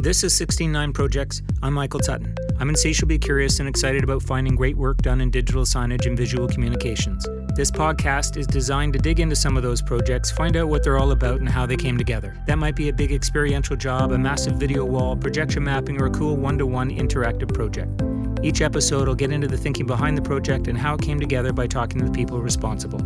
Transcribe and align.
This 0.00 0.22
is 0.22 0.32
169 0.38 0.92
Projects. 0.92 1.42
I'm 1.60 1.74
Michael 1.74 1.98
Tutton. 1.98 2.32
I'm 2.60 2.68
insatiably 2.68 3.18
curious 3.18 3.58
and 3.58 3.68
excited 3.68 4.04
about 4.04 4.22
finding 4.22 4.54
great 4.54 4.76
work 4.76 4.98
done 4.98 5.20
in 5.20 5.28
digital 5.28 5.64
signage 5.64 6.06
and 6.06 6.16
visual 6.16 6.46
communications. 6.46 7.26
This 7.56 7.72
podcast 7.72 8.36
is 8.36 8.46
designed 8.46 8.92
to 8.92 9.00
dig 9.00 9.18
into 9.18 9.34
some 9.34 9.56
of 9.56 9.64
those 9.64 9.82
projects, 9.82 10.30
find 10.30 10.56
out 10.56 10.68
what 10.68 10.84
they're 10.84 10.98
all 10.98 11.10
about 11.10 11.40
and 11.40 11.48
how 11.48 11.66
they 11.66 11.76
came 11.76 11.98
together. 11.98 12.40
That 12.46 12.58
might 12.58 12.76
be 12.76 12.90
a 12.90 12.92
big 12.92 13.10
experiential 13.10 13.74
job, 13.74 14.12
a 14.12 14.18
massive 14.18 14.54
video 14.54 14.84
wall, 14.84 15.16
projection 15.16 15.64
mapping, 15.64 16.00
or 16.00 16.06
a 16.06 16.10
cool 16.10 16.36
one 16.36 16.58
to 16.58 16.66
one 16.66 16.90
interactive 16.90 17.52
project. 17.52 17.90
Each 18.40 18.60
episode 18.60 19.08
will 19.08 19.16
get 19.16 19.32
into 19.32 19.48
the 19.48 19.58
thinking 19.58 19.86
behind 19.86 20.16
the 20.16 20.22
project 20.22 20.68
and 20.68 20.78
how 20.78 20.94
it 20.94 21.02
came 21.02 21.18
together 21.18 21.52
by 21.52 21.66
talking 21.66 21.98
to 21.98 22.04
the 22.04 22.12
people 22.12 22.40
responsible. 22.40 23.00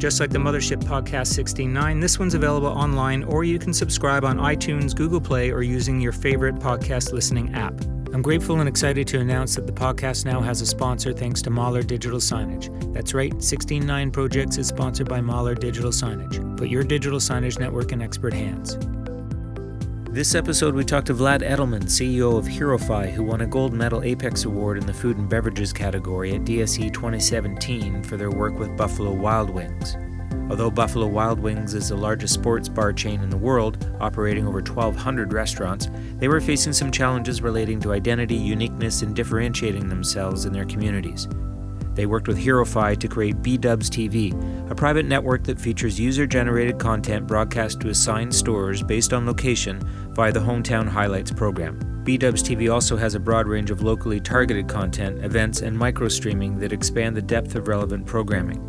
Just 0.00 0.18
like 0.18 0.30
the 0.30 0.38
Mothership 0.38 0.78
Podcast 0.78 1.36
169, 1.36 2.00
this 2.00 2.18
one's 2.18 2.32
available 2.32 2.68
online 2.68 3.22
or 3.24 3.44
you 3.44 3.58
can 3.58 3.74
subscribe 3.74 4.24
on 4.24 4.38
iTunes, 4.38 4.96
Google 4.96 5.20
Play, 5.20 5.50
or 5.50 5.62
using 5.62 6.00
your 6.00 6.12
favorite 6.12 6.54
podcast 6.54 7.12
listening 7.12 7.52
app. 7.52 7.78
I'm 8.14 8.22
grateful 8.22 8.60
and 8.60 8.68
excited 8.68 9.06
to 9.08 9.20
announce 9.20 9.56
that 9.56 9.66
the 9.66 9.74
podcast 9.74 10.24
now 10.24 10.40
has 10.40 10.62
a 10.62 10.66
sponsor 10.66 11.12
thanks 11.12 11.42
to 11.42 11.50
Mahler 11.50 11.82
Digital 11.82 12.18
Signage. 12.18 12.70
That's 12.94 13.12
right, 13.12 13.30
169 13.30 14.10
Projects 14.10 14.56
is 14.56 14.68
sponsored 14.68 15.06
by 15.06 15.20
Mahler 15.20 15.54
Digital 15.54 15.90
Signage. 15.90 16.56
Put 16.56 16.70
your 16.70 16.82
digital 16.82 17.18
signage 17.18 17.58
network 17.58 17.92
in 17.92 18.00
expert 18.00 18.32
hands. 18.32 18.78
This 20.12 20.34
episode, 20.34 20.74
we 20.74 20.84
talked 20.84 21.06
to 21.06 21.14
Vlad 21.14 21.40
Edelman, 21.40 21.84
CEO 21.84 22.36
of 22.36 22.44
HeroFi, 22.44 23.12
who 23.12 23.22
won 23.22 23.42
a 23.42 23.46
Gold 23.46 23.72
Medal 23.72 24.02
Apex 24.02 24.44
Award 24.44 24.76
in 24.76 24.84
the 24.84 24.92
Food 24.92 25.18
and 25.18 25.28
Beverages 25.28 25.72
category 25.72 26.34
at 26.34 26.40
DSE 26.40 26.92
2017 26.92 28.02
for 28.02 28.16
their 28.16 28.32
work 28.32 28.58
with 28.58 28.76
Buffalo 28.76 29.12
Wild 29.12 29.50
Wings. 29.50 29.96
Although 30.50 30.72
Buffalo 30.72 31.06
Wild 31.06 31.38
Wings 31.38 31.74
is 31.74 31.90
the 31.90 31.96
largest 31.96 32.34
sports 32.34 32.68
bar 32.68 32.92
chain 32.92 33.20
in 33.20 33.30
the 33.30 33.36
world, 33.36 33.88
operating 34.00 34.48
over 34.48 34.58
1,200 34.58 35.32
restaurants, 35.32 35.88
they 36.16 36.26
were 36.26 36.40
facing 36.40 36.72
some 36.72 36.90
challenges 36.90 37.40
relating 37.40 37.78
to 37.78 37.92
identity, 37.92 38.34
uniqueness, 38.34 39.02
and 39.02 39.14
differentiating 39.14 39.88
themselves 39.88 40.44
in 40.44 40.52
their 40.52 40.64
communities. 40.64 41.28
They 42.00 42.06
worked 42.06 42.28
with 42.28 42.38
HeroFi 42.38 42.96
to 42.98 43.08
create 43.08 43.42
B-Dubs 43.42 43.90
TV, 43.90 44.32
a 44.70 44.74
private 44.74 45.04
network 45.04 45.44
that 45.44 45.60
features 45.60 46.00
user-generated 46.00 46.78
content 46.78 47.26
broadcast 47.26 47.78
to 47.80 47.90
assigned 47.90 48.34
stores 48.34 48.82
based 48.82 49.12
on 49.12 49.26
location 49.26 49.78
via 50.14 50.32
the 50.32 50.40
Hometown 50.40 50.88
Highlights 50.88 51.30
program. 51.30 51.78
B-Dubs 52.02 52.42
TV 52.42 52.72
also 52.72 52.96
has 52.96 53.14
a 53.14 53.20
broad 53.20 53.46
range 53.46 53.70
of 53.70 53.82
locally 53.82 54.18
targeted 54.18 54.66
content, 54.66 55.22
events, 55.22 55.60
and 55.60 55.76
micro-streaming 55.76 56.58
that 56.60 56.72
expand 56.72 57.14
the 57.14 57.20
depth 57.20 57.54
of 57.54 57.68
relevant 57.68 58.06
programming. 58.06 58.66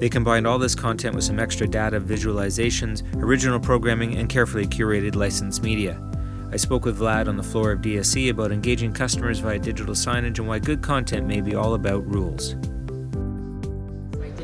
They 0.00 0.08
combined 0.08 0.48
all 0.48 0.58
this 0.58 0.74
content 0.74 1.14
with 1.14 1.22
some 1.22 1.38
extra 1.38 1.68
data, 1.68 2.00
visualizations, 2.00 3.04
original 3.22 3.60
programming, 3.60 4.16
and 4.16 4.28
carefully 4.28 4.66
curated 4.66 5.14
licensed 5.14 5.62
media. 5.62 6.02
I 6.50 6.56
spoke 6.56 6.84
with 6.84 6.98
Vlad 6.98 7.28
on 7.28 7.36
the 7.36 7.44
floor 7.44 7.70
of 7.70 7.80
DSE 7.80 8.30
about 8.30 8.50
engaging 8.50 8.92
customers 8.92 9.38
via 9.38 9.60
digital 9.60 9.94
signage 9.94 10.40
and 10.40 10.48
why 10.48 10.58
good 10.58 10.82
content 10.82 11.28
may 11.28 11.40
be 11.40 11.54
all 11.54 11.74
about 11.74 12.04
rules. 12.12 12.56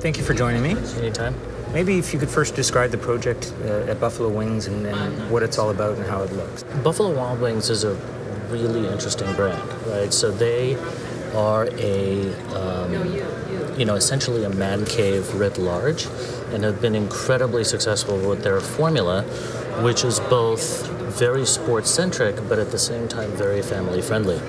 Thank 0.00 0.16
you 0.16 0.22
for 0.22 0.32
joining 0.32 0.62
me. 0.62 0.70
Anytime. 0.98 1.34
Maybe 1.72 1.98
if 1.98 2.12
you 2.12 2.20
could 2.20 2.30
first 2.30 2.54
describe 2.54 2.92
the 2.92 2.98
project 2.98 3.52
uh, 3.64 3.91
at 3.91 4.00
Buffalo 4.00 4.28
Wings 4.28 4.66
and, 4.68 4.86
and 4.86 5.30
what 5.30 5.42
it's 5.42 5.58
all 5.58 5.70
about 5.70 5.96
and 5.96 6.06
how 6.06 6.22
it 6.22 6.32
looks. 6.32 6.62
Buffalo 6.84 7.14
Wild 7.14 7.40
Wings 7.40 7.68
is 7.68 7.84
a 7.84 7.94
really 8.48 8.88
interesting 8.88 9.32
brand, 9.34 9.60
right? 9.86 10.12
So 10.12 10.30
they 10.30 10.77
are 11.34 11.68
a, 11.72 12.32
um, 12.55 12.92
you 13.78 13.84
know, 13.84 13.96
essentially 13.96 14.44
a 14.44 14.50
man 14.50 14.86
cave 14.86 15.34
writ 15.34 15.58
large 15.58 16.06
and 16.52 16.64
have 16.64 16.80
been 16.80 16.94
incredibly 16.94 17.64
successful 17.64 18.16
with 18.18 18.42
their 18.42 18.60
formula, 18.60 19.22
which 19.83 20.05
is 20.05 20.20
both 20.20 20.88
very 21.19 21.44
sports 21.44 21.91
centric, 21.91 22.36
but 22.48 22.58
at 22.58 22.70
the 22.70 22.78
same 22.78 23.08
time 23.08 23.30
very 23.33 23.61
family 23.61 24.00
friendly. 24.00 24.41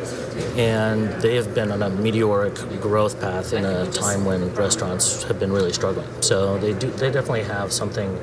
And 0.56 1.10
they 1.22 1.36
have 1.36 1.56
been 1.56 1.72
on 1.72 1.82
a 1.82 1.90
meteoric 1.90 2.56
growth 2.80 3.20
path 3.20 3.54
in 3.54 3.66
a 3.66 3.92
time 3.92 4.24
when 4.24 4.54
restaurants 4.54 5.24
have 5.24 5.40
been 5.40 5.52
really 5.52 5.74
struggling. 5.74 6.08
So 6.22 6.58
they 6.60 6.74
do, 6.74 6.92
they 6.92 7.12
definitely 7.12 7.44
have 7.44 7.74
something 7.74 8.20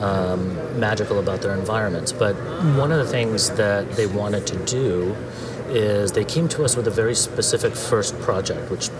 um, 0.00 0.78
magical 0.78 1.20
about 1.20 1.40
their 1.40 1.54
environments. 1.54 2.12
But 2.12 2.34
one 2.76 2.90
of 2.90 2.98
the 2.98 3.06
things 3.06 3.50
that 3.50 3.92
they 3.92 4.06
wanted 4.06 4.46
to 4.48 4.56
do 4.66 5.14
is 5.68 6.12
they 6.12 6.24
came 6.24 6.48
to 6.48 6.64
us 6.64 6.76
with 6.76 6.88
a 6.88 6.90
very 6.90 7.14
specific 7.14 7.74
first 7.74 8.18
project, 8.20 8.70
which 8.70 8.90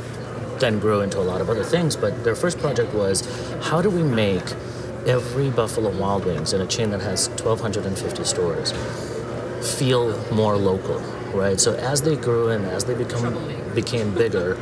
then 0.59 0.79
grew 0.79 1.01
into 1.01 1.19
a 1.19 1.27
lot 1.33 1.41
of 1.41 1.51
other 1.51 1.65
things. 1.65 1.97
But 1.97 2.23
their 2.25 2.37
first 2.37 2.59
project 2.59 2.95
was 2.95 3.23
how 3.65 3.83
do 3.83 3.91
we 3.91 4.03
make 4.03 4.45
every 5.07 5.51
Buffalo 5.51 5.91
Wild 5.91 6.25
Wings 6.25 6.53
in 6.53 6.61
a 6.61 6.67
chain 6.67 6.91
that 6.91 7.01
has 7.01 7.29
1,250 7.29 8.25
stores 8.25 8.73
feel 9.77 10.19
more 10.33 10.57
local, 10.57 10.99
right? 11.33 11.61
So 11.61 11.75
as 11.75 12.03
they 12.03 12.17
grew 12.17 12.51
and 12.51 12.65
as 12.67 12.85
they 12.85 12.95
become 12.95 13.35
became 13.75 14.15
bigger, 14.15 14.59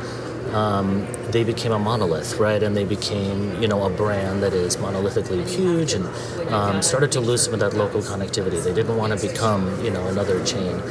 um, 0.53 1.07
they 1.29 1.43
became 1.43 1.71
a 1.71 1.79
monolith, 1.79 2.37
right? 2.37 2.61
And 2.61 2.75
they 2.75 2.85
became, 2.85 3.61
you 3.61 3.67
know, 3.67 3.83
a 3.83 3.89
brand 3.89 4.43
that 4.43 4.53
is 4.53 4.77
monolithically 4.77 5.47
huge 5.47 5.93
and 5.93 6.05
um, 6.53 6.81
started 6.81 7.11
to 7.13 7.19
lose 7.19 7.43
some 7.43 7.53
of 7.53 7.59
that 7.59 7.73
local 7.73 8.01
connectivity. 8.01 8.63
They 8.63 8.73
didn't 8.73 8.97
want 8.97 9.17
to 9.19 9.27
become, 9.27 9.83
you 9.83 9.91
know, 9.91 10.07
another 10.07 10.43
chain 10.45 10.81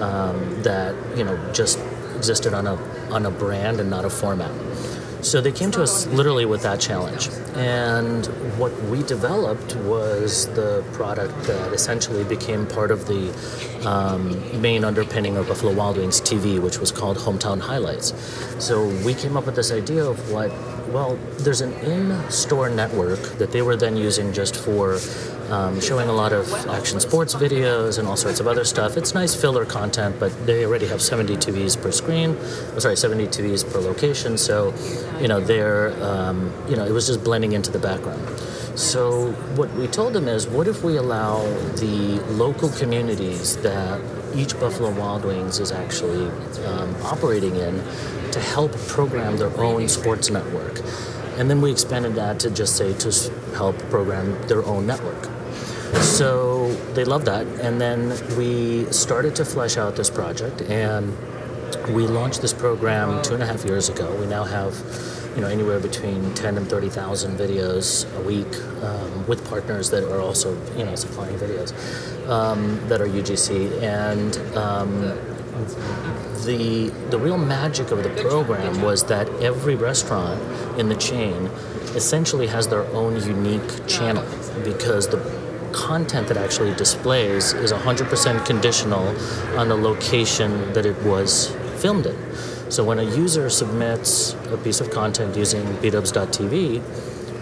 um, 0.00 0.62
that, 0.62 0.94
you 1.16 1.24
know, 1.24 1.38
just 1.52 1.78
existed 2.16 2.54
on 2.54 2.66
a 2.66 2.74
on 3.12 3.26
a 3.26 3.30
brand 3.30 3.80
and 3.80 3.90
not 3.90 4.04
a 4.04 4.10
format. 4.10 4.50
So 5.22 5.40
they 5.40 5.52
came 5.52 5.70
to 5.70 5.82
us 5.82 6.06
literally 6.08 6.44
with 6.46 6.62
that 6.62 6.80
challenge. 6.80 7.28
And 7.54 8.26
what 8.58 8.72
we 8.84 9.04
developed 9.04 9.76
was 9.76 10.48
the 10.54 10.84
product 10.92 11.44
that 11.44 11.72
essentially 11.72 12.24
became 12.24 12.66
part 12.66 12.90
of 12.90 13.06
the 13.06 13.32
um, 13.88 14.60
main 14.60 14.84
underpinning 14.84 15.36
of 15.36 15.46
Buffalo 15.46 15.72
Wild 15.72 15.96
Wings 15.96 16.20
TV, 16.20 16.60
which 16.60 16.78
was 16.78 16.90
called 16.90 17.16
Hometown 17.18 17.60
Highlights. 17.60 18.12
So 18.58 18.88
we 19.04 19.14
came 19.14 19.36
up 19.36 19.46
with 19.46 19.54
this 19.54 19.70
idea 19.70 20.04
of 20.04 20.32
what, 20.32 20.50
well, 20.88 21.16
there's 21.38 21.60
an 21.60 21.72
in 21.84 22.30
store 22.30 22.68
network 22.68 23.20
that 23.38 23.52
they 23.52 23.62
were 23.62 23.76
then 23.76 23.96
using 23.96 24.32
just 24.32 24.56
for 24.56 24.98
um, 25.52 25.80
showing 25.80 26.08
a 26.08 26.12
lot 26.12 26.32
of 26.32 26.50
action 26.68 26.98
sports 26.98 27.34
videos 27.34 27.98
and 27.98 28.08
all 28.08 28.16
sorts 28.16 28.40
of 28.40 28.46
other 28.46 28.64
stuff. 28.64 28.96
It's 28.96 29.14
nice 29.14 29.34
filler 29.34 29.66
content, 29.66 30.16
but 30.18 30.30
they 30.46 30.64
already 30.64 30.86
have 30.86 31.02
70 31.02 31.36
TVs 31.36 31.80
per 31.80 31.92
screen. 31.92 32.36
Oh, 32.74 32.78
sorry, 32.78 32.96
70 32.96 33.26
TVs 33.26 33.70
per 33.70 33.78
location. 33.80 34.38
So, 34.38 34.72
you 35.22 35.28
know, 35.28 35.40
they're, 35.40 35.92
um, 36.02 36.52
you 36.68 36.74
know, 36.74 36.84
it 36.84 36.90
was 36.90 37.06
just 37.06 37.22
blending 37.22 37.52
into 37.52 37.70
the 37.70 37.78
background. 37.78 38.28
So 38.76 39.30
what 39.54 39.72
we 39.74 39.86
told 39.86 40.14
them 40.14 40.26
is, 40.26 40.48
what 40.48 40.66
if 40.66 40.82
we 40.82 40.96
allow 40.96 41.42
the 41.76 42.20
local 42.30 42.68
communities 42.70 43.56
that 43.58 44.00
each 44.34 44.58
Buffalo 44.58 44.90
Wild 44.90 45.24
Wings 45.24 45.60
is 45.60 45.70
actually 45.70 46.26
um, 46.66 46.96
operating 47.04 47.54
in 47.54 47.82
to 48.32 48.40
help 48.40 48.72
program 48.88 49.36
their 49.36 49.56
own 49.60 49.88
sports 49.88 50.28
network? 50.28 50.80
And 51.38 51.48
then 51.48 51.60
we 51.60 51.70
expanded 51.70 52.16
that 52.16 52.40
to 52.40 52.50
just 52.50 52.76
say 52.76 52.92
to 52.92 53.30
help 53.54 53.78
program 53.90 54.36
their 54.48 54.64
own 54.64 54.86
network. 54.86 55.28
So 56.00 56.72
they 56.94 57.04
loved 57.04 57.26
that. 57.26 57.46
And 57.60 57.80
then 57.80 58.08
we 58.36 58.90
started 58.90 59.36
to 59.36 59.44
flesh 59.44 59.76
out 59.76 59.94
this 59.94 60.10
project 60.10 60.62
and 60.62 61.16
we 61.90 62.06
launched 62.06 62.42
this 62.42 62.52
program 62.52 63.22
two 63.22 63.34
and 63.34 63.42
a 63.42 63.46
half 63.46 63.64
years 63.64 63.88
ago. 63.88 64.14
We 64.16 64.26
now 64.26 64.44
have 64.44 64.74
you 65.34 65.40
know 65.40 65.48
anywhere 65.48 65.80
between 65.80 66.34
10 66.34 66.58
and 66.58 66.68
30,000 66.68 67.38
videos 67.38 68.06
a 68.18 68.22
week 68.22 68.54
um, 68.84 69.26
with 69.26 69.48
partners 69.48 69.90
that 69.90 70.04
are 70.04 70.20
also 70.20 70.54
you 70.76 70.84
know 70.84 70.94
supplying 70.94 71.36
videos 71.36 71.72
um, 72.28 72.78
that 72.88 73.00
are 73.00 73.06
UGC 73.06 73.82
and 73.82 74.36
um, 74.56 74.92
the 76.44 76.92
the 77.10 77.18
real 77.18 77.38
magic 77.38 77.90
of 77.90 78.02
the 78.02 78.10
program 78.22 78.82
was 78.82 79.04
that 79.04 79.28
every 79.40 79.74
restaurant 79.74 80.40
in 80.78 80.88
the 80.88 80.96
chain 80.96 81.46
essentially 81.94 82.46
has 82.46 82.68
their 82.68 82.84
own 82.92 83.16
unique 83.26 83.86
channel 83.86 84.24
because 84.64 85.08
the 85.08 85.18
content 85.72 86.28
that 86.28 86.36
actually 86.36 86.74
displays 86.74 87.54
is 87.54 87.72
100% 87.72 88.44
conditional 88.46 89.08
on 89.58 89.68
the 89.68 89.74
location 89.74 90.72
that 90.74 90.84
it 90.84 90.96
was 91.02 91.54
filmed 91.82 92.06
in. 92.06 92.16
So 92.70 92.84
when 92.84 92.98
a 92.98 93.02
user 93.02 93.50
submits 93.50 94.34
a 94.50 94.56
piece 94.56 94.80
of 94.80 94.90
content 94.90 95.36
using 95.36 95.64
bdubs.tv, 95.82 96.80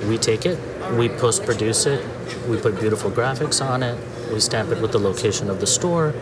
we 0.08 0.18
take 0.18 0.46
it, 0.46 0.58
we 0.96 1.08
post 1.08 1.44
produce 1.44 1.86
it, 1.86 2.04
we 2.48 2.56
put 2.56 2.80
beautiful 2.80 3.10
graphics 3.10 3.64
on 3.64 3.82
it, 3.82 3.96
we 4.32 4.40
stamp 4.40 4.70
it 4.70 4.80
with 4.80 4.92
the 4.92 4.98
location 4.98 5.50
of 5.50 5.60
the 5.60 5.66
store. 5.66 6.14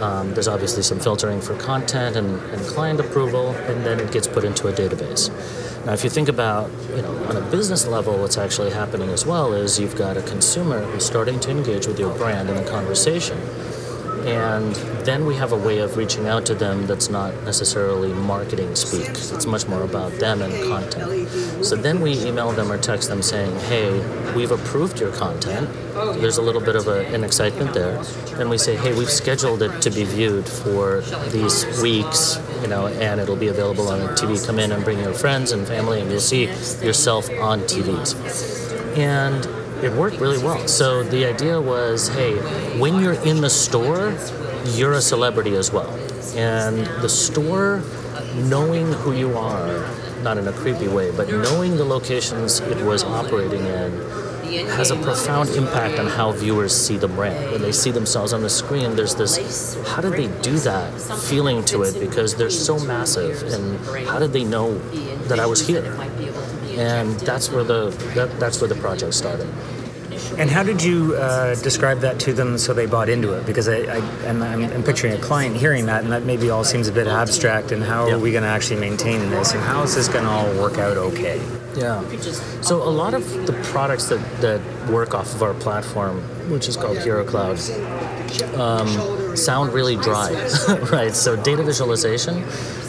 Um, 0.00 0.34
there's 0.34 0.48
obviously 0.48 0.82
some 0.82 1.00
filtering 1.00 1.40
for 1.40 1.56
content 1.56 2.16
and, 2.16 2.38
and 2.52 2.66
client 2.66 3.00
approval, 3.00 3.52
and 3.52 3.84
then 3.86 3.98
it 3.98 4.12
gets 4.12 4.26
put 4.26 4.44
into 4.44 4.68
a 4.68 4.72
database. 4.72 5.30
Now, 5.86 5.94
if 5.94 6.04
you 6.04 6.10
think 6.10 6.28
about, 6.28 6.70
you 6.94 7.00
know, 7.00 7.14
on 7.28 7.36
a 7.36 7.50
business 7.50 7.86
level, 7.86 8.18
what's 8.18 8.36
actually 8.36 8.72
happening 8.72 9.08
as 9.08 9.24
well 9.24 9.54
is 9.54 9.80
you've 9.80 9.96
got 9.96 10.18
a 10.18 10.22
consumer 10.22 10.82
who's 10.82 11.06
starting 11.06 11.40
to 11.40 11.50
engage 11.50 11.86
with 11.86 11.98
your 11.98 12.14
brand 12.18 12.50
in 12.50 12.56
a 12.58 12.68
conversation, 12.68 13.38
And 14.26 14.76
then 15.06 15.24
we 15.24 15.36
have 15.36 15.52
a 15.52 15.56
way 15.56 15.78
of 15.78 15.96
reaching 15.96 16.26
out 16.26 16.44
to 16.44 16.54
them 16.54 16.86
that's 16.86 17.08
not 17.08 17.32
necessarily 17.44 18.12
marketing 18.12 18.74
speak. 18.74 19.08
It's 19.08 19.46
much 19.46 19.68
more 19.68 19.82
about 19.82 20.10
them 20.18 20.42
and 20.42 20.52
content. 20.64 21.28
So 21.64 21.76
then 21.76 22.00
we 22.00 22.20
email 22.26 22.50
them 22.50 22.72
or 22.72 22.76
text 22.76 23.08
them 23.08 23.22
saying, 23.22 23.54
hey, 23.60 23.92
we've 24.34 24.50
approved 24.50 24.98
your 24.98 25.12
content. 25.12 25.70
There's 26.20 26.38
a 26.38 26.42
little 26.42 26.60
bit 26.60 26.74
of 26.74 26.88
a, 26.88 27.06
an 27.14 27.22
excitement 27.22 27.72
there. 27.72 28.02
Then 28.36 28.48
we 28.48 28.58
say, 28.58 28.74
hey, 28.74 28.92
we've 28.94 29.10
scheduled 29.10 29.62
it 29.62 29.80
to 29.82 29.90
be 29.90 30.02
viewed 30.02 30.48
for 30.48 31.02
these 31.30 31.80
weeks, 31.80 32.40
you 32.60 32.68
know, 32.68 32.88
and 32.88 33.20
it'll 33.20 33.36
be 33.36 33.48
available 33.48 33.88
on 33.88 34.00
TV. 34.16 34.44
Come 34.44 34.58
in 34.58 34.72
and 34.72 34.82
bring 34.82 34.98
your 34.98 35.14
friends 35.14 35.52
and 35.52 35.66
family, 35.66 36.00
and 36.00 36.10
you'll 36.10 36.20
see 36.20 36.46
yourself 36.84 37.30
on 37.40 37.60
TVs. 37.60 38.98
And 38.98 39.46
it 39.84 39.92
worked 39.92 40.18
really 40.18 40.42
well. 40.42 40.66
So 40.66 41.02
the 41.02 41.26
idea 41.26 41.60
was, 41.60 42.08
hey, 42.08 42.34
when 42.78 43.00
you're 43.00 43.22
in 43.24 43.40
the 43.40 43.50
store, 43.50 44.16
you're 44.74 44.94
a 44.94 45.00
celebrity 45.00 45.54
as 45.56 45.72
well. 45.72 45.90
And 46.36 46.86
the 47.02 47.08
store, 47.08 47.82
knowing 48.34 48.92
who 48.92 49.12
you 49.12 49.36
are, 49.36 49.86
not 50.22 50.38
in 50.38 50.48
a 50.48 50.52
creepy 50.52 50.88
way, 50.88 51.10
but 51.16 51.28
knowing 51.28 51.76
the 51.76 51.84
locations 51.84 52.60
it 52.60 52.84
was 52.84 53.04
operating 53.04 53.64
in, 53.64 53.92
has 54.68 54.90
a 54.90 54.96
profound 54.96 55.50
impact 55.50 55.98
on 55.98 56.06
how 56.06 56.32
viewers 56.32 56.74
see 56.74 56.96
the 56.96 57.08
brand. 57.08 57.52
When 57.52 57.62
they 57.62 57.72
see 57.72 57.90
themselves 57.90 58.32
on 58.32 58.42
the 58.42 58.50
screen, 58.50 58.96
there's 58.96 59.14
this 59.14 59.76
how 59.88 60.00
did 60.00 60.12
they 60.12 60.28
do 60.40 60.58
that 60.60 61.00
feeling 61.28 61.64
to 61.66 61.82
it 61.82 61.98
because 61.98 62.34
they're 62.36 62.50
so 62.50 62.78
massive, 62.78 63.42
and 63.52 64.06
how 64.06 64.18
did 64.18 64.32
they 64.32 64.44
know 64.44 64.78
that 65.28 65.40
I 65.40 65.46
was 65.46 65.66
here? 65.66 65.84
And 66.76 67.18
that's 67.20 67.50
where 67.50 67.64
the 67.64 67.90
that, 68.14 68.38
that's 68.38 68.60
where 68.60 68.68
the 68.68 68.76
project 68.76 69.14
started. 69.14 69.48
And 70.38 70.50
how 70.50 70.62
did 70.62 70.82
you 70.82 71.14
uh, 71.14 71.54
describe 71.56 72.00
that 72.00 72.18
to 72.20 72.32
them 72.32 72.58
so 72.58 72.72
they 72.72 72.86
bought 72.86 73.08
into 73.08 73.32
it? 73.34 73.46
Because 73.46 73.68
I, 73.68 73.76
I 73.76 73.96
am 74.26 74.42
I'm, 74.42 74.64
I'm 74.64 74.82
picturing 74.82 75.12
a 75.12 75.18
client 75.18 75.56
hearing 75.56 75.86
that, 75.86 76.02
and 76.02 76.12
that 76.12 76.24
maybe 76.24 76.50
all 76.50 76.64
seems 76.64 76.88
a 76.88 76.92
bit 76.92 77.06
abstract. 77.06 77.72
And 77.72 77.82
how 77.82 78.08
are 78.08 78.18
we 78.18 78.32
going 78.32 78.44
to 78.44 78.48
actually 78.48 78.80
maintain 78.80 79.30
this? 79.30 79.52
And 79.52 79.62
how 79.62 79.82
is 79.82 79.94
this 79.94 80.08
going 80.08 80.24
to 80.24 80.30
all 80.30 80.52
work 80.54 80.78
out 80.78 80.96
okay? 80.96 81.40
Yeah. 81.76 82.02
So 82.62 82.82
a 82.82 82.90
lot 82.90 83.14
of 83.14 83.46
the 83.46 83.52
products 83.64 84.08
that, 84.08 84.20
that 84.40 84.60
work 84.90 85.14
off 85.14 85.34
of 85.34 85.42
our 85.42 85.54
platform, 85.54 86.20
which 86.50 86.68
is 86.68 86.76
called 86.76 86.98
Hero 86.98 87.24
Cloud, 87.24 87.58
um, 88.54 89.36
sound 89.36 89.72
really 89.72 89.96
dry, 89.96 90.32
right? 90.92 91.14
So 91.14 91.36
data 91.36 91.62
visualization 91.62 92.44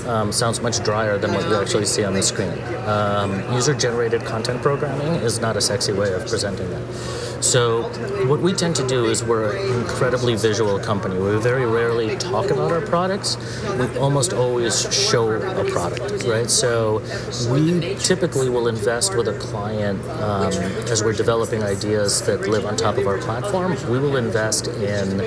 um, 0.07 0.31
sounds 0.31 0.61
much 0.61 0.83
drier 0.83 1.17
than 1.17 1.33
what 1.33 1.47
you 1.47 1.55
actually 1.55 1.85
see 1.85 2.03
on 2.03 2.13
the 2.13 2.23
screen. 2.23 2.51
Um, 2.85 3.53
user-generated 3.53 4.23
content 4.25 4.61
programming 4.61 5.21
is 5.21 5.39
not 5.39 5.57
a 5.57 5.61
sexy 5.61 5.93
way 5.93 6.13
of 6.13 6.25
presenting 6.27 6.69
that. 6.69 7.26
So, 7.41 7.83
what 8.27 8.41
we 8.41 8.51
tend 8.51 8.75
to 8.77 8.87
do 8.87 9.05
is 9.05 9.23
we're 9.23 9.55
an 9.55 9.79
incredibly 9.79 10.35
visual 10.35 10.79
company. 10.79 11.19
We 11.19 11.37
very 11.37 11.65
rarely 11.65 12.17
talk 12.17 12.49
about 12.49 12.71
our 12.71 12.81
products. 12.81 13.37
We 13.77 13.97
almost 13.99 14.33
always 14.33 14.91
show 14.93 15.31
a 15.31 15.63
product, 15.71 16.23
right? 16.23 16.49
So, 16.49 17.01
we 17.49 17.95
typically 17.95 18.49
will 18.49 18.67
invest 18.67 19.15
with 19.15 19.27
a 19.27 19.37
client 19.37 20.03
um, 20.09 20.51
as 20.91 21.03
we're 21.03 21.13
developing 21.13 21.63
ideas 21.63 22.21
that 22.23 22.47
live 22.47 22.65
on 22.65 22.75
top 22.75 22.97
of 22.97 23.05
our 23.07 23.19
platform. 23.19 23.71
We 23.89 23.99
will 23.99 24.17
invest 24.17 24.67
in 24.67 25.21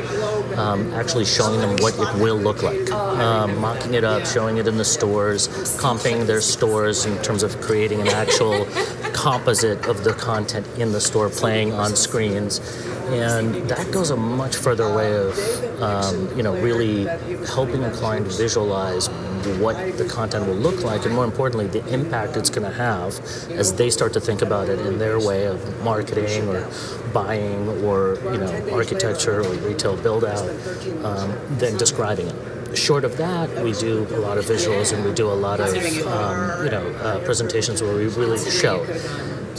um, 0.58 0.92
actually 0.94 1.24
showing 1.24 1.60
them 1.60 1.76
what 1.78 1.94
it 1.94 2.20
will 2.20 2.36
look 2.36 2.62
like, 2.62 2.90
um, 2.92 3.58
mocking 3.60 3.94
it 3.94 4.04
up, 4.04 4.26
showing 4.26 4.58
it 4.58 4.66
in 4.66 4.76
the 4.76 4.84
stores, 4.84 5.48
comping 5.78 6.26
their 6.26 6.40
stores 6.40 7.06
in 7.06 7.16
terms 7.22 7.42
of 7.42 7.60
creating 7.60 8.00
an 8.00 8.08
actual 8.08 8.66
composite 9.20 9.86
of 9.86 10.02
the 10.02 10.14
content 10.14 10.66
in 10.78 10.92
the 10.92 11.00
store 11.00 11.28
playing 11.28 11.74
on 11.74 11.94
screens, 11.94 12.58
and 13.10 13.54
that 13.68 13.92
goes 13.92 14.08
a 14.08 14.16
much 14.16 14.56
further 14.56 14.94
way 14.96 15.14
of 15.14 15.82
um, 15.82 16.34
you 16.34 16.42
know 16.42 16.54
really 16.62 17.04
helping 17.54 17.84
a 17.84 17.90
client 17.90 18.26
visualize 18.26 19.08
what 19.58 19.76
the 19.98 20.06
content 20.06 20.46
will 20.46 20.54
look 20.54 20.82
like, 20.82 21.04
and 21.04 21.14
more 21.14 21.26
importantly, 21.26 21.66
the 21.66 21.86
impact 21.92 22.34
it's 22.38 22.48
going 22.48 22.66
to 22.70 22.76
have 22.76 23.12
as 23.50 23.74
they 23.74 23.90
start 23.90 24.14
to 24.14 24.20
think 24.20 24.40
about 24.40 24.70
it 24.70 24.80
in 24.86 24.98
their 24.98 25.18
way 25.18 25.44
of 25.44 25.58
marketing 25.84 26.48
or 26.48 26.66
buying 27.12 27.68
or 27.84 28.18
you 28.32 28.38
know 28.38 28.70
architecture 28.72 29.40
or 29.42 29.52
retail 29.68 29.96
build 29.98 30.24
out, 30.24 30.48
um, 31.04 31.36
then 31.58 31.76
describing 31.76 32.26
it 32.26 32.59
short 32.74 33.04
of 33.04 33.16
that, 33.16 33.48
we 33.62 33.72
do 33.72 34.06
a 34.10 34.20
lot 34.20 34.38
of 34.38 34.44
visuals 34.44 34.92
and 34.92 35.04
we 35.04 35.12
do 35.12 35.28
a 35.28 35.34
lot 35.34 35.60
of 35.60 35.68
um, 36.06 36.64
you 36.64 36.70
know 36.70 36.86
uh, 37.02 37.18
presentations 37.24 37.82
where 37.82 37.94
we 37.94 38.06
really 38.08 38.38
show. 38.50 38.84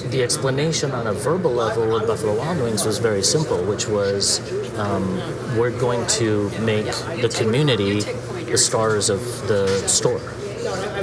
The 0.10 0.24
explanation 0.24 0.92
on 0.92 1.08
a 1.08 1.13
verbal 1.13 1.52
level 1.52 1.88
with 1.94 2.08
Buffalo 2.08 2.38
Wild 2.38 2.60
Wings 2.60 2.86
was 2.86 2.98
very 2.98 3.24
simple, 3.24 3.63
which 3.63 3.88
was 3.88 4.40
um, 4.78 5.18
we're 5.58 5.78
going 5.80 6.06
to 6.08 6.50
make 6.60 6.86
the 7.22 7.30
community 7.30 8.02
the 8.02 8.58
stars 8.58 9.10
of 9.10 9.19
the 9.48 9.68
store 9.88 10.22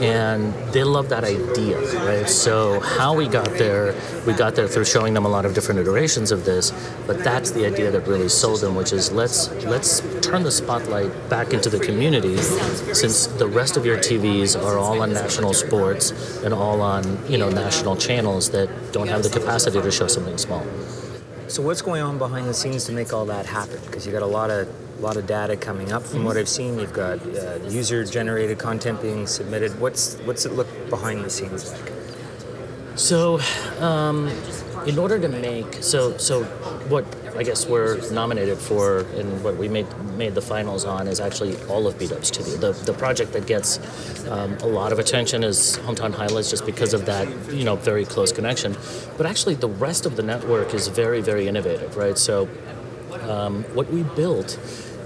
and 0.03 0.55
they 0.73 0.85
love 0.85 1.09
that 1.09 1.25
idea, 1.25 1.79
right? 2.05 2.29
So 2.29 2.81
how 2.81 3.15
we 3.15 3.29
got 3.29 3.50
there, 3.59 3.95
we 4.27 4.33
got 4.33 4.55
there 4.55 4.69
through 4.69 4.85
showing 4.85 5.15
them 5.15 5.25
a 5.25 5.29
lot 5.29 5.45
of 5.45 5.55
different 5.55 5.81
iterations 5.81 6.31
of 6.31 6.45
this, 6.45 6.73
but 7.06 7.23
that's 7.25 7.50
the 7.50 7.67
idea 7.67 7.91
that 7.91 8.06
really 8.06 8.29
sold 8.29 8.61
them, 8.61 8.75
which 8.75 8.93
is 8.93 9.11
let's 9.12 9.50
let's 9.65 10.00
turn 10.21 10.43
the 10.43 10.50
spotlight 10.50 11.11
back 11.29 11.53
into 11.53 11.69
the 11.69 11.79
community, 11.81 12.37
since 12.37 13.27
the 13.27 13.47
rest 13.47 13.77
of 13.77 13.85
your 13.85 13.99
TVs 13.99 14.61
are 14.61 14.79
all 14.79 15.03
on 15.03 15.12
national 15.12 15.55
sports 15.55 16.43
and 16.43 16.55
all 16.55 16.81
on 16.81 17.03
you 17.31 17.39
know 17.39 17.50
national 17.50 17.97
channels 17.97 18.50
that 18.50 18.69
don't 18.93 19.09
have 19.09 19.23
the 19.23 19.31
capacity 19.31 19.81
to 19.81 19.91
show 19.91 20.06
something 20.06 20.39
small. 20.39 20.65
So 21.49 21.62
what's 21.62 21.81
going 21.81 22.03
on 22.03 22.19
behind 22.19 22.47
the 22.47 22.55
scenes 22.55 22.85
to 22.87 22.93
make 22.93 23.12
all 23.12 23.25
that 23.27 23.47
happen? 23.47 23.81
Because 23.87 24.06
you 24.06 24.12
got 24.12 24.23
a 24.23 24.27
lot 24.27 24.50
of 24.50 24.69
a 24.99 25.03
lot 25.03 25.17
of 25.17 25.27
data 25.27 25.56
coming 25.56 25.93
up. 25.93 26.03
From 26.03 26.25
what 26.25 26.37
I've 26.37 26.49
seen, 26.49 26.79
you've 26.79 26.93
got 26.93 27.21
uh, 27.21 27.59
user-generated 27.69 28.59
content 28.59 29.00
being 29.00 29.27
submitted. 29.27 29.79
What's 29.81 30.17
what's 30.27 30.45
it 30.45 30.53
look 30.53 30.69
behind 30.91 31.25
the 31.25 31.31
scenes 31.31 31.73
like? 31.73 31.93
So, 32.97 33.39
um, 33.79 34.29
in 34.87 34.99
order 34.99 35.21
to 35.21 35.29
make 35.29 35.83
so 35.83 36.17
so 36.19 36.45
what 36.89 37.05
I 37.37 37.45
guess 37.45 37.67
we're 37.67 38.11
nominated 38.11 38.59
for 38.59 39.00
and 39.15 39.45
what 39.45 39.56
we 39.56 39.69
made 39.69 39.87
made 40.17 40.35
the 40.35 40.43
finals 40.43 40.85
on 40.85 41.06
is 41.06 41.21
actually 41.21 41.56
all 41.67 41.87
of 41.87 41.97
B-Dubs 41.97 42.33
TV. 42.33 42.59
The 42.59 42.73
the 42.73 42.93
project 42.93 43.33
that 43.35 43.47
gets 43.47 43.79
um, 44.27 44.55
a 44.55 44.67
lot 44.67 44.93
of 44.93 44.99
attention 44.99 45.45
is 45.45 45.79
Hometown 45.85 46.12
Highlights 46.12 46.50
just 46.50 46.67
because 46.67 46.93
of 46.93 47.06
that 47.06 47.29
you 47.53 47.65
know 47.65 47.77
very 47.77 48.05
close 48.05 48.33
connection. 48.33 48.77
But 49.17 49.27
actually, 49.27 49.55
the 49.55 49.69
rest 49.69 50.06
of 50.06 50.17
the 50.17 50.25
network 50.25 50.75
is 50.75 50.89
very 50.89 51.21
very 51.21 51.47
innovative, 51.47 51.97
right? 51.97 52.19
So, 52.19 52.49
um, 53.29 53.62
what 53.75 53.89
we 53.93 54.03
built 54.03 54.59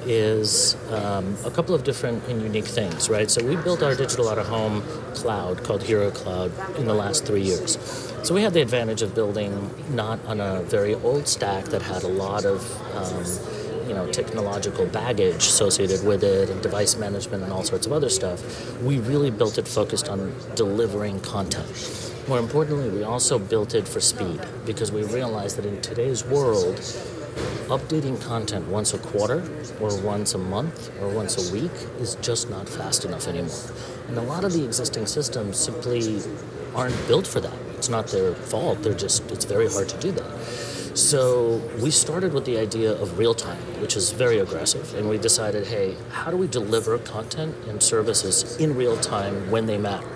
is 0.07 0.77
um, 0.91 1.37
a 1.45 1.51
couple 1.51 1.75
of 1.75 1.85
different 1.85 2.27
and 2.29 2.43
unique 2.43 2.67
things, 2.67 3.09
right? 3.09 3.31
So 3.31 3.45
we 3.45 3.57
built 3.57 3.83
our 3.83 3.95
digital 3.95 4.29
out 4.29 4.39
of 4.39 4.47
home 4.47 4.83
cloud 5.15 5.63
called 5.65 5.83
Hero 5.83 6.11
Cloud 6.11 6.53
in 6.77 6.87
the 6.87 6.95
last 6.95 7.25
three 7.25 7.43
years. 7.43 7.79
So 8.23 8.35
we 8.35 8.43
had 8.43 8.53
the 8.55 8.63
advantage 8.63 9.03
of 9.03 9.15
building 9.15 9.71
not 9.91 10.25
on 10.27 10.41
a 10.41 10.63
very 10.63 10.95
old 10.95 11.27
stack 11.27 11.65
that 11.67 11.83
had 11.83 12.03
a 12.03 12.09
lot 12.09 12.45
of 12.45 12.61
um, 12.97 13.89
you 13.89 13.95
know 13.95 14.11
technological 14.11 14.87
baggage 14.87 15.45
associated 15.47 16.05
with 16.07 16.23
it 16.23 16.49
and 16.49 16.63
device 16.63 16.97
management 16.97 17.43
and 17.43 17.53
all 17.53 17.65
sorts 17.65 17.87
of 17.87 17.93
other 17.93 18.09
stuff. 18.09 18.41
We 18.83 18.99
really 18.99 19.31
built 19.31 19.59
it 19.59 19.67
focused 19.67 20.09
on 20.09 20.35
delivering 20.55 21.21
content. 21.21 21.69
More 22.29 22.39
importantly, 22.39 22.89
we 22.89 23.03
also 23.03 23.39
built 23.39 23.75
it 23.75 23.89
for 23.89 24.01
speed 24.01 24.41
because 24.65 24.93
we 24.93 25.03
realized 25.03 25.57
that 25.59 25.67
in 25.67 25.81
today's 25.81 26.25
world, 26.25 26.81
updating 27.69 28.21
content 28.21 28.69
once 28.69 28.93
a 28.93 28.99
quarter 28.99 29.43
or 29.81 29.99
once 30.03 30.35
a 30.35 30.39
month 30.39 30.91
or 31.01 31.09
once 31.09 31.51
a 31.51 31.53
week 31.53 31.73
is 31.99 32.17
just 32.17 32.51
not 32.51 32.69
fast 32.69 33.05
enough 33.05 33.27
anymore. 33.27 33.71
And 34.09 34.19
a 34.19 34.23
lot 34.23 34.45
of 34.45 34.53
the 34.53 34.65
existing 34.65 35.07
systems 35.07 35.57
simply 35.57 36.21
aren't 36.75 37.09
built 37.09 37.27
for 37.27 37.41
that. 37.41 37.55
It's 37.77 37.89
not 37.89 38.09
their 38.09 38.35
fault, 38.35 38.83
they're 38.83 38.95
just, 38.95 39.31
it's 39.31 39.45
very 39.45 39.69
hard 39.69 39.89
to 39.89 39.99
do 39.99 40.13
that. 40.13 40.41
So 40.95 41.63
we 41.81 41.91
started 41.91 42.35
with 42.35 42.45
the 42.45 42.59
idea 42.59 42.93
of 42.93 43.19
real 43.19 43.33
time, 43.33 43.63
which 43.81 43.97
is 43.97 44.11
very 44.11 44.39
aggressive. 44.39 44.95
And 44.95 45.09
we 45.09 45.17
decided, 45.17 45.67
hey, 45.67 45.97
how 46.11 46.31
do 46.31 46.37
we 46.37 46.47
deliver 46.47 46.99
content 46.99 47.55
and 47.67 47.83
services 47.83 48.59
in 48.59 48.77
real 48.77 48.99
time 48.99 49.51
when 49.51 49.65
they 49.65 49.79
matter? 49.79 50.09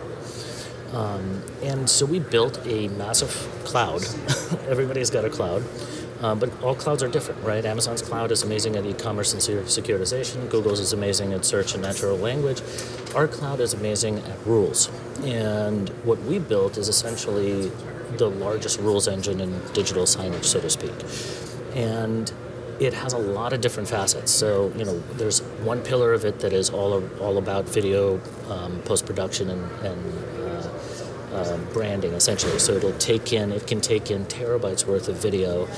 Um, 0.92 1.42
and 1.62 1.88
so 1.88 2.04
we 2.04 2.18
built 2.18 2.64
a 2.66 2.88
massive 2.88 3.30
cloud. 3.64 4.04
Everybody's 4.68 5.11
got 5.11 5.25
a 5.25 5.30
cloud 5.30 5.62
um, 6.20 6.38
but 6.38 6.50
all 6.62 6.75
clouds 6.75 7.02
are 7.02 7.08
different, 7.08 7.42
right? 7.44 7.64
Amazon's 7.64 8.02
cloud 8.02 8.32
is 8.32 8.42
amazing 8.42 8.76
at 8.76 8.87
e-commerce 8.87 9.32
and 9.32 9.42
securitization. 9.42 10.49
Google's 10.50 10.80
is 10.80 10.92
amazing 10.92 11.32
at 11.32 11.44
search 11.44 11.75
and 11.75 11.82
natural 11.82 12.16
language. 12.16 12.62
Our 13.14 13.28
cloud 13.28 13.61
is 13.61 13.75
amazing 13.75 14.18
at 14.20 14.46
rules. 14.46 14.90
And 15.23 15.88
what 16.04 16.18
we 16.23 16.38
built 16.38 16.78
is 16.78 16.88
essentially 16.88 17.70
the 18.16 18.30
largest 18.30 18.80
rules 18.80 19.08
engine 19.08 19.40
in 19.40 19.61
digital 19.73 20.04
signage, 20.04 20.44
so 20.44 20.61
to 20.61 20.70
speak. 20.70 20.94
And 21.75 22.32
it 22.80 22.92
has 22.94 23.12
a 23.12 23.18
lot 23.18 23.52
of 23.52 23.61
different 23.61 23.88
facets. 23.88 24.30
So, 24.30 24.73
you 24.76 24.85
know, 24.85 24.99
there's 25.14 25.40
one 25.64 25.82
pillar 25.82 26.12
of 26.12 26.25
it 26.25 26.40
that 26.40 26.52
is 26.52 26.70
all, 26.70 27.02
all 27.20 27.38
about 27.38 27.66
video 27.66 28.20
um, 28.50 28.80
post 28.82 29.06
production 29.06 29.50
and, 29.50 29.70
and 29.85 30.38
uh, 30.40 30.68
uh, 31.35 31.56
branding, 31.73 32.12
essentially. 32.12 32.58
So 32.58 32.73
it'll 32.73 32.92
take 32.94 33.32
in, 33.32 33.52
it 33.52 33.66
can 33.66 33.80
take 33.80 34.11
in 34.11 34.25
terabytes 34.26 34.87
worth 34.87 35.08
of 35.08 35.16
video 35.16 35.68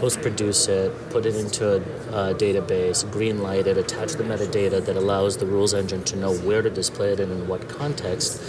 post 0.00 0.22
produce 0.22 0.66
it, 0.66 0.90
put 1.10 1.26
it 1.26 1.36
into 1.36 1.76
a 1.76 1.80
uh, 2.10 2.34
database, 2.34 3.08
green 3.12 3.42
light 3.42 3.66
it, 3.66 3.76
attach 3.76 4.12
the 4.12 4.24
metadata 4.24 4.82
that 4.82 4.96
allows 4.96 5.36
the 5.36 5.44
rules 5.44 5.74
engine 5.74 6.02
to 6.02 6.16
know 6.16 6.32
where 6.38 6.62
to 6.62 6.70
display 6.70 7.12
it 7.12 7.20
and 7.20 7.30
in 7.30 7.46
what 7.46 7.68
context, 7.68 8.42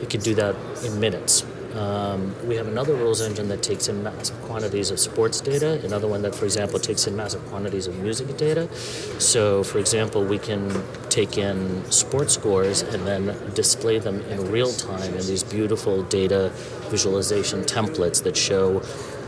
it 0.00 0.08
could 0.08 0.22
do 0.22 0.32
that 0.32 0.54
in 0.84 1.00
minutes. 1.00 1.44
Um, 1.74 2.34
we 2.46 2.54
have 2.56 2.68
another 2.68 2.94
rules 2.94 3.20
engine 3.20 3.48
that 3.48 3.62
takes 3.62 3.88
in 3.88 4.02
massive 4.02 4.40
quantities 4.42 4.90
of 4.92 5.00
sports 5.00 5.40
data, 5.40 5.80
another 5.84 6.06
one 6.06 6.22
that, 6.22 6.34
for 6.34 6.44
example, 6.44 6.78
takes 6.78 7.06
in 7.06 7.16
massive 7.16 7.44
quantities 7.46 7.88
of 7.88 7.98
music 7.98 8.36
data. 8.36 8.72
So, 9.18 9.64
for 9.64 9.78
example, 9.78 10.22
we 10.22 10.38
can 10.38 10.84
take 11.08 11.36
in 11.36 11.90
sports 11.90 12.34
scores 12.34 12.82
and 12.82 13.06
then 13.06 13.34
display 13.54 13.98
them 13.98 14.20
in 14.30 14.52
real 14.52 14.70
time 14.70 15.14
in 15.14 15.26
these 15.26 15.42
beautiful 15.42 16.02
data 16.04 16.52
visualization 16.90 17.62
templates 17.62 18.22
that 18.22 18.36
show 18.36 18.82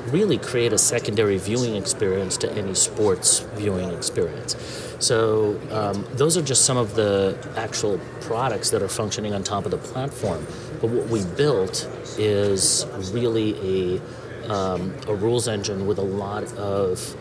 really 0.07 0.39
create 0.39 0.73
a 0.73 0.79
secondary 0.79 1.39
viewing 1.39 1.77
experience 1.77 2.37
to 2.39 2.53
any 2.53 2.75
sports 2.75 3.41
viewing 3.55 3.91
experience. 3.91 4.57
So 4.99 5.61
um, 5.71 6.07
those 6.13 6.37
are 6.37 6.43
just 6.43 6.65
some 6.65 6.77
of 6.77 6.95
the 6.95 7.37
actual 7.57 7.99
products 8.21 8.71
that 8.71 8.83
are 8.83 8.89
functioning 8.89 9.35
on 9.35 9.43
top 9.43 9.65
of 9.65 9.71
the 9.71 9.79
platform. 9.79 10.47
But 10.81 10.91
what 10.91 11.09
we 11.09 11.25
built 11.37 11.89
is 12.19 12.87
really 13.13 13.99
a, 13.99 14.53
um, 14.53 14.95
a 15.07 15.15
rules 15.15 15.49
engine 15.49 15.87
with 15.87 15.99
a 15.99 16.03
lot 16.03 16.45
of 16.55 17.17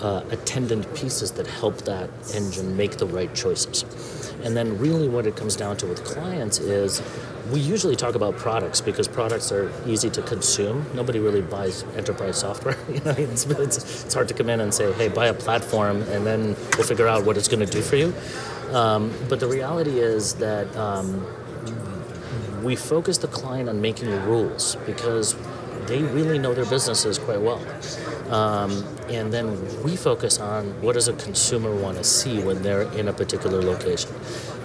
uh, 0.00 0.22
attendant 0.30 0.92
pieces 0.94 1.32
that 1.32 1.46
help 1.46 1.78
that 1.78 2.08
engine 2.34 2.76
make 2.76 2.98
the 2.98 3.06
right 3.06 3.34
choices. 3.34 3.84
And 4.44 4.56
then, 4.56 4.78
really, 4.78 5.08
what 5.08 5.26
it 5.26 5.34
comes 5.34 5.56
down 5.56 5.76
to 5.78 5.86
with 5.86 6.04
clients 6.04 6.60
is 6.60 7.02
we 7.50 7.60
usually 7.60 7.96
talk 7.96 8.14
about 8.14 8.36
products 8.36 8.80
because 8.80 9.08
products 9.08 9.50
are 9.52 9.72
easy 9.86 10.10
to 10.10 10.22
consume. 10.22 10.84
Nobody 10.94 11.18
really 11.18 11.40
buys 11.40 11.84
enterprise 11.96 12.38
software. 12.38 12.76
you 12.92 13.00
know, 13.00 13.12
it's, 13.12 13.46
it's, 13.46 14.04
it's, 14.04 14.14
hard 14.14 14.28
to 14.28 14.34
come 14.34 14.50
in 14.50 14.60
and 14.60 14.72
say, 14.72 14.92
hey, 14.92 15.08
buy 15.08 15.26
a 15.26 15.34
platform 15.34 16.02
and 16.02 16.26
then 16.26 16.56
we'll 16.76 16.86
figure 16.86 17.06
out 17.06 17.24
what 17.24 17.36
it's 17.36 17.48
going 17.48 17.64
to 17.64 17.72
do 17.72 17.80
for 17.80 17.96
you. 17.96 18.12
Um, 18.72 19.12
but 19.28 19.40
the 19.40 19.46
reality 19.46 19.98
is 19.98 20.34
that 20.34 20.74
um, 20.76 21.24
we 22.62 22.76
focus 22.76 23.18
the 23.18 23.28
client 23.28 23.68
on 23.68 23.80
making 23.80 24.10
the 24.10 24.20
rules 24.20 24.76
because 24.84 25.34
they 25.86 26.02
really 26.02 26.38
know 26.38 26.52
their 26.52 26.66
businesses 26.66 27.18
quite 27.18 27.40
well. 27.40 27.64
Um, 28.30 28.84
and 29.08 29.32
then 29.32 29.82
we 29.82 29.96
focus 29.96 30.38
on 30.38 30.82
what 30.82 30.92
does 30.92 31.08
a 31.08 31.14
consumer 31.14 31.74
want 31.74 31.96
to 31.96 32.04
see 32.04 32.42
when 32.42 32.62
they're 32.62 32.82
in 32.92 33.08
a 33.08 33.12
particular 33.12 33.62
location. 33.62 34.10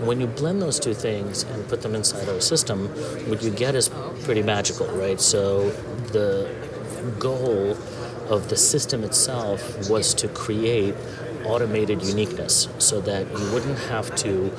When 0.06 0.20
you 0.20 0.28
blend 0.28 0.62
those 0.62 0.80
two 0.80 0.94
things 0.94 1.44
and 1.44 1.68
put 1.68 1.82
them 1.82 1.96
inside 1.96 2.28
our 2.28 2.42
system, 2.42 2.88
what 3.30 3.42
you 3.42 3.52
get 3.52 3.74
is 3.76 3.90
pretty 4.24 4.44
magical, 4.44 4.88
right? 4.88 5.20
So 5.20 5.70
the 6.12 6.54
goal 7.20 7.78
of 8.30 8.50
the 8.50 8.58
system 8.58 9.04
itself 9.04 9.90
was 9.90 10.14
to 10.16 10.28
create 10.30 10.96
automated 11.46 12.02
uniqueness 12.02 12.68
so 12.80 13.02
that 13.02 13.28
you 13.28 13.52
wouldn't 13.52 13.80
have 13.80 14.16
to 14.18 14.52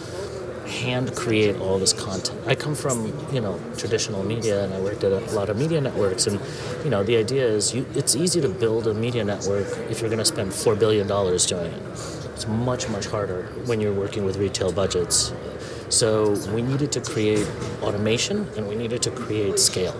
hand 0.66 1.14
create 1.14 1.56
all 1.56 1.78
this 1.78 1.92
content. 1.92 2.40
I 2.46 2.54
come 2.54 2.74
from 2.74 3.06
you 3.32 3.40
know 3.40 3.60
traditional 3.76 4.24
media, 4.24 4.64
and 4.64 4.72
I 4.72 4.80
worked 4.80 5.04
at 5.04 5.12
a 5.12 5.20
lot 5.32 5.48
of 5.48 5.56
media 5.56 5.80
networks, 5.80 6.26
and 6.26 6.40
you 6.84 6.90
know 6.90 7.02
the 7.02 7.16
idea 7.16 7.46
is 7.46 7.74
you, 7.74 7.86
it's 7.94 8.16
easy 8.16 8.40
to 8.40 8.48
build 8.48 8.86
a 8.86 8.94
media 8.94 9.24
network 9.24 9.66
if 9.90 10.00
you're 10.00 10.10
going 10.10 10.18
to 10.18 10.24
spend 10.24 10.54
four 10.54 10.74
billion 10.74 11.06
dollars 11.06 11.46
doing 11.46 11.72
it. 11.72 11.82
It's 12.34 12.48
much 12.48 12.88
much 12.88 13.06
harder 13.06 13.44
when 13.64 13.80
you're 13.80 13.94
working 13.94 14.24
with 14.24 14.36
retail 14.38 14.72
budgets. 14.72 15.32
So 15.88 16.32
we 16.52 16.62
needed 16.62 16.90
to 16.92 17.00
create 17.00 17.46
automation, 17.80 18.48
and 18.56 18.68
we 18.68 18.74
needed 18.74 19.02
to 19.02 19.10
create 19.12 19.60
scale. 19.60 19.94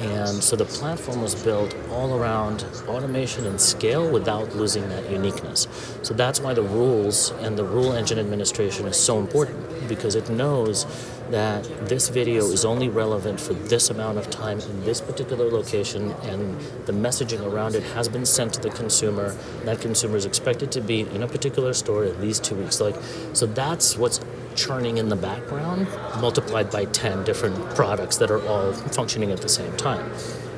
And 0.00 0.42
so 0.42 0.56
the 0.56 0.64
platform 0.64 1.22
was 1.22 1.36
built 1.36 1.76
all 1.92 2.18
around 2.18 2.64
automation 2.88 3.46
and 3.46 3.60
scale 3.60 4.10
without 4.10 4.56
losing 4.56 4.88
that 4.88 5.08
uniqueness. 5.08 5.68
So 6.02 6.12
that's 6.12 6.40
why 6.40 6.54
the 6.54 6.62
rules 6.62 7.30
and 7.42 7.56
the 7.56 7.64
rule 7.64 7.92
engine 7.92 8.18
administration 8.18 8.88
is 8.88 8.96
so 8.96 9.20
important 9.20 9.88
because 9.88 10.16
it 10.16 10.28
knows 10.28 10.86
that 11.30 11.64
this 11.88 12.08
video 12.08 12.44
is 12.46 12.64
only 12.64 12.88
relevant 12.88 13.40
for 13.40 13.54
this 13.54 13.90
amount 13.90 14.18
of 14.18 14.30
time 14.30 14.58
in 14.60 14.84
this 14.84 15.00
particular 15.00 15.50
location 15.50 16.10
and 16.22 16.60
the 16.86 16.92
messaging 16.92 17.44
around 17.50 17.74
it 17.74 17.82
has 17.82 18.08
been 18.08 18.26
sent 18.26 18.54
to 18.54 18.60
the 18.60 18.70
consumer. 18.70 19.34
That 19.64 19.80
consumer 19.80 20.16
is 20.16 20.26
expected 20.26 20.72
to 20.72 20.80
be 20.80 21.00
in 21.00 21.22
a 21.22 21.28
particular 21.28 21.72
store 21.72 22.04
at 22.04 22.20
least 22.20 22.44
two 22.44 22.56
weeks. 22.56 22.80
Like 22.80 22.96
so 23.32 23.46
that's 23.46 23.96
what's 23.96 24.20
churning 24.54 24.98
in 24.98 25.08
the 25.08 25.16
background 25.16 25.86
multiplied 26.20 26.70
by 26.70 26.84
10 26.86 27.24
different 27.24 27.56
products 27.74 28.16
that 28.18 28.30
are 28.30 28.46
all 28.46 28.72
functioning 28.72 29.30
at 29.30 29.40
the 29.40 29.48
same 29.48 29.74
time. 29.76 30.12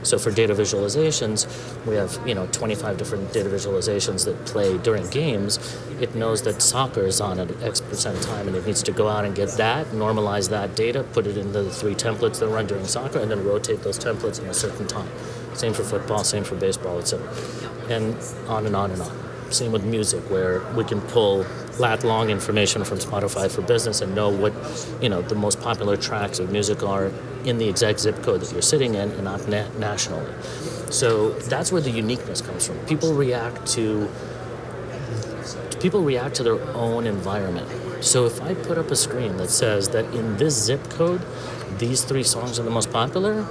So 0.04 0.18
for 0.18 0.30
data 0.30 0.54
visualizations, 0.54 1.46
we 1.86 1.96
have 1.96 2.18
you 2.26 2.34
know 2.34 2.46
25 2.52 2.96
different 2.98 3.32
data 3.32 3.48
visualizations 3.48 4.24
that 4.26 4.44
play 4.46 4.78
during 4.78 5.08
games. 5.08 5.58
It 6.00 6.14
knows 6.14 6.42
that 6.42 6.60
soccer 6.60 7.02
is 7.02 7.20
on 7.20 7.40
at 7.40 7.50
X 7.62 7.80
percent 7.80 8.22
time, 8.22 8.46
and 8.46 8.56
it 8.56 8.66
needs 8.66 8.82
to 8.84 8.92
go 8.92 9.08
out 9.08 9.24
and 9.24 9.34
get 9.34 9.48
that, 9.52 9.86
normalize 9.88 10.50
that 10.50 10.76
data, 10.76 11.02
put 11.12 11.26
it 11.26 11.36
into 11.38 11.62
the 11.62 11.70
three 11.70 11.94
templates 11.94 12.38
that 12.40 12.48
run 12.48 12.66
during 12.66 12.86
soccer, 12.86 13.18
and 13.18 13.30
then 13.30 13.42
rotate 13.44 13.82
those 13.82 13.98
templates 13.98 14.40
in 14.40 14.46
a 14.46 14.54
certain 14.54 14.86
time. 14.86 15.08
Same 15.54 15.72
for 15.72 15.84
football, 15.84 16.22
same 16.22 16.44
for 16.44 16.56
baseball, 16.56 16.98
etc. 16.98 17.26
And 17.88 18.16
on 18.48 18.66
and 18.66 18.76
on 18.76 18.90
and 18.90 19.00
on. 19.00 19.24
Same 19.50 19.72
with 19.72 19.84
music, 19.84 20.28
where 20.30 20.60
we 20.72 20.84
can 20.84 21.00
pull 21.00 21.46
lat 21.78 22.04
long 22.04 22.30
information 22.30 22.84
from 22.84 22.98
Spotify 22.98 23.50
for 23.50 23.62
Business 23.62 24.00
and 24.00 24.14
know 24.14 24.28
what 24.28 24.52
you 25.00 25.08
know 25.08 25.22
the 25.22 25.34
most 25.34 25.60
popular 25.60 25.96
tracks 25.96 26.38
of 26.38 26.50
music 26.50 26.82
are 26.82 27.10
in 27.44 27.58
the 27.58 27.68
exact 27.68 28.00
zip 28.00 28.22
code 28.22 28.40
that 28.40 28.52
you're 28.52 28.62
sitting 28.62 28.94
in 28.94 29.10
and 29.10 29.24
not 29.24 29.46
na- 29.48 29.68
nationally. 29.78 30.32
So 30.90 31.30
that's 31.30 31.72
where 31.72 31.82
the 31.82 31.90
uniqueness 31.90 32.40
comes 32.40 32.66
from. 32.66 32.78
People 32.86 33.14
react 33.14 33.66
to 33.72 34.08
people 35.80 36.02
react 36.02 36.36
to 36.36 36.42
their 36.42 36.60
own 36.74 37.06
environment. 37.06 37.68
So 38.02 38.26
if 38.26 38.40
I 38.40 38.54
put 38.54 38.78
up 38.78 38.90
a 38.90 38.96
screen 38.96 39.36
that 39.36 39.50
says 39.50 39.90
that 39.90 40.06
in 40.14 40.36
this 40.36 40.54
zip 40.54 40.88
code, 40.90 41.22
these 41.78 42.04
three 42.04 42.22
songs 42.22 42.58
are 42.58 42.62
the 42.62 42.70
most 42.70 42.90
popular, 42.90 43.46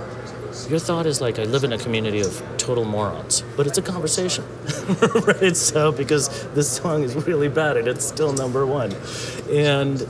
your 0.69 0.79
thought 0.79 1.05
is 1.05 1.21
like, 1.21 1.39
I 1.39 1.43
live 1.43 1.63
in 1.63 1.73
a 1.73 1.77
community 1.77 2.21
of 2.21 2.41
total 2.57 2.85
morons, 2.85 3.43
but 3.57 3.67
it's 3.67 3.77
a 3.77 3.81
conversation, 3.81 4.45
right? 5.27 5.55
So 5.55 5.91
because 5.91 6.29
this 6.53 6.69
song 6.69 7.03
is 7.03 7.15
really 7.27 7.49
bad 7.49 7.77
and 7.77 7.87
it's 7.87 8.05
still 8.05 8.33
number 8.33 8.65
one, 8.65 8.93
and 9.49 10.07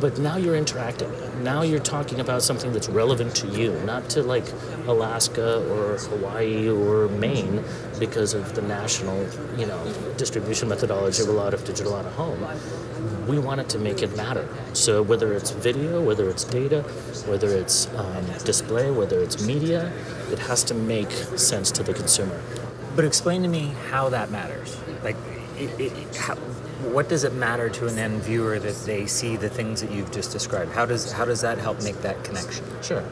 but 0.00 0.18
now 0.18 0.36
you're 0.36 0.56
interacting. 0.56 1.12
Now 1.44 1.62
you're 1.62 1.78
talking 1.78 2.18
about 2.18 2.42
something 2.42 2.72
that's 2.72 2.88
relevant 2.88 3.36
to 3.36 3.46
you, 3.46 3.72
not 3.84 4.10
to 4.10 4.22
like 4.22 4.44
Alaska 4.86 5.64
or 5.70 5.96
Hawaii 5.96 6.68
or 6.68 7.08
Maine 7.08 7.62
because 8.00 8.34
of 8.34 8.54
the 8.56 8.62
national, 8.62 9.24
you 9.56 9.66
know, 9.66 9.94
distribution 10.16 10.68
methodology 10.68 11.22
of 11.22 11.28
a 11.28 11.32
lot 11.32 11.54
of 11.54 11.64
digital 11.64 11.94
out 11.94 12.04
of 12.04 12.12
home 12.14 12.44
we 13.26 13.38
wanted 13.38 13.68
to 13.70 13.78
make 13.78 14.02
it 14.02 14.16
matter. 14.16 14.48
So 14.72 15.02
whether 15.02 15.32
it's 15.32 15.50
video, 15.50 16.02
whether 16.02 16.28
it's 16.28 16.44
data, 16.44 16.82
whether 17.26 17.48
it's 17.48 17.92
um, 17.94 18.24
display, 18.44 18.90
whether 18.90 19.20
it's 19.20 19.46
media, 19.46 19.92
it 20.30 20.38
has 20.38 20.64
to 20.64 20.74
make 20.74 21.10
sense 21.10 21.70
to 21.72 21.82
the 21.82 21.94
consumer. 21.94 22.40
But 22.94 23.04
explain 23.04 23.42
to 23.42 23.48
me 23.48 23.72
how 23.90 24.08
that 24.10 24.30
matters. 24.30 24.76
Like, 25.02 25.16
it, 25.56 25.80
it, 25.80 26.16
how, 26.16 26.34
what 26.90 27.08
does 27.08 27.24
it 27.24 27.32
matter 27.34 27.68
to 27.70 27.86
an 27.86 27.98
end 27.98 28.22
viewer 28.22 28.58
that 28.58 28.74
they 28.84 29.06
see 29.06 29.36
the 29.36 29.48
things 29.48 29.80
that 29.80 29.90
you've 29.90 30.10
just 30.10 30.32
described? 30.32 30.72
How 30.72 30.84
does 30.84 31.12
how 31.12 31.24
does 31.24 31.40
that 31.42 31.58
help 31.58 31.82
make 31.82 32.00
that 32.02 32.22
connection? 32.24 32.64
Sure. 32.82 33.04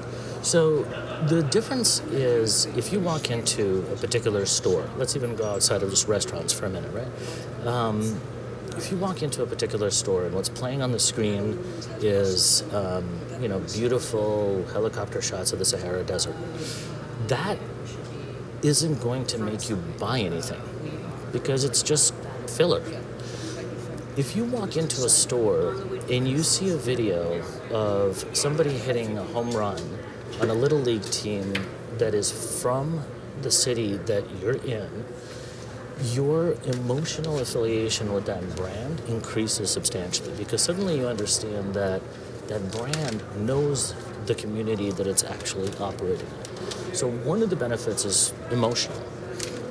So 0.43 0.85
the 1.29 1.43
difference 1.43 2.00
is 2.11 2.67
if 2.76 2.93
you 2.93 3.00
walk 3.00 3.31
into 3.31 3.85
a 3.93 3.97
particular 3.97 4.47
store, 4.47 4.88
let's 4.97 5.14
even 5.14 5.37
go 5.37 5.45
outside 5.45 5.83
of 5.83 5.90
just 5.90 6.09
restaurants 6.09 6.52
for 6.52 6.67
a 6.67 6.71
minute, 6.71 6.93
right? 6.93 7.67
Um, 7.67 8.21
if 8.77 8.91
you 8.91 8.97
walk 8.99 9.23
into 9.23 9.43
a 9.43 9.47
particular 9.47 9.91
store 9.91 10.25
and 10.25 10.35
what's 10.35 10.49
playing 10.49 10.83
on 10.83 10.93
the 10.93 10.99
screen 10.99 11.59
is, 12.00 12.62
um, 12.75 13.05
you 13.41 13.49
know, 13.49 13.59
beautiful 13.61 14.65
helicopter 14.73 15.21
shots 15.21 15.53
of 15.53 15.59
the 15.59 15.65
Sahara 15.65 16.03
Desert, 16.03 16.35
that 17.29 17.59
isn't 18.62 19.00
going 19.00 19.27
to 19.27 19.39
make 19.39 19.69
you 19.69 19.77
buy 19.99 20.21
anything 20.21 20.61
because 21.33 21.65
it's 21.65 21.83
just 21.83 22.15
filler. 22.47 22.83
If 24.17 24.37
you 24.37 24.45
walk 24.45 24.77
into 24.77 25.05
a 25.05 25.09
store 25.09 25.77
and 26.11 26.27
you 26.27 26.43
see 26.43 26.71
a 26.71 26.77
video 26.77 27.43
of 27.71 28.25
somebody 28.37 28.71
hitting 28.71 29.17
a 29.17 29.25
home 29.25 29.50
run 29.53 29.81
on 30.41 30.50
a 30.50 30.55
little 30.55 30.79
league 30.79 31.05
team 31.05 31.55
that 31.99 32.15
is 32.15 32.61
from 32.61 33.05
the 33.43 33.50
city 33.50 33.97
that 33.97 34.25
you're 34.41 34.57
in, 34.57 35.05
your 36.02 36.52
emotional 36.64 37.38
affiliation 37.40 38.12
with 38.12 38.26
that 38.26 38.57
brand 38.57 39.00
increases 39.09 39.71
substantially 39.71 40.33
because 40.37 40.62
suddenly 40.62 40.99
you 40.99 41.07
understand 41.07 41.75
that 41.75 42.00
that 42.49 42.73
brand 42.73 43.23
knows 43.47 43.95
the 44.26 44.35
community 44.35 44.90
that 44.90 45.07
it's 45.07 45.25
actually 45.25 45.71
operating 45.78 46.26
in. 46.26 46.95
So 46.95 47.09
one 47.09 47.42
of 47.42 47.50
the 47.50 47.57
benefits 47.57 48.04
is 48.04 48.33
emotional. 48.50 49.00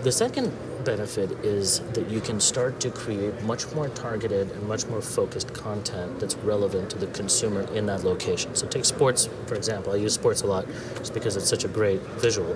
The 0.04 0.12
second 0.12 0.54
benefit 0.86 1.32
is 1.44 1.80
that 1.94 2.10
you 2.10 2.22
can 2.22 2.40
start 2.40 2.80
to 2.80 2.90
create 2.90 3.42
much 3.44 3.70
more 3.74 3.90
targeted 3.90 4.50
and 4.52 4.68
much 4.68 4.86
more 4.88 5.02
focused 5.02 5.54
content 5.54 6.20
that's 6.20 6.36
relevant 6.38 6.90
to 6.92 6.98
the 6.98 7.08
consumer 7.08 7.62
in 7.74 7.86
that 7.88 8.04
location. 8.04 8.56
So 8.56 8.66
take 8.68 8.86
sports, 8.86 9.28
for 9.48 9.56
example. 9.56 9.92
I 9.92 9.98
use 9.98 10.14
sports 10.14 10.42
a 10.44 10.48
lot 10.48 10.66
just 10.98 11.14
because 11.14 11.36
it's 11.36 11.50
such 11.50 11.66
a 11.66 11.68
great 11.68 12.00
visual 12.22 12.56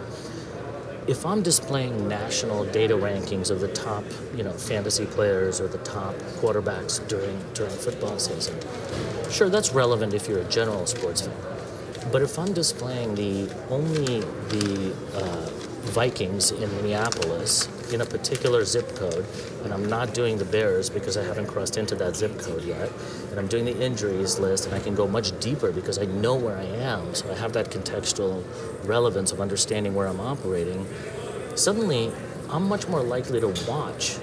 if 1.07 1.25
I'm 1.25 1.41
displaying 1.41 2.07
national 2.07 2.65
data 2.65 2.95
rankings 2.95 3.51
of 3.51 3.59
the 3.59 3.67
top, 3.69 4.03
you 4.35 4.43
know, 4.43 4.51
fantasy 4.51 5.05
players 5.05 5.59
or 5.59 5.67
the 5.67 5.79
top 5.79 6.15
quarterbacks 6.39 7.05
during 7.07 7.39
during 7.53 7.71
football 7.71 8.17
season, 8.19 8.57
sure, 9.29 9.49
that's 9.49 9.73
relevant 9.73 10.13
if 10.13 10.27
you're 10.27 10.39
a 10.39 10.49
general 10.49 10.85
sports 10.85 11.21
fan. 11.21 11.35
But 12.11 12.21
if 12.21 12.37
I'm 12.37 12.53
displaying 12.53 13.15
the 13.15 13.53
only 13.69 14.21
the 14.49 14.93
uh, 15.15 15.49
Vikings 15.91 16.51
in 16.51 16.69
Minneapolis 16.77 17.67
in 17.93 18.01
a 18.01 18.05
particular 18.05 18.65
zip 18.65 18.95
code, 18.95 19.25
and 19.63 19.73
I'm 19.73 19.87
not 19.87 20.13
doing 20.13 20.37
the 20.37 20.45
Bears 20.45 20.89
because 20.89 21.15
I 21.15 21.23
haven't 21.23 21.47
crossed 21.47 21.77
into 21.77 21.95
that 21.95 22.15
zip 22.15 22.39
code 22.39 22.63
yet, 22.63 22.91
and 23.29 23.39
I'm 23.39 23.47
doing 23.47 23.65
the 23.65 23.79
injuries 23.79 24.39
list, 24.39 24.65
and 24.65 24.73
I 24.73 24.79
can 24.79 24.95
go 24.95 25.07
much 25.07 25.37
deeper 25.39 25.71
because 25.71 25.99
I 25.99 26.05
know 26.05 26.35
where 26.35 26.57
I 26.57 26.63
am, 26.63 27.13
so 27.13 27.31
I 27.31 27.35
have 27.35 27.53
that 27.53 27.69
contextual 27.69 28.43
relevance 28.85 29.31
of 29.31 29.39
understanding 29.39 29.93
where 29.93 30.07
I'm 30.07 30.19
operating. 30.19 30.87
Suddenly, 31.55 32.11
I'm 32.49 32.67
much 32.67 32.87
more 32.87 33.01
likely 33.01 33.39
to 33.39 33.47
watch 33.67 34.17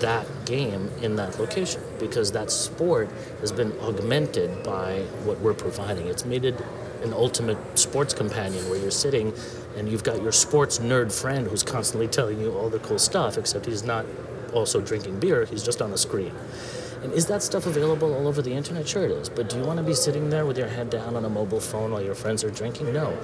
that 0.00 0.26
game 0.46 0.90
in 1.02 1.16
that 1.16 1.38
location 1.38 1.82
because 1.98 2.32
that 2.32 2.50
sport 2.50 3.10
has 3.40 3.52
been 3.52 3.72
augmented 3.80 4.62
by 4.62 5.00
what 5.24 5.38
we're 5.40 5.54
providing. 5.54 6.06
It's 6.06 6.24
made 6.24 6.44
it 6.46 6.58
an 7.02 7.12
ultimate 7.12 7.58
sports 7.78 8.14
companion 8.14 8.68
where 8.70 8.78
you're 8.78 8.90
sitting 8.90 9.32
and 9.76 9.88
you've 9.88 10.04
got 10.04 10.22
your 10.22 10.32
sports 10.32 10.78
nerd 10.78 11.12
friend 11.12 11.46
who's 11.46 11.62
constantly 11.62 12.08
telling 12.08 12.40
you 12.40 12.52
all 12.52 12.68
the 12.68 12.78
cool 12.80 12.98
stuff, 12.98 13.38
except 13.38 13.66
he's 13.66 13.84
not 13.84 14.04
also 14.52 14.80
drinking 14.80 15.20
beer, 15.20 15.44
he's 15.44 15.62
just 15.62 15.80
on 15.80 15.92
a 15.92 15.96
screen. 15.96 16.32
And 17.02 17.12
is 17.12 17.26
that 17.26 17.42
stuff 17.42 17.66
available 17.66 18.12
all 18.14 18.28
over 18.28 18.42
the 18.42 18.52
internet? 18.52 18.86
Sure 18.86 19.04
it 19.04 19.10
is. 19.10 19.28
But 19.28 19.48
do 19.48 19.56
you 19.56 19.64
want 19.64 19.78
to 19.78 19.82
be 19.82 19.94
sitting 19.94 20.28
there 20.28 20.44
with 20.44 20.58
your 20.58 20.68
head 20.68 20.90
down 20.90 21.16
on 21.16 21.24
a 21.24 21.30
mobile 21.30 21.60
phone 21.60 21.92
while 21.92 22.02
your 22.02 22.14
friends 22.14 22.44
are 22.44 22.50
drinking? 22.50 22.92
No. 22.92 23.16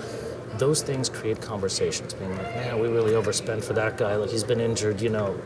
Those 0.57 0.81
things 0.81 1.11
create 1.11 1.43
conversations, 1.43 2.15
being 2.15 2.31
like, 2.31 2.55
man, 2.55 2.81
we 2.81 2.89
really 2.89 3.15
overspent 3.15 3.63
for 3.63 3.75
that 3.75 3.99
guy. 3.99 4.17
Like, 4.17 4.31
he's 4.31 4.45
been 4.45 4.61
injured, 4.61 5.03
you 5.03 5.11
know, 5.11 5.39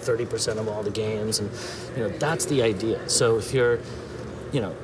30% 0.00 0.58
of 0.58 0.68
all 0.68 0.82
the 0.82 0.90
games. 0.90 1.38
And, 1.38 1.50
you 1.96 2.02
know, 2.02 2.18
that's 2.18 2.44
the 2.44 2.62
idea. 2.62 3.08
So 3.08 3.38
if 3.38 3.54
you're, 3.54 3.78
you 4.52 4.60
know, 4.60 4.76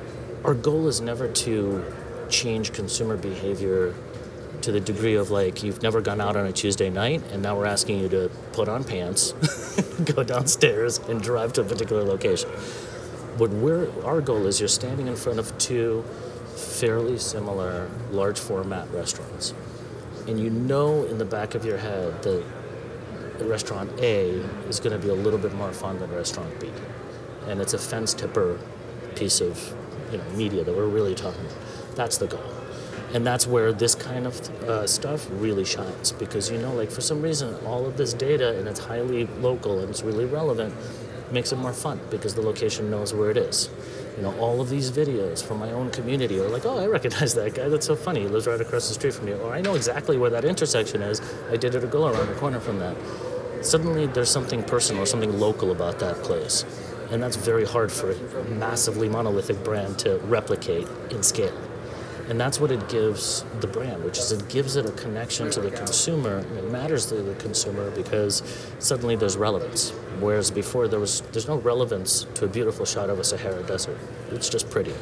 our 0.43 0.55
goal 0.55 0.87
is 0.87 0.99
never 0.99 1.27
to 1.31 1.85
change 2.29 2.73
consumer 2.73 3.17
behavior 3.17 3.93
to 4.61 4.71
the 4.71 4.79
degree 4.79 5.15
of 5.15 5.31
like 5.31 5.63
you've 5.63 5.81
never 5.81 6.01
gone 6.01 6.21
out 6.21 6.35
on 6.35 6.45
a 6.45 6.51
Tuesday 6.51 6.89
night 6.89 7.21
and 7.31 7.41
now 7.41 7.57
we're 7.57 7.65
asking 7.65 7.99
you 7.99 8.09
to 8.09 8.29
put 8.53 8.67
on 8.67 8.83
pants, 8.83 9.31
go 10.15 10.23
downstairs 10.23 10.99
and 11.09 11.21
drive 11.21 11.53
to 11.53 11.61
a 11.61 11.63
particular 11.63 12.03
location. 12.03 12.49
What 13.37 13.51
we're 13.51 13.89
our 14.03 14.21
goal 14.21 14.47
is 14.47 14.59
you're 14.59 14.67
standing 14.67 15.07
in 15.07 15.15
front 15.15 15.39
of 15.39 15.55
two 15.57 16.03
fairly 16.55 17.17
similar 17.17 17.89
large 18.11 18.39
format 18.39 18.89
restaurants. 18.91 19.53
And 20.27 20.39
you 20.39 20.49
know 20.49 21.03
in 21.03 21.17
the 21.17 21.25
back 21.25 21.55
of 21.55 21.63
your 21.63 21.77
head 21.77 22.23
that 22.23 22.43
restaurant 23.41 23.91
A 23.99 24.29
is 24.67 24.79
going 24.79 24.99
to 24.99 24.99
be 24.99 25.09
a 25.09 25.15
little 25.15 25.39
bit 25.39 25.53
more 25.53 25.71
fun 25.71 25.99
than 25.99 26.11
restaurant 26.11 26.59
B. 26.59 26.71
And 27.47 27.61
it's 27.61 27.73
a 27.73 27.77
fence 27.77 28.13
tipper 28.13 28.59
piece 29.15 29.41
of 29.41 29.75
you 30.11 30.17
know 30.17 30.23
media 30.31 30.63
that 30.63 30.75
we're 30.75 30.87
really 30.87 31.15
talking 31.15 31.45
about. 31.45 31.95
That's 31.95 32.17
the 32.17 32.27
goal. 32.27 32.56
And 33.17 33.25
that's 33.25 33.47
where 33.47 33.73
this 33.73 33.95
kind 33.95 34.27
of 34.27 34.39
uh, 34.69 34.85
stuff 34.85 35.27
really 35.31 35.65
shines 35.65 36.11
because 36.11 36.51
you 36.51 36.59
know, 36.59 36.71
like 36.71 36.91
for 36.91 37.01
some 37.01 37.19
reason, 37.19 37.55
all 37.65 37.87
of 37.87 37.97
this 37.97 38.13
data 38.13 38.55
and 38.59 38.67
it's 38.67 38.79
highly 38.79 39.25
local 39.41 39.79
and 39.79 39.89
it's 39.89 40.03
really 40.03 40.25
relevant 40.25 40.71
makes 41.31 41.51
it 41.51 41.55
more 41.55 41.73
fun 41.73 41.99
because 42.11 42.35
the 42.35 42.43
location 42.43 42.91
knows 42.91 43.15
where 43.15 43.31
it 43.31 43.37
is. 43.37 43.71
You 44.17 44.21
know, 44.21 44.37
all 44.37 44.61
of 44.61 44.69
these 44.69 44.91
videos 44.91 45.43
from 45.43 45.57
my 45.57 45.71
own 45.71 45.89
community 45.89 46.39
are 46.39 46.47
like, 46.47 46.63
oh, 46.67 46.77
I 46.77 46.85
recognize 46.85 47.33
that 47.41 47.55
guy. 47.55 47.67
That's 47.69 47.87
so 47.87 47.95
funny. 47.95 48.21
He 48.21 48.27
lives 48.27 48.45
right 48.45 48.61
across 48.61 48.87
the 48.87 48.93
street 48.93 49.15
from 49.15 49.27
you. 49.27 49.37
Or 49.37 49.51
I 49.51 49.61
know 49.61 49.73
exactly 49.73 50.19
where 50.19 50.29
that 50.29 50.45
intersection 50.45 51.01
is. 51.01 51.19
I 51.49 51.57
did 51.57 51.73
it 51.73 51.83
a 51.83 51.87
go 51.87 52.05
around 52.05 52.27
the 52.27 52.35
corner 52.35 52.59
from 52.59 52.77
that. 52.77 52.95
Suddenly, 53.63 54.05
there's 54.05 54.29
something 54.29 54.61
personal, 54.61 55.07
something 55.07 55.39
local 55.39 55.71
about 55.71 55.97
that 55.97 56.17
place. 56.17 56.65
And 57.09 57.23
that's 57.23 57.35
very 57.35 57.65
hard 57.65 57.91
for 57.91 58.11
a 58.11 58.43
massively 58.43 59.09
monolithic 59.09 59.63
brand 59.63 59.97
to 59.99 60.19
replicate 60.19 60.87
in 61.09 61.23
scale. 61.23 61.66
And 62.29 62.39
that's 62.39 62.59
what 62.59 62.71
it 62.71 62.89
gives 62.89 63.45
the 63.61 63.67
brand, 63.67 64.03
which 64.03 64.17
is 64.17 64.33
it 64.33 64.49
gives 64.49 64.75
it 64.75 64.85
a 64.85 64.91
connection 64.91 65.49
to 65.51 65.61
the 65.61 65.71
consumer. 65.71 66.37
And 66.37 66.57
it 66.57 66.69
matters 66.69 67.05
to 67.07 67.15
the 67.15 67.35
consumer 67.35 67.89
because 67.91 68.43
suddenly 68.79 69.15
there's 69.15 69.37
relevance. 69.37 69.91
Whereas 70.19 70.51
before 70.51 70.89
there 70.89 70.99
was 70.99 71.21
there's 71.31 71.47
no 71.47 71.57
relevance 71.57 72.25
to 72.35 72.45
a 72.45 72.47
beautiful 72.47 72.85
shot 72.85 73.09
of 73.09 73.19
a 73.19 73.23
Sahara 73.23 73.63
desert. 73.63 73.97
It's 74.31 74.49
just 74.49 74.69
pretty. 74.69 74.93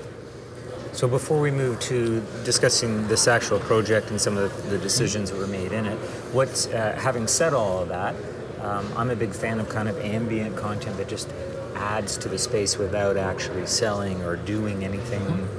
So 0.91 1.08
before 1.08 1.41
we 1.41 1.51
move 1.51 1.80
to 1.82 2.21
discussing 2.45 3.08
this 3.08 3.28
actual 3.28 3.60
project 3.60 4.12
and 4.12 4.21
some 4.21 4.38
of 4.38 4.69
the 4.69 4.78
decisions 4.78 5.32
that 5.32 5.38
were 5.38 5.47
made 5.47 5.73
in 5.73 5.86
it, 5.86 5.97
what 6.32 6.73
uh, 6.73 6.93
having 6.93 7.28
said 7.28 7.54
all 7.54 7.80
of 7.80 7.89
that, 7.89 8.15
um, 8.62 8.88
I'm 8.95 9.10
a 9.10 9.15
big 9.15 9.34
fan 9.34 9.60
of 9.60 9.67
kind 9.67 9.89
of 9.89 9.97
ambient 9.99 10.56
content 10.56 10.95
that 10.97 11.10
just 11.10 11.34
adds 11.76 12.17
to 12.19 12.30
the 12.30 12.38
space 12.38 12.78
without 12.78 13.17
actually 13.17 13.65
selling 13.65 14.23
or 14.23 14.38
doing 14.38 14.86
anything 14.86 15.49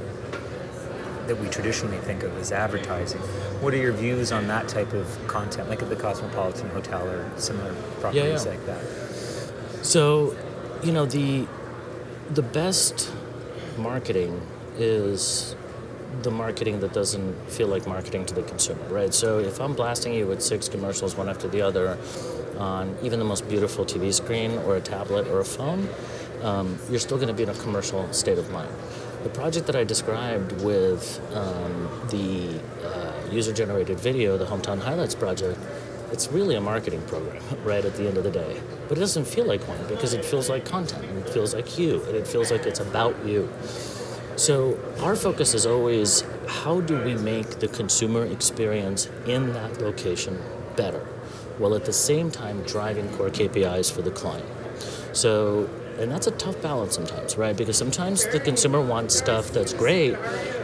that 1.27 1.39
we 1.39 1.49
traditionally 1.49 1.99
think 1.99 2.23
of 2.23 2.37
as 2.39 2.53
advertising. 2.53 3.21
What 3.61 3.75
are 3.75 3.79
your 3.79 3.93
views 3.93 4.33
on 4.33 4.47
that 4.49 4.69
type 4.69 4.93
of 4.93 5.07
content, 5.27 5.69
like 5.69 5.83
at 5.83 5.89
the 5.89 5.97
Cosmopolitan 5.97 6.69
Hotel 6.71 7.07
or 7.07 7.31
similar 7.39 7.75
properties 8.01 8.45
yeah, 8.45 8.53
yeah. 8.53 8.57
like 8.57 8.67
that? 8.67 9.85
So, 9.85 10.37
you 10.83 10.93
know, 10.93 11.07
the 11.07 11.47
the 12.31 12.43
best 12.43 13.13
marketing 13.79 14.41
is 14.79 15.55
the 16.23 16.31
marketing 16.31 16.81
that 16.81 16.93
doesn't 16.93 17.35
feel 17.51 17.69
like 17.69 17.87
marketing 17.87 18.25
to 18.27 18.35
the 18.35 18.43
consumer, 18.43 18.83
right? 18.89 19.13
So 19.13 19.39
if 19.39 19.61
I'm 19.61 19.75
blasting 19.75 20.15
you 20.15 20.27
with 20.27 20.43
six 20.43 20.69
commercials 20.69 21.17
one 21.17 21.29
after 21.29 21.47
the 21.49 21.63
other 21.63 21.99
on 22.59 22.97
even 23.03 23.19
the 23.19 23.25
most 23.25 23.49
beautiful 23.49 23.85
TV 23.85 24.13
screen 24.13 24.53
or 24.61 24.77
a 24.77 24.81
tablet 24.81 25.29
or 25.29 25.41
a 25.41 25.45
phone, 25.45 25.89
um, 26.43 26.79
you're 26.91 27.01
still 27.01 27.17
going 27.17 27.29
to 27.29 27.35
be 27.35 27.43
in 27.43 27.49
a 27.49 27.55
commercial 27.55 28.11
state 28.13 28.39
of 28.39 28.51
mind. 28.51 28.73
The 29.27 29.33
project 29.33 29.67
that 29.67 29.75
I 29.75 29.83
described 29.83 30.53
with 30.63 31.21
um, 31.35 31.91
the 32.11 32.61
uh, 32.87 33.13
user 33.29 33.53
generated 33.53 33.99
video, 33.99 34.39
the 34.39 34.45
Hometown 34.45 34.81
Highlights 34.81 35.17
project, 35.17 35.59
it's 36.13 36.31
really 36.31 36.55
a 36.55 36.61
marketing 36.61 37.03
program, 37.09 37.43
right 37.65 37.85
at 37.85 37.97
the 37.97 38.07
end 38.07 38.19
of 38.19 38.23
the 38.23 38.31
day. 38.31 38.63
But 38.89 38.99
it 38.99 39.01
doesn't 39.01 39.25
feel 39.25 39.45
like 39.45 39.67
one 39.67 39.85
because 39.89 40.15
it 40.15 40.25
feels 40.25 40.49
like 40.49 40.65
content 40.65 41.05
and 41.07 41.19
it 41.19 41.29
feels 41.29 41.55
like 41.55 41.77
you 41.77 42.05
and 42.05 42.15
it 42.15 42.25
feels 42.25 42.53
like 42.53 42.67
it's 42.67 42.79
about 42.79 43.17
you. 43.27 43.53
So 44.37 44.79
our 45.01 45.17
focus 45.17 45.55
is 45.55 45.67
always 45.67 46.23
how 46.47 46.81
do 46.83 46.97
we 47.03 47.17
make 47.17 47.59
the 47.59 47.67
consumer 47.67 48.25
experience 48.27 49.11
in 49.27 49.53
that 49.55 49.81
location 49.81 50.41
better 50.77 51.05
while 51.59 51.75
at 51.75 51.85
the 51.85 51.93
same 51.93 52.31
time 52.31 52.63
driving 52.63 53.09
core 53.17 53.31
KPIs 53.31 53.91
for 53.91 54.03
the 54.03 54.13
client. 54.13 54.47
So 55.13 55.69
and 55.99 56.11
that's 56.11 56.27
a 56.27 56.31
tough 56.33 56.61
balance 56.63 56.95
sometimes, 56.95 57.37
right? 57.37 57.57
Because 57.57 57.77
sometimes 57.77 58.27
the 58.29 58.41
consumer 58.41 58.81
wants 58.81 59.17
stuff 59.17 59.51
that's 59.51 59.73
great, 59.73 60.17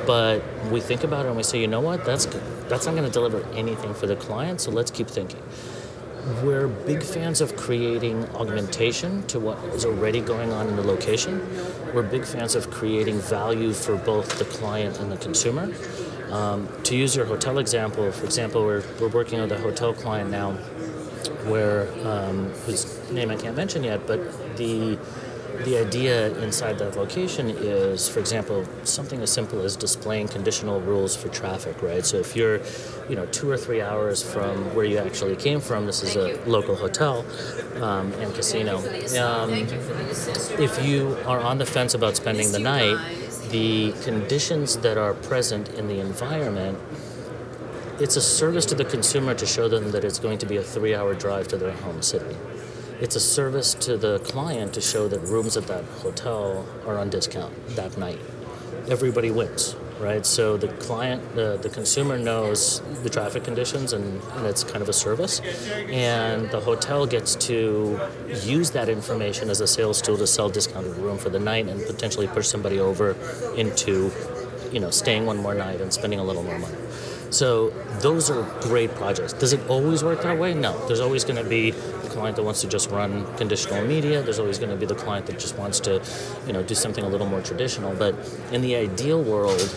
but 0.07 0.43
we 0.71 0.81
think 0.81 1.05
about 1.05 1.25
it 1.25 1.29
and 1.29 1.37
we 1.37 1.43
say, 1.43 1.61
you 1.61 1.69
know 1.69 1.81
what, 1.81 2.05
that's 2.05 2.27
that's 2.69 2.87
not 2.87 2.95
going 2.95 3.05
to 3.05 3.11
deliver 3.11 3.45
anything 3.55 3.95
for 3.95 4.07
the 4.07 4.17
client. 4.17 4.61
So 4.61 4.71
let's 4.71 4.91
keep 4.91 5.09
thinking. 5.09 5.43
We're 6.45 6.69
big 6.69 7.03
fans 7.03 7.41
of 7.41 7.57
creating 7.57 8.25
augmentation 8.37 9.27
to 9.27 9.41
what 9.41 9.59
is 9.75 9.85
already 9.85 10.21
going 10.21 10.53
on 10.53 10.69
in 10.69 10.77
the 10.77 10.83
location. 10.83 11.41
We're 11.93 12.05
big 12.05 12.25
fans 12.25 12.55
of 12.55 12.71
creating 12.71 13.19
value 13.19 13.73
for 13.73 13.97
both 13.97 14.39
the 14.39 14.45
client 14.45 15.01
and 15.01 15.11
the 15.11 15.17
consumer. 15.17 15.73
Um, 16.31 16.69
to 16.85 16.97
use 16.97 17.17
your 17.17 17.27
hotel 17.27 17.59
example, 17.59 18.11
for 18.13 18.25
example, 18.25 18.65
we're, 18.65 18.85
we're 19.01 19.09
working 19.09 19.41
with 19.41 19.51
a 19.51 19.59
hotel 19.59 19.93
client 19.93 20.31
now 20.31 20.53
where 21.49 21.89
um, 22.07 22.51
whose 22.67 23.11
name 23.11 23.31
I 23.31 23.37
can't 23.37 23.57
mention 23.57 23.83
yet, 23.83 24.07
but 24.07 24.21
the 24.57 24.99
the 25.65 25.77
idea 25.79 26.37
inside 26.39 26.79
that 26.79 26.97
location 26.97 27.51
is, 27.51 28.09
for 28.09 28.21
example, 28.21 28.67
something 28.85 29.21
as 29.21 29.31
simple 29.31 29.61
as 29.61 29.77
displaying 29.77 30.27
conditional 30.29 30.81
rules 30.81 31.15
for 31.15 31.29
traffic, 31.29 31.81
right? 31.83 32.05
So 32.05 32.17
if 32.17 32.35
you're, 32.35 32.61
you 33.09 33.17
know, 33.17 33.27
two 33.27 33.51
or 33.51 33.57
three 33.57 33.81
hours 33.81 34.23
from 34.23 34.75
where 34.75 34.85
you 34.85 34.99
actually 34.99 35.37
came 35.37 35.61
from, 35.61 35.87
this 35.87 36.03
is 36.03 36.17
a 36.17 36.41
local 36.49 36.75
hotel 36.75 37.25
um, 37.77 38.13
and 38.15 38.35
casino. 38.35 38.79
Um, 39.21 39.51
if 40.59 40.85
you 40.85 41.17
are 41.27 41.41
on 41.41 41.59
the 41.59 41.67
fence 41.67 41.95
about 41.95 42.17
spending 42.17 42.51
the 42.51 42.59
night, 42.59 42.99
the 43.51 43.93
conditions 44.03 44.79
that 44.79 44.97
are 44.97 45.15
present 45.15 45.69
in 45.71 45.87
the 45.87 46.01
environment 46.01 46.79
it's 48.01 48.17
a 48.17 48.21
service 48.21 48.67
to 48.67 48.75
the 48.75 48.85
consumer 48.85 49.33
to 49.35 49.47
show 49.47 49.69
them 49.69 49.93
that 49.93 50.03
it's 50.03 50.19
going 50.19 50.39
to 50.39 50.47
be 50.47 50.57
a 50.57 50.63
three 50.63 50.95
hour 50.95 51.15
drive 51.15 51.47
to 51.49 51.57
their 51.57 51.71
home 51.71 52.03
city. 52.03 52.35
It's 53.03 53.17
a 53.17 53.21
service 53.21 53.75
to 53.75 53.97
the 53.97 54.21
client 54.21 54.75
to 54.75 54.81
show 54.81 55.09
that 55.09 55.19
rooms 55.23 55.57
at 55.57 55.67
that 55.67 55.83
hotel 56.05 56.65
are 56.87 57.01
on 57.01 57.11
discount 57.11 57.53
that 57.75 57.99
night. 57.99 58.21
Everybody 58.89 59.33
wins, 59.33 59.75
right? 59.99 60.25
So 60.25 60.57
the 60.57 60.69
client, 60.69 61.35
the, 61.35 61.59
the 61.61 61.69
consumer 61.69 62.17
knows 62.17 62.81
the 63.03 63.11
traffic 63.11 63.43
conditions 63.43 63.93
and, 63.93 64.23
and 64.35 64.47
it's 64.47 64.63
kind 64.63 64.83
of 64.83 64.89
a 64.89 64.93
service. 64.93 65.41
And 65.91 66.49
the 66.53 66.61
hotel 66.61 67.05
gets 67.05 67.35
to 67.47 68.01
use 68.45 68.71
that 68.71 68.89
information 68.89 69.51
as 69.51 69.61
a 69.61 69.67
sales 69.67 70.01
tool 70.01 70.17
to 70.19 70.27
sell 70.29 70.49
discounted 70.49 70.97
room 70.99 71.19
for 71.19 71.29
the 71.29 71.41
night 71.41 71.67
and 71.67 71.85
potentially 71.85 72.29
push 72.29 72.47
somebody 72.47 72.79
over 72.79 73.17
into, 73.57 74.13
you 74.71 74.79
know, 74.79 74.91
staying 74.91 75.27
one 75.27 75.39
more 75.39 75.55
night 75.55 75.81
and 75.81 75.93
spending 75.93 76.21
a 76.21 76.25
little 76.25 76.45
more 76.45 76.61
money. 76.61 76.77
So 77.31 77.71
those 78.01 78.31
are 78.31 78.43
great 78.61 78.95
projects. 78.95 79.33
Does 79.33 79.55
it 79.55 79.67
always 79.69 80.05
work 80.05 80.23
that 80.23 80.39
way? 80.39 80.53
No. 80.53 80.87
There's 80.87 81.01
always 81.01 81.25
going 81.25 81.43
to 81.43 81.49
be 81.49 81.73
client 82.13 82.37
that 82.37 82.43
wants 82.43 82.61
to 82.61 82.69
just 82.69 82.91
run 82.91 83.27
conditional 83.37 83.85
media. 83.85 84.23
There's 84.23 84.39
always 84.39 84.59
going 84.59 84.71
to 84.71 84.77
be 84.77 84.87
the 84.87 84.95
client 84.95 85.27
that 85.27 85.39
just 85.39 85.59
wants 85.59 85.81
to, 85.81 86.03
you 86.47 86.53
know, 86.53 86.63
do 86.63 86.75
something 86.75 87.05
a 87.05 87.09
little 87.09 87.27
more 87.27 87.41
traditional. 87.41 87.95
But 87.95 88.15
in 88.53 88.63
the 88.63 88.77
ideal 88.77 89.23
world, 89.23 89.69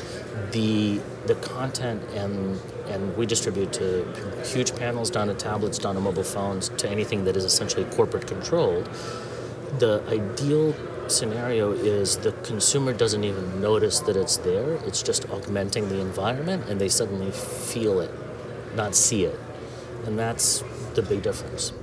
the 0.52 1.00
the 1.26 1.36
content 1.36 2.04
and 2.14 2.60
and 2.88 3.18
we 3.18 3.26
distribute 3.26 3.74
to 3.74 4.06
huge 4.46 4.76
panels 4.76 5.10
down 5.10 5.28
to 5.28 5.34
tablets, 5.34 5.78
down 5.80 5.96
to 5.96 6.02
mobile 6.02 6.24
phones, 6.24 6.70
to 6.70 6.90
anything 6.90 7.26
that 7.26 7.36
is 7.36 7.44
essentially 7.44 7.86
corporate 7.96 8.28
controlled. 8.28 8.86
The 9.80 10.04
ideal 10.08 10.76
scenario 11.08 11.72
is 11.72 12.18
the 12.18 12.32
consumer 12.44 12.94
doesn't 12.94 13.24
even 13.24 13.62
notice 13.62 14.00
that 14.02 14.16
it's 14.16 14.38
there. 14.38 14.76
It's 14.86 15.02
just 15.04 15.30
augmenting 15.30 15.90
the 15.90 16.00
environment 16.00 16.70
and 16.70 16.80
they 16.80 16.90
suddenly 16.90 17.32
feel 17.32 18.00
it, 18.00 18.12
not 18.76 18.96
see 18.96 19.26
it. 19.26 19.40
And 20.06 20.18
that's 20.18 20.64
the 20.94 21.02
big 21.02 21.22
difference. 21.24 21.74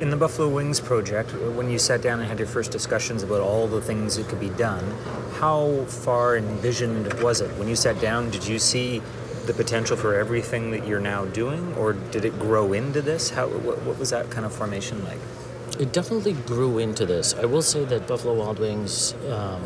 In 0.00 0.10
the 0.10 0.16
Buffalo 0.16 0.48
Wings 0.48 0.80
project, 0.80 1.30
when 1.54 1.70
you 1.70 1.78
sat 1.78 2.02
down 2.02 2.18
and 2.18 2.28
had 2.28 2.38
your 2.38 2.48
first 2.48 2.72
discussions 2.72 3.22
about 3.22 3.40
all 3.40 3.68
the 3.68 3.80
things 3.80 4.16
that 4.16 4.28
could 4.28 4.40
be 4.40 4.50
done, 4.50 4.84
how 5.38 5.84
far 5.84 6.36
envisioned 6.36 7.12
was 7.22 7.40
it? 7.40 7.50
When 7.58 7.68
you 7.68 7.76
sat 7.76 8.00
down, 8.00 8.30
did 8.30 8.46
you 8.46 8.58
see 8.58 9.00
the 9.46 9.54
potential 9.54 9.96
for 9.96 10.14
everything 10.14 10.70
that 10.72 10.86
you're 10.86 11.00
now 11.00 11.24
doing, 11.26 11.74
or 11.74 11.92
did 11.92 12.24
it 12.24 12.38
grow 12.38 12.72
into 12.72 13.02
this? 13.02 13.30
How 13.30 13.48
what, 13.48 13.80
what 13.82 13.98
was 13.98 14.10
that 14.10 14.30
kind 14.30 14.44
of 14.44 14.52
formation 14.52 15.04
like? 15.04 15.18
It 15.78 15.92
definitely 15.92 16.32
grew 16.32 16.78
into 16.78 17.06
this. 17.06 17.34
I 17.34 17.44
will 17.44 17.62
say 17.62 17.84
that 17.84 18.06
Buffalo 18.06 18.34
Wild 18.34 18.58
Wings 18.58 19.14
um, 19.30 19.62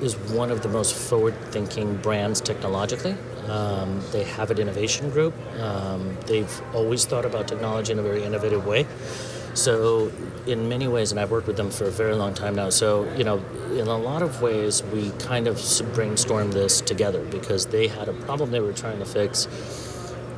is 0.00 0.16
one 0.16 0.50
of 0.50 0.62
the 0.62 0.68
most 0.68 0.94
forward-thinking 0.94 1.96
brands 1.98 2.40
technologically. 2.40 3.16
Um, 3.48 4.02
they 4.12 4.24
have 4.24 4.50
an 4.50 4.58
innovation 4.58 5.10
group. 5.10 5.34
Um, 5.60 6.16
they've 6.26 6.62
always 6.74 7.04
thought 7.04 7.24
about 7.24 7.48
technology 7.48 7.92
in 7.92 7.98
a 7.98 8.02
very 8.02 8.22
innovative 8.22 8.66
way. 8.66 8.86
So, 9.54 10.12
in 10.46 10.68
many 10.68 10.86
ways, 10.86 11.10
and 11.10 11.18
I've 11.18 11.30
worked 11.30 11.46
with 11.46 11.56
them 11.56 11.70
for 11.70 11.84
a 11.84 11.90
very 11.90 12.14
long 12.14 12.32
time 12.32 12.54
now, 12.54 12.70
so, 12.70 13.10
you 13.14 13.24
know, 13.24 13.42
in 13.72 13.88
a 13.88 13.98
lot 13.98 14.22
of 14.22 14.40
ways, 14.40 14.82
we 14.84 15.10
kind 15.18 15.48
of 15.48 15.56
brainstormed 15.56 16.52
this 16.52 16.80
together 16.80 17.24
because 17.24 17.66
they 17.66 17.88
had 17.88 18.08
a 18.08 18.12
problem 18.12 18.50
they 18.50 18.60
were 18.60 18.72
trying 18.72 18.98
to 19.00 19.04
fix. 19.04 19.48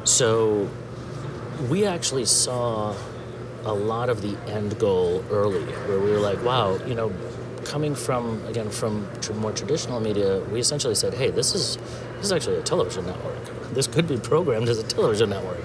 So, 0.05 0.71
we 1.69 1.85
actually 1.85 2.25
saw 2.25 2.95
a 3.65 3.75
lot 3.75 4.09
of 4.09 4.23
the 4.23 4.39
end 4.51 4.79
goal 4.79 5.23
early 5.31 5.65
where 5.65 6.01
we 6.01 6.11
were 6.11 6.21
like, 6.21 6.43
wow, 6.43 6.79
you 6.87 6.95
know, 6.95 7.13
coming 7.71 7.95
from 7.95 8.45
again 8.47 8.69
from 8.71 9.07
more 9.37 9.53
traditional 9.53 10.01
media, 10.01 10.41
we 10.53 10.61
essentially 10.61 10.95
said, 10.95 11.15
"Hey, 11.15 11.31
this 11.31 11.55
is 11.55 11.77
this 12.17 12.27
is 12.27 12.33
actually 12.33 12.57
a 12.57 12.63
television 12.63 13.07
network. 13.07 13.73
This 13.73 13.87
could 13.87 14.07
be 14.09 14.19
programmed 14.19 14.69
as 14.69 14.79
a 14.79 14.83
television 14.83 15.31
network 15.31 15.65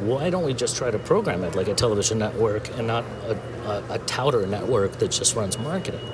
why 0.00 0.28
don't 0.28 0.44
we 0.44 0.52
just 0.52 0.76
try 0.76 0.90
to 0.90 0.98
program 0.98 1.42
it 1.42 1.54
like 1.54 1.68
a 1.68 1.74
television 1.74 2.18
network 2.18 2.68
and 2.76 2.86
not 2.86 3.04
a, 3.24 3.32
a, 3.64 3.94
a 3.94 3.98
touter 4.00 4.46
network 4.46 4.92
that 4.92 5.10
just 5.10 5.34
runs 5.34 5.58
marketing? 5.58 6.06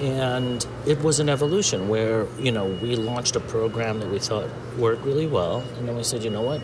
And 0.00 0.66
it 0.86 1.00
was 1.00 1.20
an 1.20 1.28
evolution 1.28 1.88
where, 1.88 2.26
you 2.38 2.52
know, 2.52 2.66
we 2.66 2.96
launched 2.96 3.36
a 3.36 3.40
program 3.40 4.00
that 4.00 4.10
we 4.10 4.18
thought 4.18 4.50
worked 4.76 5.04
really 5.04 5.26
well, 5.26 5.64
and 5.78 5.88
then 5.88 5.96
we 5.96 6.02
said, 6.02 6.22
you 6.22 6.30
know 6.30 6.42
what? 6.42 6.60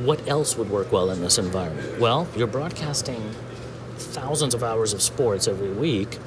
What 0.00 0.28
else 0.28 0.56
would 0.56 0.70
work 0.70 0.92
well 0.92 1.10
in 1.10 1.20
this 1.20 1.38
environment? 1.38 1.98
Well, 1.98 2.28
you're 2.36 2.46
broadcasting 2.46 3.34
thousands 3.96 4.54
of 4.54 4.62
hours 4.62 4.92
of 4.92 5.02
sports 5.02 5.48
every 5.48 5.72
week 5.72 6.18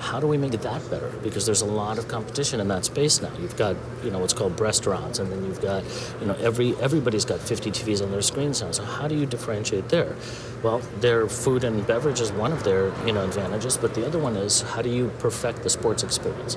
how 0.00 0.18
do 0.18 0.26
we 0.26 0.38
make 0.38 0.52
that 0.52 0.90
better? 0.90 1.10
Because 1.22 1.44
there's 1.44 1.60
a 1.60 1.66
lot 1.66 1.98
of 1.98 2.08
competition 2.08 2.58
in 2.58 2.68
that 2.68 2.86
space 2.86 3.20
now. 3.20 3.30
You've 3.38 3.56
got, 3.56 3.76
you 4.02 4.10
know, 4.10 4.18
what's 4.18 4.32
called 4.32 4.58
restaurants, 4.58 5.18
and 5.18 5.30
then 5.30 5.44
you've 5.44 5.60
got, 5.60 5.84
you 6.20 6.26
know, 6.26 6.34
every 6.40 6.74
everybody's 6.76 7.26
got 7.26 7.38
50 7.38 7.70
TVs 7.70 8.02
on 8.02 8.10
their 8.10 8.22
screens 8.22 8.62
now. 8.62 8.72
So 8.72 8.82
how 8.82 9.06
do 9.08 9.14
you 9.14 9.26
differentiate 9.26 9.90
there? 9.90 10.16
Well, 10.62 10.78
their 11.00 11.28
food 11.28 11.64
and 11.64 11.86
beverage 11.86 12.20
is 12.20 12.32
one 12.32 12.52
of 12.52 12.64
their, 12.64 12.92
you 13.06 13.12
know, 13.12 13.24
advantages, 13.24 13.76
but 13.76 13.94
the 13.94 14.06
other 14.06 14.18
one 14.18 14.36
is 14.36 14.62
how 14.62 14.82
do 14.82 14.88
you 14.88 15.12
perfect 15.18 15.62
the 15.62 15.70
sports 15.70 16.02
experience? 16.02 16.56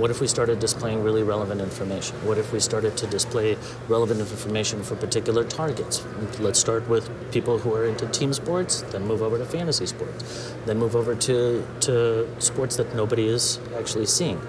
What 0.00 0.10
if 0.10 0.22
we 0.22 0.28
started 0.28 0.60
displaying 0.60 1.02
really 1.02 1.22
relevant 1.22 1.60
information? 1.60 2.16
What 2.26 2.38
if 2.38 2.54
we 2.54 2.58
started 2.58 2.96
to 2.96 3.06
display 3.06 3.58
relevant 3.86 4.20
information 4.20 4.82
for 4.82 4.96
particular 4.96 5.44
targets? 5.44 6.02
Let's 6.38 6.58
start 6.58 6.88
with 6.88 7.10
people 7.32 7.58
who 7.58 7.74
are 7.74 7.84
into 7.84 8.06
team 8.06 8.32
sports, 8.32 8.80
then 8.92 9.06
move 9.06 9.20
over 9.20 9.36
to 9.36 9.44
fantasy 9.44 9.84
sports, 9.84 10.54
then 10.64 10.78
move 10.78 10.96
over 10.96 11.14
to, 11.14 11.66
to 11.80 12.26
sports 12.38 12.76
that 12.76 12.94
nobody 12.94 13.28
is 13.28 13.60
actually 13.76 14.06
seeing. 14.06 14.40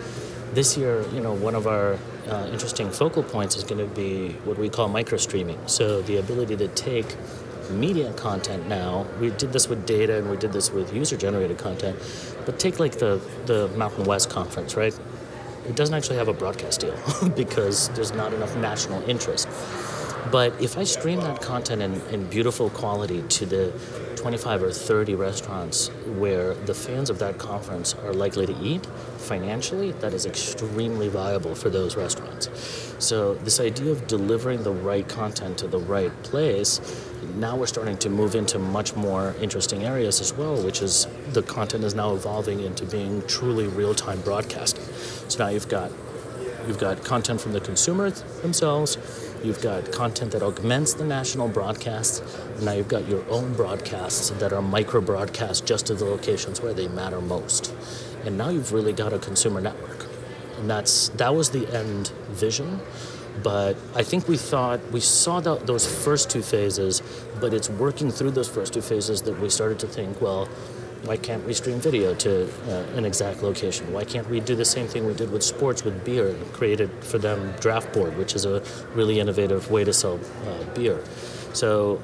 This 0.54 0.78
year, 0.78 1.06
you 1.14 1.20
know, 1.20 1.34
one 1.34 1.56
of 1.56 1.68
our 1.68 1.98
uh, 2.30 2.48
interesting 2.50 2.90
focal 2.90 3.22
points 3.22 3.58
is 3.58 3.66
going 3.66 3.86
to 3.86 3.94
be 3.94 4.30
what 4.46 4.58
we 4.58 4.70
call 4.70 4.88
micro 4.88 5.18
streaming. 5.18 5.60
So 5.68 6.02
the 6.02 6.16
ability 6.16 6.56
to 6.56 6.70
take 6.70 7.18
media 7.72 8.14
content 8.14 8.68
now. 8.68 9.06
We 9.20 9.32
did 9.32 9.54
this 9.54 9.68
with 9.68 9.86
data 9.86 10.18
and 10.18 10.30
we 10.30 10.38
did 10.38 10.54
this 10.54 10.72
with 10.72 10.94
user 10.94 11.18
generated 11.18 11.58
content. 11.58 11.98
But 12.46 12.60
take 12.60 12.80
like 12.80 13.00
the, 13.00 13.22
the 13.46 13.70
Mountain 13.70 14.06
West 14.06 14.30
conference, 14.30 14.76
right? 14.76 14.98
It 15.68 15.76
doesn't 15.76 15.96
actually 15.96 16.18
have 16.18 16.28
a 16.28 16.34
broadcast 16.34 16.82
deal 16.82 16.96
because 17.36 17.90
there's 17.90 18.14
not 18.14 18.34
enough 18.34 18.56
national 18.58 19.02
interest. 19.10 19.48
But 20.32 20.60
if 20.62 20.78
I 20.78 20.84
stream 20.84 21.20
that 21.22 21.42
content 21.42 21.82
in, 21.82 22.02
in 22.14 22.26
beautiful 22.28 22.70
quality 22.70 23.22
to 23.24 23.46
the 23.46 23.74
25 24.22 24.62
or 24.62 24.72
30 24.72 25.16
restaurants 25.16 25.88
where 26.20 26.54
the 26.54 26.76
fans 26.76 27.10
of 27.10 27.18
that 27.18 27.40
conference 27.40 27.96
are 28.06 28.14
likely 28.14 28.46
to 28.46 28.56
eat, 28.62 28.86
financially, 29.18 29.94
that 29.94 30.14
is 30.14 30.28
extremely 30.28 31.08
viable 31.08 31.56
for 31.56 31.72
those 31.72 31.96
restaurants. 31.96 32.48
So, 33.00 33.34
this 33.34 33.60
idea 33.60 33.92
of 33.92 34.06
delivering 34.06 34.62
the 34.62 34.74
right 34.74 35.08
content 35.10 35.58
to 35.58 35.68
the 35.68 35.80
right 35.80 36.12
place, 36.22 36.80
now 37.36 37.56
we're 37.56 37.66
starting 37.66 37.98
to 37.98 38.12
move 38.12 38.36
into 38.36 38.60
much 38.60 38.96
more 38.96 39.34
interesting 39.42 39.86
areas 39.86 40.22
as 40.22 40.32
well, 40.34 40.64
which 40.64 40.84
is 40.84 41.08
the 41.34 41.42
content 41.42 41.84
is 41.84 41.96
now 41.96 42.14
evolving 42.14 42.60
into 42.60 42.86
being 42.86 43.24
truly 43.26 43.66
real 43.66 43.96
time 43.96 44.22
broadcasting. 44.22 44.84
So, 45.30 45.44
now 45.44 45.50
you've 45.50 45.68
got 45.68 45.92
You've 46.68 46.78
got 46.78 47.04
content 47.04 47.42
from 47.42 47.54
the 47.54 47.60
consumers 47.60 48.22
themselves. 48.44 48.98
You've 49.44 49.62
got 49.62 49.92
content 49.92 50.34
that 50.34 50.44
augments 50.44 50.94
the 50.94 51.04
national 51.04 51.48
broadcasts. 51.48 52.22
And 52.56 52.66
now 52.66 52.74
you've 52.74 52.88
got 52.88 53.08
your 53.08 53.28
own 53.30 53.54
broadcasts 53.54 54.30
that 54.30 54.54
are 54.54 54.62
micro 54.62 55.02
broadcasts 55.02 55.62
just 55.62 55.88
to 55.88 55.96
the 55.96 56.06
locations 56.06 56.62
where 56.62 56.74
they 56.74 56.88
matter 56.88 57.20
most. 57.20 57.74
And 58.24 58.38
now 58.38 58.50
you've 58.50 58.72
really 58.72 58.94
got 58.94 59.14
a 59.14 59.20
consumer 59.20 59.60
network. 59.60 60.06
And 60.60 60.70
that's 60.70 61.10
that 61.10 61.34
was 61.34 61.50
the 61.50 61.68
end 61.76 62.10
vision. 62.30 62.82
But 63.42 63.78
I 63.96 64.04
think 64.04 64.28
we 64.28 64.38
thought 64.38 64.80
we 64.92 65.00
saw 65.00 65.40
the, 65.40 65.56
those 65.56 65.88
first 65.88 66.30
two 66.30 66.44
phases, 66.44 67.02
but 67.40 67.54
it's 67.54 67.70
working 67.70 68.12
through 68.12 68.32
those 68.32 68.50
first 68.50 68.74
two 68.74 68.82
phases 68.82 69.24
that 69.24 69.40
we 69.40 69.50
started 69.50 69.80
to 69.80 69.88
think, 69.88 70.22
well, 70.22 70.48
why 71.04 71.18
can't 71.18 71.46
we 71.46 71.54
stream 71.54 71.80
video 71.80 72.14
to 72.16 72.48
uh, 72.70 72.98
an 72.98 73.06
exact 73.06 73.42
location? 73.42 73.92
Why 73.92 74.06
can't 74.06 74.30
we 74.30 74.40
do 74.40 74.56
the 74.56 74.66
same 74.66 74.88
thing 74.88 75.06
we 75.06 75.14
did 75.14 75.32
with 75.32 75.44
sports 75.44 75.84
with 75.84 76.06
beer 76.06 76.30
and 76.30 76.54
created 76.54 76.92
for 77.04 77.18
them 77.18 77.54
Draft 77.60 77.92
Board, 77.94 78.18
which 78.18 78.36
is 78.36 78.46
a 78.46 78.64
really 78.94 79.20
innovative 79.20 79.72
way 79.72 79.84
to 79.84 79.94
sell 79.94 80.20
uh, 80.48 80.64
beer? 80.76 81.04
So 81.54 82.02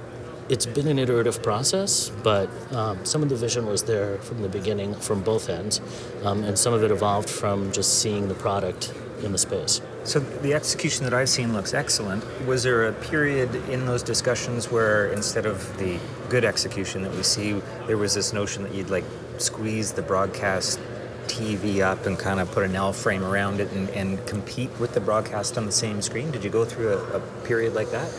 it's 0.50 0.66
been 0.66 0.88
an 0.88 0.98
iterative 0.98 1.44
process, 1.44 2.10
but 2.24 2.50
um, 2.74 3.04
some 3.06 3.22
of 3.22 3.30
the 3.30 3.36
vision 3.36 3.66
was 3.66 3.84
there 3.84 4.18
from 4.20 4.42
the 4.42 4.50
beginning 4.50 4.96
from 4.96 5.22
both 5.22 5.50
ends, 5.50 5.82
um, 6.24 6.44
and 6.44 6.58
some 6.58 6.74
of 6.74 6.84
it 6.84 6.92
evolved 6.92 7.30
from 7.30 7.72
just 7.72 8.00
seeing 8.00 8.28
the 8.28 8.36
product 8.36 8.94
in 9.24 9.32
the 9.32 9.38
space. 9.38 9.82
So 10.08 10.22
the 10.22 10.54
execution 10.54 11.04
that 11.04 11.14
I've 11.14 11.28
seen 11.28 11.52
looks 11.52 11.74
excellent. 11.74 12.24
Was 12.48 12.64
there 12.64 12.88
a 12.88 12.94
period 12.94 13.54
in 13.70 13.86
those 13.86 14.02
discussions 14.02 14.72
where 14.72 15.12
instead 15.12 15.46
of 15.46 15.78
the 15.78 16.00
good 16.30 16.46
execution 16.46 17.02
that 17.02 17.12
we 17.12 17.24
see, 17.24 17.62
there 17.88 17.98
was 17.98 18.14
this 18.14 18.32
notion 18.32 18.64
that 18.64 18.74
you'd 18.74 18.90
like 18.90 19.04
squeeze 19.38 19.92
the 19.92 20.02
broadcast 20.02 20.80
TV 21.28 21.82
up 21.82 22.06
and 22.06 22.18
kind 22.18 22.40
of 22.40 22.50
put 22.54 22.64
an 22.64 22.74
L 22.74 22.94
frame 22.94 23.22
around 23.22 23.60
it 23.60 23.70
and, 23.74 23.90
and 23.90 24.26
compete 24.26 24.70
with 24.80 24.94
the 24.94 25.02
broadcast 25.02 25.58
on 25.58 25.66
the 25.66 25.74
same 25.74 26.02
screen? 26.02 26.32
Did 26.32 26.42
you 26.42 26.50
go 26.50 26.64
through 26.64 26.94
a, 26.94 27.18
a 27.18 27.20
period 27.44 27.74
like 27.74 27.92
that? 27.92 28.10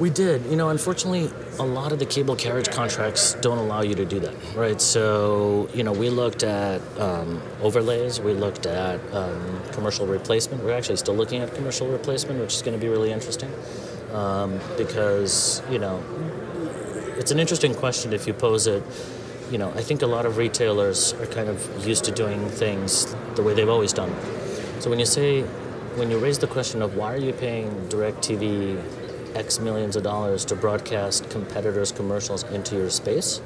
We 0.00 0.10
did. 0.10 0.46
You 0.46 0.54
know, 0.54 0.68
unfortunately, 0.68 1.28
a 1.58 1.66
lot 1.66 1.90
of 1.90 1.98
the 1.98 2.06
cable 2.06 2.36
carriage 2.36 2.70
contracts 2.70 3.34
don't 3.34 3.58
allow 3.58 3.82
you 3.82 3.96
to 3.96 4.04
do 4.04 4.20
that, 4.20 4.34
right? 4.54 4.80
So, 4.80 5.68
you 5.74 5.82
know, 5.82 5.90
we 5.90 6.08
looked 6.08 6.44
at 6.44 6.80
um, 7.00 7.42
overlays, 7.60 8.20
we 8.20 8.32
looked 8.32 8.64
at 8.66 9.00
um, 9.12 9.60
commercial 9.72 10.06
replacement. 10.06 10.62
We're 10.62 10.76
actually 10.76 10.98
still 10.98 11.16
looking 11.16 11.40
at 11.40 11.52
commercial 11.52 11.88
replacement, 11.88 12.38
which 12.40 12.54
is 12.54 12.62
going 12.62 12.78
to 12.78 12.80
be 12.80 12.88
really 12.88 13.10
interesting 13.10 13.52
um, 14.12 14.60
because, 14.76 15.62
you 15.68 15.80
know, 15.80 16.00
it's 17.16 17.32
an 17.32 17.40
interesting 17.40 17.74
question 17.74 18.12
if 18.12 18.24
you 18.28 18.34
pose 18.34 18.68
it. 18.68 18.84
You 19.50 19.58
know, 19.58 19.70
I 19.70 19.82
think 19.82 20.02
a 20.02 20.06
lot 20.06 20.26
of 20.26 20.36
retailers 20.36 21.12
are 21.14 21.26
kind 21.26 21.48
of 21.48 21.84
used 21.84 22.04
to 22.04 22.12
doing 22.12 22.48
things 22.48 23.12
the 23.34 23.42
way 23.42 23.52
they've 23.52 23.68
always 23.68 23.92
done. 23.92 24.14
So 24.78 24.90
when 24.90 25.00
you 25.00 25.06
say, 25.06 25.42
when 25.96 26.08
you 26.08 26.18
raise 26.18 26.38
the 26.38 26.46
question 26.46 26.82
of 26.82 26.94
why 26.94 27.14
are 27.14 27.18
you 27.18 27.32
paying 27.32 27.72
DirecTV 27.88 29.07
X 29.34 29.60
millions 29.60 29.96
of 29.96 30.02
dollars 30.02 30.44
to 30.46 30.56
broadcast 30.56 31.28
competitors' 31.30 31.92
commercials 31.92 32.42
into 32.44 32.76
your 32.76 32.90
space. 32.90 33.40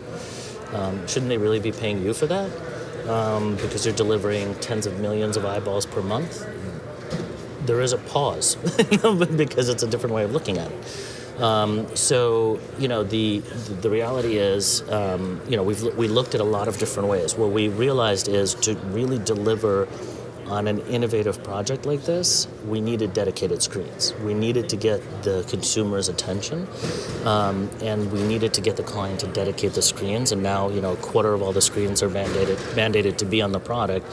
Um, 0.73 1.07
shouldn't 1.07 1.29
they 1.29 1.38
really 1.38 1.61
be 1.61 1.73
paying 1.73 2.03
you 2.03 2.14
for 2.14 2.27
that? 2.27 2.51
Um, 3.09 3.57
because 3.57 3.85
you're 3.85 3.95
delivering 3.95 4.55
tens 4.57 4.87
of 4.87 5.01
millions 5.01 5.37
of 5.37 5.45
eyeballs 5.45 5.87
per 5.87 6.03
month. 6.03 6.47
There 7.66 7.81
is 7.81 7.92
a 7.92 7.99
pause, 7.99 8.57
because 9.37 9.68
it's 9.68 9.83
a 9.83 9.87
different 9.87 10.14
way 10.14 10.25
of 10.25 10.33
looking 10.33 10.59
at 10.59 10.71
it. 10.71 11.42
Um, 11.42 11.95
so 11.97 12.61
you 12.79 12.88
know 12.88 13.03
the 13.03 13.38
the 13.81 13.90
reality 13.90 14.37
is 14.37 14.83
um, 14.90 15.40
you 15.49 15.57
know 15.57 15.62
we've 15.62 15.83
we 15.97 16.07
looked 16.07 16.35
at 16.35 16.40
a 16.40 16.45
lot 16.45 16.68
of 16.68 16.79
different 16.79 17.09
ways. 17.09 17.35
What 17.35 17.51
we 17.51 17.68
realized 17.68 18.29
is 18.29 18.55
to 18.57 18.75
really 18.92 19.18
deliver 19.18 19.88
on 20.53 20.69
an 20.69 20.81
innovative 20.81 21.43
project 21.43 21.87
like 21.87 22.03
this, 22.03 22.47
we 22.67 22.79
needed 22.79 23.15
dedicated 23.15 23.62
screens. 23.62 24.12
We 24.23 24.35
needed 24.35 24.69
to 24.69 24.77
get 24.77 25.01
the 25.23 25.47
consumer's 25.49 26.11
attention, 26.11 26.69
um, 27.25 27.71
and 27.81 28.12
we 28.12 28.23
needed 28.23 28.53
to 28.55 28.61
get 28.61 28.77
the 28.77 28.83
client 28.83 29.21
to 29.21 29.27
dedicate 29.29 29.73
the 29.73 29.81
screens. 29.81 30.31
And 30.31 30.43
now, 30.43 30.69
you 30.69 30.83
know, 30.83 30.93
a 30.93 30.97
quarter 30.97 31.33
of 31.33 31.41
all 31.41 31.53
the 31.53 31.62
screens 31.62 32.03
are 32.03 32.11
mandated 32.11 32.59
mandated 32.75 33.17
to 33.19 33.25
be 33.25 33.41
on 33.41 33.53
the 33.53 33.61
product. 33.61 34.07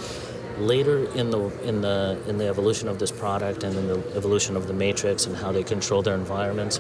Later 0.57 1.11
in 1.13 1.29
the 1.29 1.41
in 1.67 1.81
the 1.81 2.17
in 2.27 2.37
the 2.37 2.47
evolution 2.47 2.87
of 2.87 2.99
this 2.99 3.11
product 3.11 3.63
and 3.65 3.75
in 3.75 3.87
the 3.87 3.99
evolution 4.15 4.55
of 4.55 4.67
the 4.67 4.73
matrix 4.73 5.25
and 5.25 5.35
how 5.35 5.51
they 5.51 5.63
control 5.63 6.01
their 6.01 6.15
environments, 6.15 6.79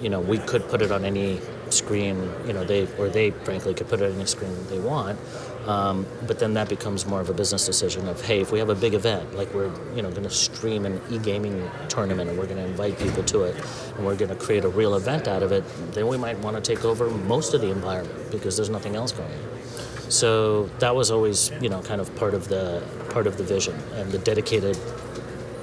you 0.00 0.08
know, 0.08 0.20
we 0.20 0.38
could 0.38 0.66
put 0.68 0.80
it 0.80 0.90
on 0.90 1.04
any 1.04 1.40
screen, 1.68 2.16
you 2.46 2.54
know, 2.54 2.64
they 2.64 2.86
or 2.98 3.08
they 3.08 3.30
frankly 3.30 3.74
could 3.74 3.88
put 3.88 4.00
it 4.00 4.06
on 4.10 4.16
any 4.16 4.26
screen 4.26 4.54
they 4.68 4.78
want. 4.78 5.18
Um, 5.66 6.06
but 6.26 6.38
then 6.38 6.54
that 6.54 6.68
becomes 6.68 7.06
more 7.06 7.20
of 7.20 7.30
a 7.30 7.32
business 7.32 7.64
decision 7.64 8.06
of, 8.06 8.20
hey, 8.20 8.40
if 8.40 8.52
we 8.52 8.58
have 8.58 8.68
a 8.68 8.74
big 8.74 8.92
event, 8.92 9.34
like 9.34 9.52
we're 9.54 9.72
you 9.94 10.02
know 10.02 10.10
going 10.10 10.24
to 10.24 10.30
stream 10.30 10.84
an 10.84 11.00
e-gaming 11.10 11.70
tournament 11.88 12.28
and 12.28 12.38
we're 12.38 12.46
going 12.46 12.58
to 12.58 12.64
invite 12.64 12.98
people 12.98 13.22
to 13.24 13.44
it, 13.44 13.56
and 13.96 14.04
we're 14.04 14.16
going 14.16 14.28
to 14.28 14.36
create 14.36 14.64
a 14.64 14.68
real 14.68 14.94
event 14.94 15.26
out 15.26 15.42
of 15.42 15.52
it, 15.52 15.64
then 15.92 16.06
we 16.06 16.18
might 16.18 16.38
want 16.40 16.56
to 16.56 16.62
take 16.62 16.84
over 16.84 17.08
most 17.10 17.54
of 17.54 17.62
the 17.62 17.70
environment 17.70 18.30
because 18.30 18.56
there's 18.56 18.68
nothing 18.70 18.94
else 18.94 19.12
going 19.12 19.30
on. 19.30 20.10
So 20.10 20.66
that 20.80 20.94
was 20.94 21.10
always 21.10 21.50
you 21.62 21.70
know 21.70 21.80
kind 21.80 22.00
of 22.00 22.14
part 22.16 22.34
of 22.34 22.48
the 22.48 22.82
part 23.10 23.26
of 23.26 23.38
the 23.38 23.44
vision 23.44 23.74
and 23.94 24.12
the 24.12 24.18
dedicated. 24.18 24.78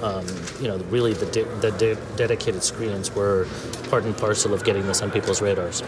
Um, 0.02 0.26
you 0.60 0.66
know, 0.66 0.78
really 0.90 1.12
the, 1.12 1.26
de- 1.26 1.44
the 1.60 1.70
de- 1.70 1.94
dedicated 2.16 2.64
screens 2.64 3.14
were 3.14 3.46
part 3.88 4.02
and 4.02 4.16
parcel 4.16 4.52
of 4.52 4.64
getting 4.64 4.84
this 4.84 5.00
on 5.00 5.12
people's 5.12 5.40
radars. 5.40 5.80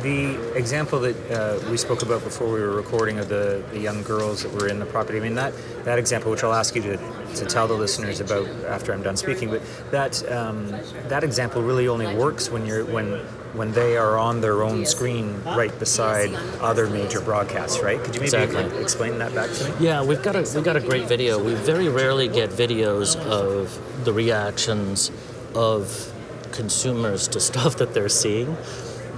The 0.00 0.56
example 0.56 0.98
that 1.00 1.30
uh, 1.30 1.70
we 1.70 1.76
spoke 1.76 2.02
about 2.02 2.24
before 2.24 2.52
we 2.52 2.60
were 2.60 2.70
recording 2.74 3.18
of 3.18 3.28
the, 3.28 3.62
the 3.70 3.78
young 3.78 4.02
girls 4.02 4.42
that 4.42 4.52
were 4.52 4.66
in 4.66 4.78
the 4.80 4.86
property, 4.86 5.18
I 5.18 5.20
mean, 5.20 5.34
that, 5.34 5.52
that 5.84 5.98
example, 5.98 6.30
which 6.30 6.42
I'll 6.42 6.54
ask 6.54 6.74
you 6.74 6.82
to, 6.82 6.96
to 7.36 7.44
tell 7.46 7.68
the 7.68 7.74
listeners 7.74 8.18
about 8.20 8.48
after 8.66 8.92
I'm 8.92 9.02
done 9.02 9.16
speaking, 9.16 9.50
but 9.50 9.62
that, 9.90 10.28
um, 10.32 10.66
that 11.08 11.22
example 11.22 11.62
really 11.62 11.86
only 11.86 12.12
works 12.16 12.50
when, 12.50 12.66
you're, 12.66 12.84
when, 12.84 13.12
when 13.54 13.70
they 13.72 13.96
are 13.96 14.18
on 14.18 14.40
their 14.40 14.62
own 14.64 14.86
screen 14.86 15.40
right 15.44 15.76
beside 15.78 16.34
other 16.60 16.88
major 16.88 17.20
broadcasts, 17.20 17.80
right? 17.80 18.02
Could 18.02 18.14
you 18.16 18.22
maybe 18.22 18.36
Exactly. 18.42 18.82
explain 18.82 19.18
that 19.18 19.34
back 19.34 19.50
to 19.52 19.68
me? 19.68 19.74
Yeah, 19.86 20.02
we've 20.02 20.22
got 20.22 20.34
a 20.34 20.40
we've 20.54 20.64
got 20.64 20.76
a 20.76 20.80
great 20.80 21.06
video. 21.06 21.42
We 21.42 21.54
very 21.54 21.88
rarely 21.88 22.28
get 22.28 22.50
videos 22.50 23.16
of 23.26 23.78
the 24.04 24.12
reactions 24.12 25.10
of 25.54 26.08
consumers 26.52 27.28
to 27.28 27.40
stuff 27.40 27.76
that 27.76 27.94
they're 27.94 28.08
seeing. 28.08 28.56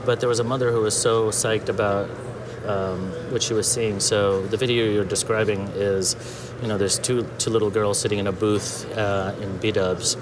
But 0.04 0.20
there 0.20 0.28
was 0.28 0.40
a 0.40 0.44
mother 0.44 0.70
who 0.70 0.80
was 0.80 0.96
so 0.96 1.28
psyched 1.30 1.68
about 1.68 2.10
um, 2.66 3.10
what 3.30 3.42
she 3.42 3.54
was 3.54 3.70
seeing. 3.70 4.00
So 4.00 4.46
the 4.46 4.56
video 4.56 4.84
you're 4.84 5.04
describing 5.04 5.60
is, 5.74 6.16
you 6.62 6.68
know, 6.68 6.78
there's 6.78 6.98
two 6.98 7.26
two 7.38 7.50
little 7.50 7.70
girls 7.70 7.98
sitting 7.98 8.18
in 8.18 8.26
a 8.26 8.32
booth 8.32 8.90
uh, 8.96 9.34
in 9.40 9.56
B 9.58 9.70
Dubs, 9.72 10.16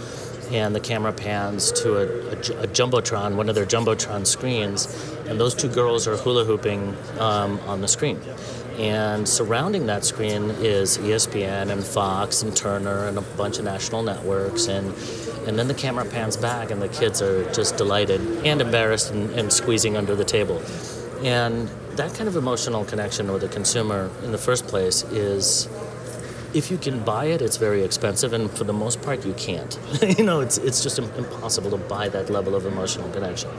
and 0.50 0.74
the 0.74 0.80
camera 0.80 1.12
pans 1.12 1.72
to 1.72 1.96
a, 1.96 2.02
a, 2.02 2.64
a 2.64 2.68
jumbotron, 2.68 3.36
one 3.36 3.48
of 3.48 3.54
their 3.54 3.66
jumbotron 3.66 4.26
screens, 4.26 4.86
and 5.26 5.38
those 5.38 5.54
two 5.54 5.68
girls 5.68 6.06
are 6.08 6.16
hula 6.16 6.44
hooping 6.44 6.96
um, 7.18 7.58
on 7.66 7.80
the 7.80 7.88
screen. 7.88 8.20
And 8.78 9.28
surrounding 9.28 9.86
that 9.86 10.04
screen 10.04 10.44
is 10.60 10.96
ESPN 10.98 11.70
and 11.70 11.84
Fox 11.84 12.42
and 12.42 12.56
Turner 12.56 13.06
and 13.06 13.18
a 13.18 13.20
bunch 13.20 13.58
of 13.58 13.64
national 13.64 14.02
networks. 14.02 14.66
And, 14.66 14.94
and 15.46 15.58
then 15.58 15.68
the 15.68 15.74
camera 15.74 16.04
pans 16.04 16.36
back, 16.36 16.70
and 16.70 16.80
the 16.80 16.88
kids 16.88 17.20
are 17.22 17.50
just 17.52 17.76
delighted 17.76 18.20
and 18.44 18.60
embarrassed 18.60 19.10
and, 19.10 19.30
and 19.30 19.52
squeezing 19.52 19.96
under 19.96 20.14
the 20.14 20.24
table. 20.24 20.62
And 21.22 21.68
that 21.96 22.14
kind 22.14 22.28
of 22.28 22.36
emotional 22.36 22.84
connection 22.84 23.30
with 23.32 23.42
the 23.42 23.48
consumer 23.48 24.10
in 24.24 24.32
the 24.32 24.38
first 24.38 24.66
place 24.66 25.04
is 25.04 25.68
if 26.54 26.70
you 26.70 26.76
can 26.76 27.02
buy 27.02 27.26
it, 27.26 27.40
it's 27.40 27.56
very 27.56 27.82
expensive, 27.82 28.32
and 28.32 28.50
for 28.50 28.64
the 28.64 28.72
most 28.72 29.00
part, 29.02 29.24
you 29.24 29.32
can't. 29.34 29.78
you 30.18 30.24
know, 30.24 30.40
it's, 30.40 30.58
it's 30.58 30.82
just 30.82 30.98
impossible 30.98 31.70
to 31.70 31.78
buy 31.78 32.08
that 32.10 32.28
level 32.30 32.54
of 32.54 32.66
emotional 32.66 33.08
connection. 33.10 33.50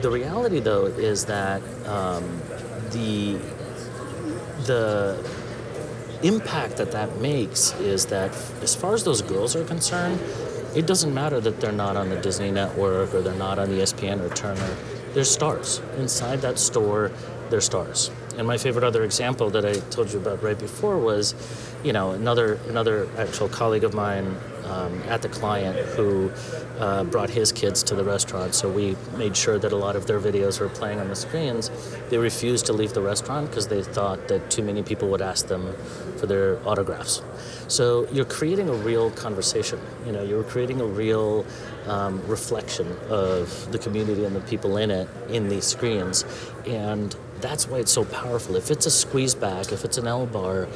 The 0.00 0.10
reality, 0.10 0.60
though, 0.60 0.86
is 0.86 1.26
that 1.26 1.62
um, 1.86 2.40
the 2.90 3.38
the 4.66 5.18
impact 6.22 6.78
that 6.78 6.90
that 6.92 7.20
makes 7.20 7.72
is 7.80 8.06
that 8.06 8.30
as 8.62 8.74
far 8.74 8.94
as 8.94 9.04
those 9.04 9.20
girls 9.20 9.54
are 9.54 9.64
concerned, 9.64 10.18
it 10.74 10.86
doesn't 10.86 11.14
matter 11.14 11.40
that 11.40 11.60
they're 11.60 11.72
not 11.72 11.96
on 11.96 12.08
the 12.08 12.16
Disney 12.16 12.50
network 12.50 13.14
or 13.14 13.22
they're 13.22 13.34
not 13.34 13.58
on 13.58 13.68
ESPN 13.68 14.20
or 14.20 14.34
Turner. 14.34 14.76
They're 15.12 15.24
stars. 15.24 15.80
Inside 15.98 16.40
that 16.42 16.58
store, 16.58 17.12
they're 17.50 17.60
stars. 17.60 18.10
And 18.36 18.46
my 18.46 18.58
favorite 18.58 18.84
other 18.84 19.04
example 19.04 19.50
that 19.50 19.64
I 19.64 19.74
told 19.90 20.12
you 20.12 20.18
about 20.18 20.42
right 20.42 20.58
before 20.58 20.98
was, 20.98 21.34
you 21.84 21.92
know, 21.92 22.10
another 22.10 22.54
another 22.68 23.08
actual 23.16 23.48
colleague 23.48 23.84
of 23.84 23.94
mine 23.94 24.36
um, 24.64 25.02
at 25.08 25.22
the 25.22 25.28
client 25.28 25.76
who 25.90 26.30
uh, 26.78 27.04
brought 27.04 27.30
his 27.30 27.52
kids 27.52 27.82
to 27.84 27.94
the 27.94 28.04
restaurant. 28.04 28.54
So 28.54 28.70
we 28.70 28.96
made 29.16 29.36
sure 29.36 29.58
that 29.58 29.72
a 29.72 29.76
lot 29.76 29.96
of 29.96 30.06
their 30.06 30.20
videos 30.20 30.60
were 30.60 30.68
playing 30.68 31.00
on 31.00 31.08
the 31.08 31.16
screens. 31.16 31.70
They 32.10 32.18
refused 32.18 32.66
to 32.66 32.72
leave 32.72 32.94
the 32.94 33.02
restaurant 33.02 33.50
because 33.50 33.68
they 33.68 33.82
thought 33.82 34.28
that 34.28 34.50
too 34.50 34.62
many 34.62 34.82
people 34.82 35.08
would 35.08 35.22
ask 35.22 35.46
them 35.46 35.74
for 36.16 36.26
their 36.26 36.58
autographs. 36.66 37.22
So 37.68 38.08
you're 38.12 38.24
creating 38.24 38.68
a 38.68 38.74
real 38.74 39.10
conversation. 39.10 39.80
You 40.06 40.12
know, 40.12 40.22
you're 40.22 40.44
creating 40.44 40.80
a 40.80 40.86
real 40.86 41.46
um, 41.86 42.26
reflection 42.26 42.86
of 43.08 43.70
the 43.72 43.78
community 43.78 44.24
and 44.24 44.34
the 44.34 44.40
people 44.40 44.76
in 44.76 44.90
it 44.90 45.08
in 45.28 45.48
these 45.48 45.64
screens, 45.64 46.24
and 46.66 47.14
that's 47.40 47.68
why 47.68 47.78
it's 47.78 47.92
so 47.92 48.04
powerful. 48.04 48.56
If 48.56 48.70
it's 48.70 48.86
a 48.86 48.90
squeeze 48.90 49.34
back, 49.34 49.72
if 49.72 49.84
it's 49.84 49.98
an 49.98 50.06
L 50.06 50.26
bar, 50.26 50.68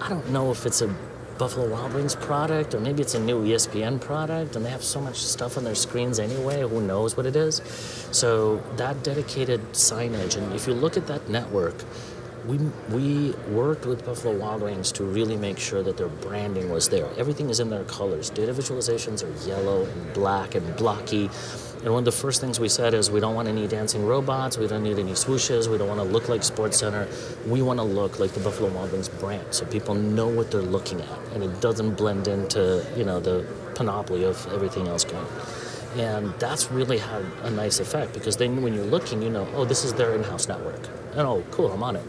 I 0.00 0.08
don't 0.08 0.30
know 0.30 0.50
if 0.50 0.66
it's 0.66 0.82
a 0.82 0.94
Buffalo 1.38 1.68
Wild 1.68 1.94
Wings 1.94 2.16
product 2.16 2.74
or 2.74 2.80
maybe 2.80 3.00
it's 3.00 3.14
a 3.14 3.20
new 3.20 3.44
ESPN 3.44 4.00
product 4.00 4.56
and 4.56 4.64
they 4.64 4.70
have 4.70 4.82
so 4.82 5.00
much 5.00 5.16
stuff 5.16 5.56
on 5.56 5.64
their 5.64 5.74
screens 5.74 6.18
anyway, 6.18 6.62
who 6.62 6.80
knows 6.80 7.16
what 7.16 7.26
it 7.26 7.36
is. 7.36 7.62
So 8.10 8.62
that 8.76 9.02
dedicated 9.02 9.60
signage 9.72 10.36
and 10.36 10.52
if 10.52 10.66
you 10.66 10.74
look 10.74 10.96
at 10.96 11.06
that 11.06 11.28
network, 11.28 11.76
we, 12.46 12.58
we 12.90 13.32
worked 13.50 13.84
with 13.84 14.04
Buffalo 14.04 14.36
Wild 14.36 14.62
Wings 14.62 14.90
to 14.92 15.04
really 15.04 15.36
make 15.36 15.58
sure 15.58 15.82
that 15.82 15.96
their 15.96 16.08
branding 16.08 16.70
was 16.70 16.88
there. 16.88 17.08
Everything 17.18 17.50
is 17.50 17.60
in 17.60 17.68
their 17.68 17.84
colors. 17.84 18.30
Data 18.30 18.54
visualizations 18.54 19.22
are 19.22 19.48
yellow 19.48 19.84
and 19.84 20.14
black 20.14 20.54
and 20.54 20.76
blocky. 20.76 21.28
And 21.84 21.92
one 21.92 22.00
of 22.00 22.04
the 22.04 22.12
first 22.12 22.40
things 22.40 22.58
we 22.58 22.68
said 22.68 22.92
is 22.92 23.08
we 23.08 23.20
don't 23.20 23.36
want 23.36 23.46
any 23.46 23.68
dancing 23.68 24.04
robots, 24.04 24.58
we 24.58 24.66
don't 24.66 24.82
need 24.82 24.98
any 24.98 25.12
swooshes, 25.12 25.68
we 25.68 25.78
don't 25.78 25.86
want 25.86 26.00
to 26.00 26.06
look 26.06 26.28
like 26.28 26.42
Sports 26.42 26.78
Center. 26.78 27.06
We 27.46 27.62
want 27.62 27.78
to 27.78 27.84
look 27.84 28.18
like 28.18 28.32
the 28.32 28.40
Buffalo 28.40 28.68
Wild 28.70 28.90
Wings 28.90 29.08
brand 29.08 29.46
so 29.54 29.64
people 29.64 29.94
know 29.94 30.26
what 30.26 30.50
they're 30.50 30.60
looking 30.60 31.00
at 31.00 31.18
and 31.34 31.44
it 31.44 31.60
doesn't 31.60 31.94
blend 31.94 32.26
into, 32.26 32.84
you 32.96 33.04
know, 33.04 33.20
the 33.20 33.46
panoply 33.76 34.24
of 34.24 34.44
everything 34.52 34.88
else 34.88 35.04
going. 35.04 35.26
And 35.96 36.34
that's 36.40 36.70
really 36.70 36.98
had 36.98 37.24
a 37.42 37.50
nice 37.50 37.78
effect 37.78 38.12
because 38.12 38.36
then 38.36 38.60
when 38.62 38.74
you're 38.74 38.84
looking, 38.84 39.22
you 39.22 39.30
know, 39.30 39.46
oh, 39.54 39.64
this 39.64 39.84
is 39.84 39.94
their 39.94 40.14
in-house 40.14 40.48
network. 40.48 40.80
And 41.12 41.20
oh, 41.20 41.44
cool, 41.52 41.70
I'm 41.70 41.82
on 41.82 41.96
it. 41.96 42.04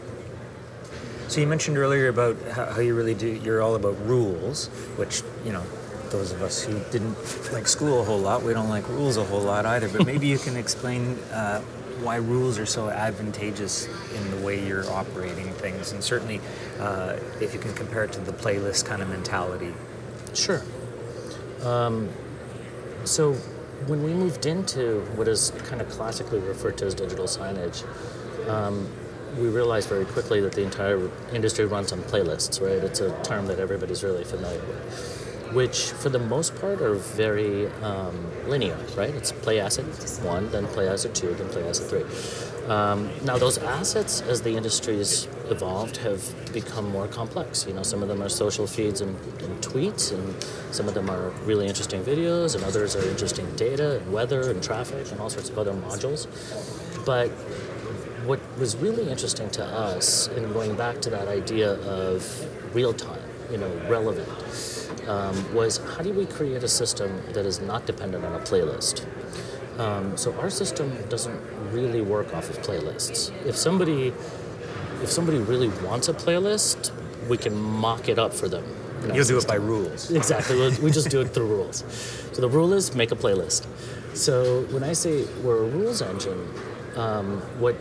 So 1.29 1.41
you 1.41 1.47
mentioned 1.47 1.77
earlier 1.77 2.07
about 2.07 2.41
how, 2.49 2.79
you 2.79 2.95
really 2.95 3.13
do. 3.13 3.27
You're 3.27 3.61
all 3.61 3.75
about 3.75 4.03
rules, 4.07 4.67
which 4.97 5.21
you 5.45 5.53
know 5.53 5.63
those 6.11 6.31
of 6.31 6.41
us 6.41 6.61
who 6.63 6.79
didn't 6.91 7.15
like 7.51 7.67
school 7.67 8.01
a 8.01 8.03
whole 8.03 8.19
lot, 8.19 8.43
we 8.43 8.53
don't 8.53 8.69
like 8.69 8.87
rules 8.89 9.17
a 9.17 9.23
whole 9.23 9.41
lot 9.41 9.65
either. 9.65 9.89
But 9.89 10.05
maybe 10.05 10.27
you 10.27 10.37
can 10.37 10.57
explain 10.57 11.17
uh, 11.31 11.61
why 12.01 12.15
rules 12.15 12.57
are 12.57 12.65
so 12.65 12.89
advantageous 12.89 13.87
in 14.15 14.31
the 14.31 14.45
way 14.45 14.65
you're 14.65 14.89
operating 14.91 15.51
things, 15.53 15.91
and 15.91 16.03
certainly 16.03 16.39
uh, 16.79 17.17
if 17.41 17.53
you 17.53 17.59
can 17.59 17.73
compare 17.73 18.05
it 18.05 18.13
to 18.13 18.21
the 18.21 18.31
playlist 18.31 18.85
kind 18.85 19.01
of 19.01 19.09
mentality. 19.09 19.73
Sure. 20.33 20.63
Um, 21.63 22.09
so 23.03 23.33
when 23.87 24.03
we 24.03 24.13
moved 24.13 24.45
into 24.45 25.01
what 25.15 25.27
is 25.27 25.51
kind 25.65 25.81
of 25.81 25.89
classically 25.89 26.39
referred 26.39 26.77
to 26.77 26.85
as 26.85 26.95
digital 26.95 27.25
signage, 27.25 27.83
um, 28.47 28.89
we 29.37 29.47
realized 29.47 29.89
very 29.89 30.05
quickly 30.05 30.41
that 30.41 30.53
the 30.53 30.63
entire 30.63 31.09
industry 31.33 31.65
runs 31.65 31.91
on 31.91 31.99
playlists, 32.03 32.61
right? 32.61 32.83
It's 32.83 32.99
a 32.99 33.11
term 33.23 33.45
that 33.47 33.59
everybody's 33.59 34.03
really 34.03 34.23
familiar 34.23 34.59
with, 34.59 35.18
which 35.53 35.91
for 35.91 36.09
the 36.09 36.19
most 36.19 36.55
part 36.59 36.81
are 36.81 36.95
very 36.95 37.67
um, 37.81 38.29
linear, 38.47 38.77
right? 38.95 39.13
It's 39.13 39.31
play 39.31 39.59
asset 39.59 39.85
one, 40.23 40.49
then 40.51 40.67
play 40.67 40.87
asset 40.87 41.15
two, 41.15 41.33
then 41.33 41.49
play 41.49 41.67
asset 41.67 41.87
three. 41.89 42.05
Um, 42.69 43.09
now, 43.23 43.35
those 43.39 43.57
assets, 43.57 44.21
as 44.21 44.43
the 44.43 44.55
industry's 44.55 45.27
evolved, 45.49 45.97
have 45.97 46.21
become 46.53 46.87
more 46.91 47.07
complex. 47.07 47.65
You 47.65 47.73
know, 47.73 47.81
some 47.81 48.03
of 48.03 48.09
them 48.09 48.21
are 48.21 48.29
social 48.29 48.67
feeds 48.67 49.01
and, 49.01 49.15
and, 49.41 49.59
tweets, 49.63 50.13
and 50.13 50.43
some 50.71 50.87
of 50.87 50.93
them 50.93 51.09
are 51.09 51.29
really 51.45 51.65
interesting 51.65 52.03
videos, 52.03 52.53
and 52.53 52.63
others 52.63 52.95
are 52.95 53.03
interesting 53.09 53.49
data 53.55 53.97
and 53.97 54.13
weather 54.13 54.51
and 54.51 54.61
traffic 54.61 55.11
and 55.11 55.19
all 55.19 55.31
sorts 55.31 55.49
of 55.49 55.57
other 55.57 55.73
modules. 55.73 56.27
But 57.07 57.29
what 58.27 58.39
was 58.59 58.75
really 58.75 59.09
interesting 59.09 59.49
to 59.51 59.65
us 59.65 60.27
in 60.27 60.53
going 60.53 60.75
back 60.75 61.01
to 61.01 61.09
that 61.09 61.27
idea 61.27 61.71
of 61.71 62.75
real 62.75 62.93
time, 62.93 63.18
you 63.51 63.57
know, 63.57 63.69
relevant, 63.87 64.29
um, 65.07 65.53
was 65.53 65.77
how 65.95 66.03
do 66.03 66.13
we 66.13 66.25
create 66.25 66.63
a 66.63 66.67
system 66.67 67.21
that 67.33 67.45
is 67.45 67.59
not 67.61 67.85
dependent 67.85 68.25
on 68.25 68.33
a 68.33 68.39
playlist? 68.39 69.05
Um, 69.79 70.17
so 70.17 70.33
our 70.39 70.49
system 70.49 70.91
doesn't 71.09 71.39
really 71.71 72.01
work 72.01 72.33
off 72.35 72.49
of 72.49 72.59
playlists. 72.59 73.31
If 73.45 73.55
somebody 73.55 74.13
if 75.01 75.09
somebody 75.09 75.37
really 75.37 75.69
wants 75.85 76.09
a 76.09 76.13
playlist, 76.13 76.91
we 77.29 77.37
can 77.37 77.55
mock 77.55 78.09
it 78.09 78.19
up 78.19 78.33
for 78.33 78.49
them. 78.49 78.65
You'll 79.13 79.23
do 79.23 79.37
it 79.37 79.47
by 79.47 79.55
rules. 79.55 80.11
Exactly. 80.21 80.57
we 80.79 80.91
just 80.91 81.09
do 81.09 81.21
it 81.21 81.29
through 81.29 81.47
rules. 81.47 81.85
So 82.33 82.41
the 82.41 82.49
rule 82.49 82.73
is 82.73 82.93
make 82.93 83.13
a 83.13 83.15
playlist. 83.15 83.65
So 84.13 84.63
when 84.71 84.83
I 84.83 84.91
say 84.91 85.25
we're 85.41 85.63
a 85.63 85.67
rules 85.69 86.01
engine, 86.01 86.49
um, 86.95 87.39
what 87.59 87.75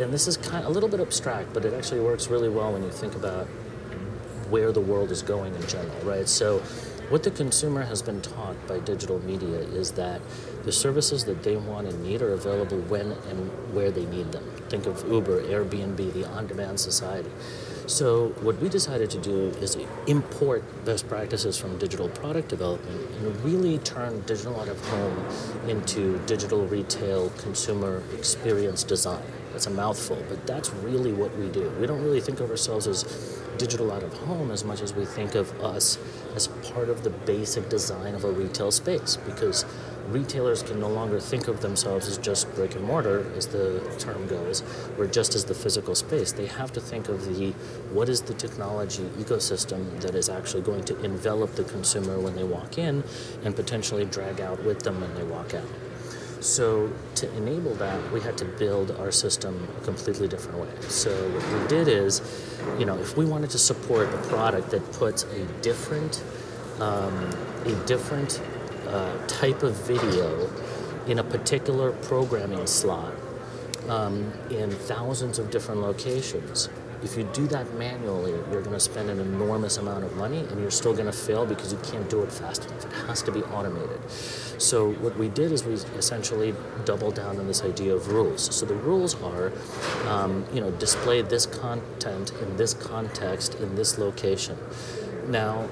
and 0.00 0.12
this 0.12 0.26
is 0.26 0.36
kind 0.36 0.64
of 0.64 0.70
a 0.70 0.70
little 0.70 0.88
bit 0.88 1.00
abstract, 1.00 1.54
but 1.54 1.64
it 1.64 1.72
actually 1.72 2.00
works 2.00 2.28
really 2.28 2.48
well 2.48 2.72
when 2.72 2.82
you 2.82 2.90
think 2.90 3.14
about 3.14 3.46
where 4.54 4.70
the 4.70 4.80
world 4.80 5.10
is 5.10 5.20
going 5.20 5.52
in 5.52 5.66
general, 5.66 5.98
right? 6.04 6.28
So 6.28 6.60
what 7.08 7.24
the 7.24 7.32
consumer 7.32 7.82
has 7.82 8.02
been 8.02 8.20
taught 8.20 8.54
by 8.68 8.78
digital 8.78 9.18
media 9.18 9.58
is 9.58 9.90
that 10.02 10.20
the 10.62 10.70
services 10.70 11.24
that 11.24 11.42
they 11.42 11.56
want 11.56 11.88
and 11.88 12.04
need 12.04 12.22
are 12.22 12.32
available 12.34 12.78
when 12.82 13.10
and 13.30 13.50
where 13.74 13.90
they 13.90 14.06
need 14.06 14.30
them. 14.30 14.48
Think 14.68 14.86
of 14.86 15.04
Uber, 15.10 15.42
Airbnb, 15.42 16.12
the 16.12 16.24
on 16.28 16.46
demand 16.46 16.78
society. 16.78 17.32
So, 17.86 18.28
what 18.42 18.60
we 18.60 18.68
decided 18.68 19.10
to 19.10 19.18
do 19.18 19.48
is 19.60 19.76
import 20.06 20.62
best 20.84 21.08
practices 21.08 21.58
from 21.58 21.76
digital 21.78 22.08
product 22.08 22.48
development 22.48 23.10
and 23.10 23.44
really 23.44 23.78
turn 23.78 24.20
digital 24.20 24.60
out 24.60 24.68
of 24.68 24.78
home 24.86 25.26
into 25.68 26.18
digital 26.26 26.64
retail 26.68 27.30
consumer 27.38 28.04
experience 28.16 28.84
design. 28.84 29.24
That's 29.54 29.68
a 29.68 29.70
mouthful, 29.70 30.20
but 30.28 30.44
that's 30.48 30.70
really 30.70 31.12
what 31.12 31.32
we 31.38 31.48
do. 31.48 31.70
We 31.78 31.86
don't 31.86 32.02
really 32.02 32.20
think 32.20 32.40
of 32.40 32.50
ourselves 32.50 32.88
as 32.88 33.04
digital 33.56 33.92
out 33.92 34.02
of 34.02 34.12
home 34.12 34.50
as 34.50 34.64
much 34.64 34.80
as 34.80 34.92
we 34.92 35.04
think 35.04 35.36
of 35.36 35.48
us 35.60 35.96
as 36.34 36.48
part 36.48 36.88
of 36.88 37.04
the 37.04 37.10
basic 37.10 37.68
design 37.68 38.16
of 38.16 38.24
a 38.24 38.32
retail 38.32 38.72
space 38.72 39.16
because 39.24 39.64
retailers 40.08 40.64
can 40.64 40.80
no 40.80 40.88
longer 40.88 41.20
think 41.20 41.46
of 41.46 41.60
themselves 41.60 42.08
as 42.08 42.18
just 42.18 42.52
brick 42.56 42.74
and 42.74 42.82
mortar, 42.82 43.32
as 43.36 43.46
the 43.46 43.78
term 43.96 44.26
goes, 44.26 44.64
or 44.98 45.06
just 45.06 45.36
as 45.36 45.44
the 45.44 45.54
physical 45.54 45.94
space. 45.94 46.32
They 46.32 46.46
have 46.46 46.72
to 46.72 46.80
think 46.80 47.08
of 47.08 47.24
the 47.24 47.52
what 47.92 48.08
is 48.08 48.22
the 48.22 48.34
technology 48.34 49.04
ecosystem 49.20 50.00
that 50.00 50.16
is 50.16 50.28
actually 50.28 50.62
going 50.62 50.82
to 50.86 51.00
envelop 51.04 51.54
the 51.54 51.62
consumer 51.62 52.18
when 52.18 52.34
they 52.34 52.42
walk 52.42 52.76
in 52.76 53.04
and 53.44 53.54
potentially 53.54 54.04
drag 54.04 54.40
out 54.40 54.64
with 54.64 54.80
them 54.80 55.00
when 55.00 55.14
they 55.14 55.22
walk 55.22 55.54
out. 55.54 55.68
So 56.44 56.92
to 57.14 57.36
enable 57.36 57.74
that, 57.76 58.12
we 58.12 58.20
had 58.20 58.36
to 58.36 58.44
build 58.44 58.90
our 58.90 59.10
system 59.10 59.66
a 59.78 59.80
completely 59.82 60.28
different 60.28 60.58
way. 60.58 60.68
So 60.88 61.10
what 61.30 61.62
we 61.62 61.68
did 61.68 61.88
is, 61.88 62.20
you 62.78 62.84
know, 62.84 62.98
if 62.98 63.16
we 63.16 63.24
wanted 63.24 63.48
to 63.50 63.58
support 63.58 64.12
a 64.12 64.18
product 64.28 64.68
that 64.70 64.92
puts 64.92 65.22
a 65.22 65.46
different, 65.62 66.22
um, 66.80 67.30
a 67.64 67.74
different 67.86 68.42
uh, 68.86 69.26
type 69.26 69.62
of 69.62 69.74
video 69.86 70.50
in 71.06 71.18
a 71.18 71.24
particular 71.24 71.92
programming 71.92 72.66
slot 72.66 73.14
um, 73.88 74.30
in 74.50 74.70
thousands 74.70 75.38
of 75.38 75.50
different 75.50 75.80
locations, 75.80 76.68
if 77.04 77.16
you 77.16 77.24
do 77.34 77.46
that 77.48 77.72
manually, 77.74 78.32
you're 78.50 78.62
going 78.62 78.72
to 78.72 78.80
spend 78.80 79.10
an 79.10 79.20
enormous 79.20 79.76
amount 79.76 80.04
of 80.04 80.16
money 80.16 80.38
and 80.38 80.60
you're 80.60 80.70
still 80.70 80.94
going 80.94 81.06
to 81.06 81.12
fail 81.12 81.44
because 81.44 81.70
you 81.70 81.78
can't 81.84 82.08
do 82.08 82.22
it 82.22 82.32
fast 82.32 82.64
enough. 82.64 82.86
It 82.86 82.92
has 83.06 83.22
to 83.22 83.32
be 83.32 83.42
automated. 83.42 84.00
So, 84.10 84.92
what 84.94 85.16
we 85.16 85.28
did 85.28 85.52
is 85.52 85.64
we 85.64 85.74
essentially 85.74 86.54
doubled 86.84 87.14
down 87.14 87.38
on 87.38 87.46
this 87.46 87.62
idea 87.62 87.94
of 87.94 88.08
rules. 88.08 88.54
So, 88.54 88.64
the 88.64 88.74
rules 88.74 89.20
are, 89.22 89.52
um, 90.08 90.46
you 90.52 90.60
know, 90.60 90.70
display 90.72 91.20
this 91.20 91.44
content 91.44 92.32
in 92.40 92.56
this 92.56 92.72
context 92.74 93.54
in 93.56 93.76
this 93.76 93.98
location. 93.98 94.56
Now, 95.28 95.68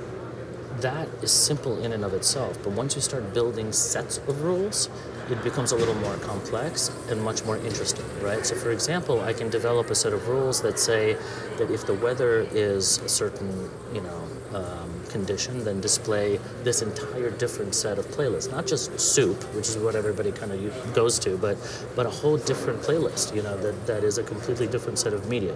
that 0.80 1.08
is 1.22 1.30
simple 1.30 1.82
in 1.82 1.92
and 1.92 2.04
of 2.04 2.12
itself, 2.12 2.58
but 2.62 2.72
once 2.72 2.94
you 2.96 3.00
start 3.00 3.32
building 3.32 3.72
sets 3.72 4.18
of 4.18 4.42
rules, 4.42 4.88
it 5.30 5.42
becomes 5.42 5.72
a 5.72 5.76
little 5.76 5.94
more 5.96 6.16
complex 6.16 6.90
and 7.08 7.22
much 7.22 7.44
more 7.44 7.56
interesting, 7.58 8.04
right? 8.22 8.44
So, 8.44 8.54
for 8.54 8.70
example, 8.70 9.20
I 9.20 9.32
can 9.32 9.50
develop 9.50 9.90
a 9.90 9.94
set 9.94 10.12
of 10.12 10.28
rules 10.28 10.62
that 10.62 10.78
say 10.78 11.16
that 11.58 11.70
if 11.70 11.86
the 11.86 11.94
weather 11.94 12.46
is 12.52 12.98
a 12.98 13.08
certain, 13.08 13.70
you 13.94 14.00
know, 14.00 14.28
um, 14.54 15.02
condition, 15.08 15.64
then 15.64 15.80
display 15.80 16.38
this 16.62 16.82
entire 16.82 17.30
different 17.30 17.74
set 17.74 17.98
of 17.98 18.06
playlists. 18.06 18.50
Not 18.50 18.66
just 18.66 18.98
soup, 18.98 19.42
which 19.54 19.68
is 19.68 19.76
what 19.78 19.94
everybody 19.94 20.32
kind 20.32 20.52
of 20.52 20.94
goes 20.94 21.18
to, 21.20 21.36
but 21.36 21.56
but 21.94 22.06
a 22.06 22.10
whole 22.10 22.36
different 22.36 22.80
playlist. 22.80 23.34
You 23.34 23.42
know, 23.42 23.56
that, 23.58 23.86
that 23.86 24.04
is 24.04 24.18
a 24.18 24.22
completely 24.22 24.66
different 24.66 24.98
set 24.98 25.12
of 25.12 25.28
media. 25.28 25.54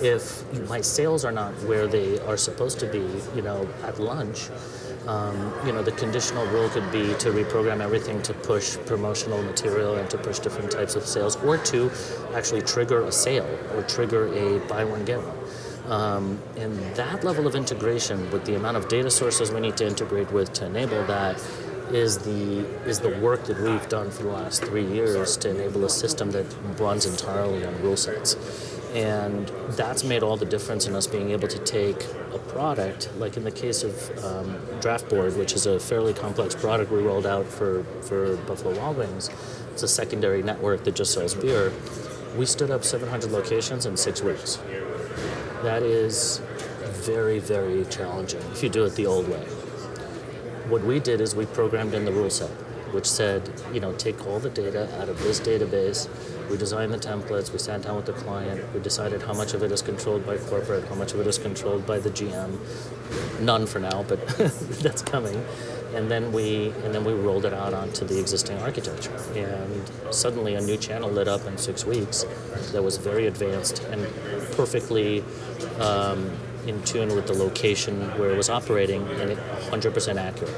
If 0.00 0.42
my 0.68 0.80
sales 0.80 1.24
are 1.24 1.32
not 1.32 1.52
where 1.64 1.86
they 1.86 2.18
are 2.20 2.36
supposed 2.36 2.80
to 2.80 2.86
be, 2.86 3.04
you 3.36 3.42
know, 3.42 3.68
at 3.84 4.00
lunch 4.00 4.48
um, 5.06 5.52
you 5.66 5.72
know, 5.72 5.82
the 5.82 5.92
conditional 5.92 6.46
rule 6.46 6.68
could 6.70 6.90
be 6.90 7.14
to 7.14 7.30
reprogram 7.30 7.80
everything 7.80 8.22
to 8.22 8.32
push 8.32 8.76
promotional 8.86 9.42
material 9.42 9.96
and 9.96 10.08
to 10.10 10.18
push 10.18 10.38
different 10.38 10.70
types 10.70 10.94
of 10.94 11.04
sales, 11.06 11.36
or 11.36 11.58
to 11.58 11.90
actually 12.34 12.62
trigger 12.62 13.02
a 13.04 13.12
sale 13.12 13.48
or 13.74 13.82
trigger 13.82 14.26
a 14.34 14.60
buy 14.66 14.84
one 14.84 15.04
get 15.04 15.18
one. 15.18 15.38
Um, 15.92 16.40
and 16.56 16.78
that 16.96 17.24
level 17.24 17.46
of 17.46 17.54
integration 17.54 18.30
with 18.30 18.46
the 18.46 18.56
amount 18.56 18.78
of 18.78 18.88
data 18.88 19.10
sources 19.10 19.50
we 19.50 19.60
need 19.60 19.76
to 19.76 19.86
integrate 19.86 20.32
with 20.32 20.52
to 20.54 20.66
enable 20.66 21.04
that 21.06 21.38
is 21.90 22.18
the 22.18 22.66
is 22.86 23.00
the 23.00 23.18
work 23.20 23.44
that 23.44 23.60
we've 23.60 23.88
done 23.88 24.10
for 24.10 24.22
the 24.24 24.30
last 24.30 24.64
three 24.64 24.86
years 24.86 25.36
to 25.38 25.50
enable 25.50 25.84
a 25.84 25.90
system 25.90 26.30
that 26.32 26.46
runs 26.78 27.06
entirely 27.06 27.64
on 27.64 27.82
rule 27.82 27.96
sets. 27.96 28.36
And 28.94 29.48
that's 29.70 30.04
made 30.04 30.22
all 30.22 30.36
the 30.36 30.46
difference 30.46 30.86
in 30.86 30.94
us 30.94 31.08
being 31.08 31.30
able 31.30 31.48
to 31.48 31.58
take 31.58 32.04
a 32.32 32.38
product, 32.38 33.10
like 33.18 33.36
in 33.36 33.42
the 33.42 33.50
case 33.50 33.82
of 33.82 33.92
um, 34.24 34.54
Draftboard, 34.80 35.36
which 35.36 35.52
is 35.52 35.66
a 35.66 35.80
fairly 35.80 36.14
complex 36.14 36.54
product 36.54 36.92
we 36.92 37.02
rolled 37.02 37.26
out 37.26 37.44
for, 37.44 37.82
for 38.02 38.36
Buffalo 38.36 38.78
Wild 38.78 38.98
Wings. 38.98 39.30
It's 39.72 39.82
a 39.82 39.88
secondary 39.88 40.44
network 40.44 40.84
that 40.84 40.94
just 40.94 41.12
sells 41.12 41.34
beer. 41.34 41.72
We 42.36 42.46
stood 42.46 42.70
up 42.70 42.84
700 42.84 43.32
locations 43.32 43.84
in 43.84 43.96
six 43.96 44.22
weeks. 44.22 44.60
That 45.62 45.82
is 45.82 46.40
very, 47.04 47.40
very 47.40 47.84
challenging 47.86 48.42
if 48.52 48.62
you 48.62 48.68
do 48.68 48.84
it 48.84 48.94
the 48.94 49.06
old 49.06 49.28
way. 49.28 49.44
What 50.68 50.82
we 50.82 51.00
did 51.00 51.20
is 51.20 51.34
we 51.34 51.46
programmed 51.46 51.94
in 51.94 52.04
the 52.04 52.12
rule 52.12 52.30
set, 52.30 52.50
which 52.92 53.06
said, 53.06 53.50
you 53.72 53.80
know, 53.80 53.92
take 53.94 54.26
all 54.26 54.38
the 54.38 54.50
data 54.50 54.88
out 55.00 55.08
of 55.08 55.18
this 55.22 55.40
database 55.40 56.08
we 56.50 56.58
designed 56.58 56.92
the 56.92 56.98
templates, 56.98 57.52
we 57.52 57.58
sat 57.58 57.82
down 57.82 57.96
with 57.96 58.06
the 58.06 58.12
client, 58.12 58.62
we 58.74 58.80
decided 58.80 59.22
how 59.22 59.32
much 59.32 59.54
of 59.54 59.62
it 59.62 59.72
is 59.72 59.80
controlled 59.82 60.26
by 60.26 60.36
corporate, 60.36 60.84
how 60.88 60.94
much 60.94 61.12
of 61.12 61.20
it 61.20 61.26
is 61.26 61.38
controlled 61.38 61.86
by 61.86 61.98
the 61.98 62.10
GM. 62.10 62.58
None 63.40 63.66
for 63.66 63.78
now, 63.78 64.02
but 64.02 64.26
that's 64.82 65.02
coming. 65.02 65.44
And 65.94 66.10
then 66.10 66.32
we 66.32 66.68
and 66.84 66.94
then 66.94 67.04
we 67.04 67.12
rolled 67.12 67.44
it 67.44 67.54
out 67.54 67.72
onto 67.72 68.04
the 68.04 68.20
existing 68.20 68.58
architecture. 68.58 69.16
And 69.34 69.90
suddenly 70.10 70.54
a 70.54 70.60
new 70.60 70.76
channel 70.76 71.10
lit 71.10 71.28
up 71.28 71.46
in 71.46 71.56
six 71.56 71.84
weeks 71.86 72.24
that 72.72 72.82
was 72.82 72.96
very 72.96 73.26
advanced 73.26 73.82
and 73.84 74.02
perfectly 74.52 75.24
um, 75.80 76.30
in 76.66 76.82
tune 76.82 77.14
with 77.14 77.26
the 77.26 77.34
location 77.34 78.00
where 78.18 78.30
it 78.30 78.36
was 78.36 78.48
operating 78.50 79.06
and 79.20 79.30
it 79.30 79.38
100% 79.38 80.16
accurate. 80.16 80.54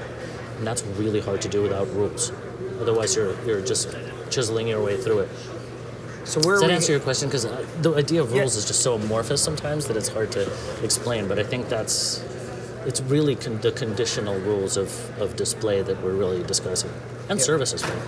And 0.59 0.67
that's 0.67 0.83
really 0.83 1.21
hard 1.21 1.43
to 1.43 1.49
do 1.49 1.63
without 1.63 1.89
rules. 1.93 2.33
Otherwise, 2.81 3.17
you're, 3.17 3.41
you're 3.45 3.61
just 3.61 3.95
chiseling 4.31 4.69
your 4.69 4.83
way 4.83 4.97
through 4.97 5.21
it. 5.21 5.29
So 6.25 6.41
where 6.41 6.55
Does 6.57 6.63
that 6.63 6.71
answer 6.71 6.93
your 6.93 7.01
question? 7.01 7.29
Because 7.29 7.45
uh, 7.45 7.65
the 7.83 7.95
idea 7.95 8.21
of 8.21 8.33
rules 8.33 8.55
yeah. 8.55 8.59
is 8.59 8.67
just 8.67 8.81
so 8.81 8.95
amorphous 8.95 9.43
sometimes 9.43 9.87
that 9.87 9.97
it's 9.97 10.09
hard 10.09 10.33
to 10.33 10.51
explain. 10.83 11.29
But 11.29 11.39
I 11.39 11.45
think 11.45 11.69
that's 11.69 12.23
it's 12.85 13.01
really 13.03 13.37
con- 13.37 13.61
the 13.61 13.73
conditional 13.73 14.39
rules 14.41 14.77
of, 14.77 15.21
of 15.21 15.37
display 15.37 15.83
that 15.83 16.03
we're 16.03 16.15
really 16.15 16.43
discussing 16.43 16.91
and 17.29 17.39
Yep. 17.39 17.47
service 17.47 17.75
as 17.75 17.83
well. 17.85 17.99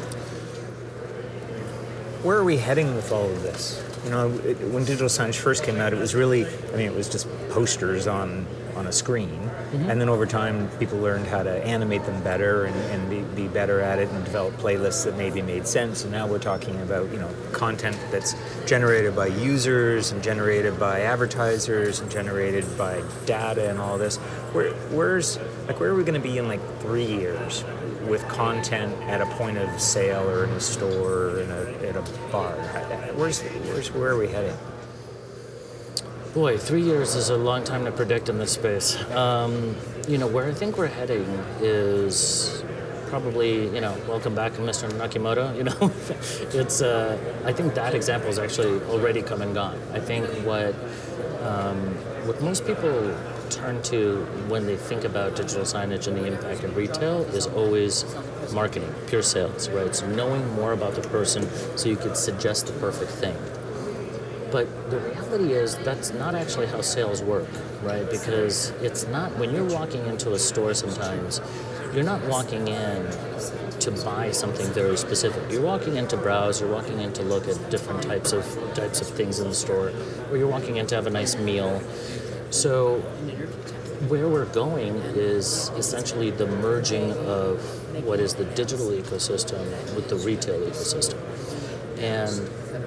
Where 2.22 2.38
are 2.38 2.44
we 2.44 2.57
heading 2.57 2.94
with 2.96 3.12
all 3.12 3.26
of 3.30 3.42
this? 3.42 3.82
You 4.09 4.14
know, 4.14 4.30
it, 4.38 4.56
when 4.72 4.86
digital 4.86 5.09
signage 5.09 5.36
first 5.36 5.64
came 5.64 5.76
out, 5.76 5.92
it 5.92 5.98
was 5.98 6.14
really, 6.14 6.46
I 6.46 6.76
mean, 6.76 6.86
it 6.86 6.94
was 6.94 7.11
just 7.11 7.28
posters 7.50 8.06
on 8.06 8.46
on 8.74 8.86
a 8.86 8.92
screen, 8.92 9.28
mm-hmm. 9.28 9.90
and 9.90 10.00
then 10.00 10.09
over 10.09 10.24
time, 10.24 10.70
people 10.78 10.98
learned 10.98 11.26
how 11.26 11.42
to 11.42 11.62
animate 11.64 12.04
them 12.06 12.22
better 12.22 12.64
and, 12.64 12.76
and 12.92 13.11
be, 13.11 13.42
be 13.42 13.48
better 13.48 13.80
at 13.80 13.98
it 13.98 14.09
and 14.09 14.24
develop 14.24 14.54
playlists 14.54 15.04
that 15.04 15.16
maybe 15.18 15.42
made 15.42 15.66
sense. 15.66 16.04
And 16.04 16.12
now 16.12 16.26
we're 16.26 16.38
talking 16.38 16.80
about 16.80 17.11
you 17.12 17.18
know 17.18 17.28
content 17.52 17.98
that's 18.11 18.34
generated 18.64 19.14
by 19.14 19.26
users 19.26 20.11
and 20.11 20.22
generated 20.22 20.80
by 20.80 21.02
advertisers 21.02 22.00
and 22.00 22.11
generated 22.11 22.64
by 22.78 23.02
data 23.26 23.68
and 23.68 23.78
all 23.78 23.98
this. 23.98 24.16
Where 24.54 24.72
where's 24.90 25.38
like 25.66 25.80
where 25.80 25.90
are 25.90 25.94
we 25.94 26.02
going 26.02 26.20
to 26.20 26.26
be 26.26 26.38
in 26.38 26.48
like 26.48 26.62
three 26.80 27.04
years 27.04 27.62
with 28.09 28.26
content 28.28 28.94
at 29.02 29.20
a 29.20 29.26
point 29.36 29.59
of 29.59 29.80
sale 29.80 30.26
or 30.30 30.44
in 30.44 30.50
a 30.50 30.61
store 30.61 31.28
or 31.28 31.40
in 31.40 31.50
a, 31.50 31.62
at 31.89 31.97
a 31.97 32.03
bar? 32.30 32.53
Where's, 33.14 33.41
where's 33.41 33.91
where 33.93 34.11
are 34.11 34.18
we 34.18 34.28
heading? 34.28 34.57
Boy, 36.34 36.59
three 36.59 36.82
years 36.82 37.14
is 37.14 37.30
a 37.30 37.36
long 37.36 37.64
time 37.64 37.84
to 37.86 37.93
predict 37.93 38.28
in 38.28 38.39
this 38.39 38.53
space. 38.53 39.01
Um, 39.12 39.74
you 40.07 40.18
know, 40.18 40.26
where 40.26 40.47
I 40.47 40.53
think 40.53 40.76
we're 40.76 40.86
heading 40.86 41.24
is 41.61 42.62
probably, 43.07 43.74
you 43.74 43.80
know, 43.80 43.97
welcome 44.07 44.34
back, 44.34 44.53
Mr. 44.53 44.91
Yakamoto. 44.91 45.57
You 45.57 45.64
know, 45.64 45.93
it's. 46.61 46.82
Uh, 46.82 47.18
I 47.45 47.53
think 47.53 47.74
that 47.74 47.95
example 47.95 48.28
is 48.28 48.39
actually 48.39 48.80
already 48.91 49.22
come 49.22 49.41
and 49.41 49.55
gone. 49.55 49.80
I 49.93 50.01
think 50.01 50.26
what 50.47 50.74
um, 51.43 51.78
what 52.26 52.41
most 52.43 52.66
people 52.66 53.16
turn 53.49 53.82
to 53.82 54.24
when 54.49 54.66
they 54.66 54.76
think 54.76 55.05
about 55.05 55.34
digital 55.34 55.64
signage 55.64 56.07
and 56.07 56.16
the 56.16 56.26
impact 56.26 56.62
of 56.64 56.76
retail 56.76 57.22
is 57.34 57.47
always 57.47 58.05
marketing, 58.53 58.92
pure 59.07 59.22
sales, 59.22 59.68
right? 59.70 59.94
So 59.94 60.07
knowing 60.09 60.46
more 60.55 60.72
about 60.72 60.94
the 60.94 61.03
person 61.09 61.49
so 61.76 61.88
you 61.88 61.96
could 61.96 62.16
suggest 62.16 62.66
the 62.66 62.72
perfect 62.74 63.11
thing. 63.11 63.36
But 64.51 64.90
the 64.90 64.99
reality 64.99 65.53
is 65.53 65.76
that's 65.78 66.12
not 66.14 66.34
actually 66.34 66.66
how 66.66 66.80
sales 66.80 67.22
work, 67.22 67.49
right? 67.82 68.09
Because 68.11 68.70
it's 68.80 69.07
not 69.09 69.36
when 69.36 69.55
you're 69.55 69.68
walking 69.68 70.07
into 70.07 70.32
a 70.32 70.38
store 70.38 70.72
sometimes, 70.72 71.40
you're 71.94 72.05
not 72.05 72.24
walking 72.28 72.68
in 72.68 73.11
to 73.80 73.90
buy 74.05 74.30
something 74.30 74.66
very 74.68 74.96
specific. 74.96 75.42
You're 75.51 75.62
walking 75.62 75.96
in 75.96 76.09
to 76.09 76.16
browse, 76.16 76.61
you're 76.61 76.72
walking 76.72 77.01
in 77.01 77.12
to 77.14 77.22
look 77.22 77.46
at 77.46 77.70
different 77.70 78.03
types 78.03 78.32
of 78.32 78.44
types 78.74 79.01
of 79.01 79.09
things 79.09 79.38
in 79.38 79.49
the 79.49 79.55
store, 79.55 79.92
or 80.30 80.36
you're 80.36 80.49
walking 80.49 80.76
in 80.76 80.86
to 80.88 80.94
have 80.94 81.07
a 81.07 81.11
nice 81.11 81.36
meal. 81.36 81.82
So 82.51 83.01
where 84.09 84.28
we're 84.28 84.46
going 84.46 84.94
is 85.14 85.70
essentially 85.70 86.30
the 86.30 86.46
merging 86.46 87.12
of 87.12 87.61
what 88.05 88.20
is 88.20 88.34
the 88.34 88.44
digital 88.44 88.88
ecosystem 88.88 89.64
with 89.94 90.09
the 90.09 90.16
retail 90.16 90.61
ecosystem. 90.61 91.18
And 91.99 92.30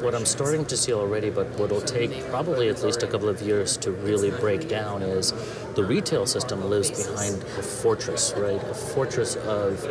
what 0.02 0.16
I'm 0.16 0.26
starting 0.26 0.66
to 0.66 0.78
see 0.78 0.94
already, 0.94 1.30
but 1.30 1.48
what 1.60 1.70
will 1.70 1.82
take 1.82 2.18
probably 2.30 2.70
at 2.70 2.82
least 2.82 3.04
a 3.04 3.08
couple 3.08 3.30
of 3.30 3.42
years 3.42 3.78
to 3.78 3.92
really 3.92 4.32
break 4.32 4.70
down, 4.70 5.02
is 5.02 5.34
the 5.76 5.84
retail 5.84 6.26
system 6.26 6.70
lives 6.70 6.90
behind 7.06 7.44
a 7.44 7.62
fortress, 7.62 8.34
right? 8.38 8.62
A 8.64 8.74
fortress 8.74 9.36
of, 9.36 9.84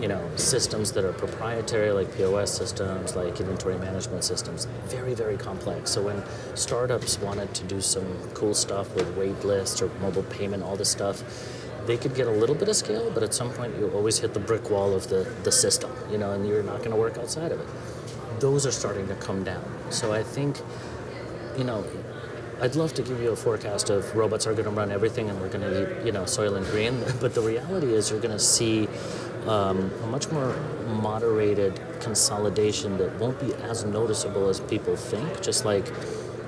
you 0.00 0.08
know, 0.08 0.20
systems 0.36 0.92
that 0.92 1.04
are 1.04 1.12
proprietary, 1.12 1.92
like 1.92 2.14
POS 2.16 2.52
systems, 2.52 3.14
like 3.16 3.40
inventory 3.40 3.78
management 3.78 4.24
systems, 4.24 4.66
very, 4.86 5.14
very 5.14 5.36
complex. 5.36 5.90
So 5.92 6.02
when 6.02 6.22
startups 6.54 7.18
wanted 7.20 7.54
to 7.54 7.64
do 7.64 7.80
some 7.80 8.06
cool 8.34 8.54
stuff 8.54 8.92
with 8.94 9.16
wait 9.16 9.44
lists 9.44 9.80
or 9.80 9.88
mobile 10.00 10.24
payment, 10.24 10.62
all 10.62 10.76
this 10.76 10.90
stuff, 10.90 11.22
they 11.88 11.96
could 11.96 12.14
get 12.14 12.28
a 12.28 12.36
little 12.42 12.54
bit 12.54 12.68
of 12.68 12.76
scale, 12.76 13.10
but 13.12 13.24
at 13.24 13.34
some 13.34 13.50
point 13.50 13.76
you 13.76 13.90
always 13.90 14.20
hit 14.20 14.32
the 14.34 14.40
brick 14.40 14.70
wall 14.70 14.94
of 14.94 15.08
the, 15.08 15.26
the 15.42 15.50
system, 15.50 15.90
you 16.12 16.18
know, 16.18 16.30
and 16.34 16.46
you're 16.46 16.62
not 16.62 16.78
going 16.78 16.92
to 16.92 16.96
work 16.96 17.18
outside 17.18 17.50
of 17.50 17.58
it 17.58 17.66
those 18.40 18.66
are 18.66 18.70
starting 18.70 19.06
to 19.08 19.14
come 19.16 19.44
down. 19.44 19.64
So 19.90 20.12
I 20.12 20.22
think, 20.22 20.58
you 21.56 21.64
know, 21.64 21.84
I'd 22.60 22.74
love 22.74 22.92
to 22.94 23.02
give 23.02 23.20
you 23.20 23.30
a 23.30 23.36
forecast 23.36 23.90
of 23.90 24.16
robots 24.16 24.46
are 24.46 24.52
going 24.52 24.64
to 24.64 24.70
run 24.70 24.90
everything 24.90 25.30
and 25.30 25.40
we're 25.40 25.48
going 25.48 25.62
to 25.62 26.00
eat, 26.00 26.06
you 26.06 26.12
know, 26.12 26.22
Soylent 26.22 26.68
Green. 26.70 27.04
But 27.20 27.34
the 27.34 27.40
reality 27.40 27.94
is 27.94 28.10
you're 28.10 28.20
going 28.20 28.36
to 28.36 28.42
see 28.42 28.88
um, 29.46 29.90
a 30.02 30.06
much 30.06 30.30
more 30.30 30.56
moderated 30.86 31.80
consolidation 32.00 32.98
that 32.98 33.14
won't 33.18 33.38
be 33.40 33.54
as 33.54 33.84
noticeable 33.84 34.48
as 34.48 34.60
people 34.60 34.96
think. 34.96 35.40
Just 35.40 35.64
like, 35.64 35.86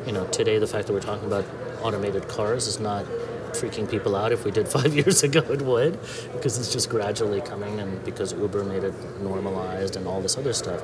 you 0.07 0.13
know, 0.13 0.27
today 0.29 0.59
the 0.59 0.67
fact 0.67 0.87
that 0.89 0.93
we're 0.93 1.01
talking 1.01 1.27
about 1.27 1.45
automated 1.83 2.29
cars 2.29 2.67
is 2.67 2.81
not 2.81 3.07
freaking 3.55 3.91
people 3.91 4.17
out. 4.17 4.33
If 4.33 4.45
we 4.45 4.51
did 4.51 4.69
five 4.79 4.95
years 4.95 5.23
ago, 5.23 5.41
it 5.51 5.63
would, 5.63 5.99
because 6.33 6.59
it's 6.59 6.73
just 6.73 6.89
gradually 6.89 7.41
coming 7.41 7.81
and 7.81 8.05
because 8.05 8.33
Uber 8.33 8.65
made 8.65 8.85
it 8.85 8.95
normalized 9.21 9.97
and 9.97 10.07
all 10.07 10.21
this 10.21 10.37
other 10.37 10.53
stuff. 10.53 10.83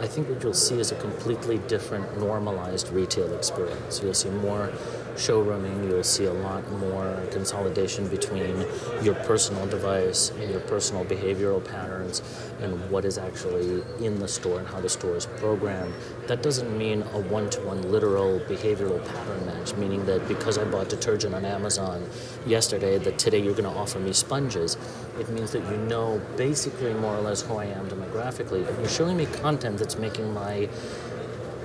I 0.00 0.08
think 0.08 0.28
what 0.28 0.42
you'll 0.42 0.52
see 0.52 0.80
is 0.80 0.90
a 0.90 0.96
completely 0.96 1.58
different 1.58 2.18
normalized 2.18 2.88
retail 2.90 3.32
experience. 3.34 4.02
You'll 4.02 4.14
see 4.14 4.30
more 4.30 4.72
showrooming, 5.16 5.88
you'll 5.88 6.02
see 6.02 6.24
a 6.24 6.32
lot 6.32 6.70
more 6.72 7.22
consolidation 7.30 8.08
between 8.08 8.66
your 9.02 9.14
personal 9.14 9.66
device 9.66 10.30
and 10.30 10.50
your 10.50 10.60
personal 10.60 11.04
behavioral 11.04 11.64
patterns 11.64 12.22
and 12.60 12.90
what 12.90 13.04
is 13.04 13.18
actually 13.18 13.82
in 14.04 14.18
the 14.18 14.28
store 14.28 14.58
and 14.58 14.68
how 14.68 14.80
the 14.80 14.88
store 14.88 15.16
is 15.16 15.26
programmed. 15.26 15.94
That 16.26 16.42
doesn't 16.42 16.76
mean 16.76 17.02
a 17.02 17.20
one 17.20 17.50
to 17.50 17.60
one 17.62 17.82
literal 17.90 18.40
behavioral 18.40 19.04
pattern 19.06 19.46
match, 19.46 19.74
meaning 19.74 20.04
that 20.06 20.26
because 20.28 20.58
I 20.58 20.64
bought 20.64 20.88
detergent 20.88 21.34
on 21.34 21.44
Amazon 21.44 22.04
yesterday, 22.46 22.98
that 22.98 23.18
today 23.18 23.38
you're 23.38 23.54
going 23.54 23.72
to 23.72 23.78
offer 23.78 23.98
me 23.98 24.12
sponges. 24.12 24.76
It 25.18 25.28
means 25.30 25.52
that 25.52 25.64
you 25.70 25.76
know 25.76 26.20
basically 26.36 26.94
more 26.94 27.14
or 27.14 27.20
less 27.20 27.42
who 27.42 27.56
I 27.56 27.66
am 27.66 27.88
demographically, 27.88 28.66
and 28.66 28.78
you're 28.78 28.88
showing 28.88 29.16
me 29.16 29.26
content 29.26 29.78
that's 29.78 29.96
making 29.96 30.32
my 30.32 30.68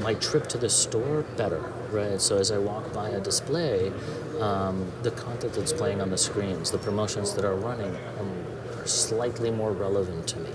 my 0.01 0.13
trip 0.15 0.47
to 0.47 0.57
the 0.57 0.69
store 0.69 1.23
better, 1.35 1.59
right? 1.91 2.21
So 2.21 2.37
as 2.37 2.51
I 2.51 2.57
walk 2.57 2.93
by 2.93 3.09
a 3.09 3.19
display, 3.19 3.91
um, 4.39 4.91
the 5.03 5.11
content 5.11 5.53
that's 5.53 5.73
playing 5.73 6.01
on 6.01 6.09
the 6.09 6.17
screens, 6.17 6.71
the 6.71 6.77
promotions 6.77 7.33
that 7.33 7.45
are 7.45 7.55
running, 7.55 7.95
um, 8.19 8.45
are 8.77 8.87
slightly 8.87 9.51
more 9.51 9.71
relevant 9.71 10.27
to 10.27 10.39
me. 10.39 10.51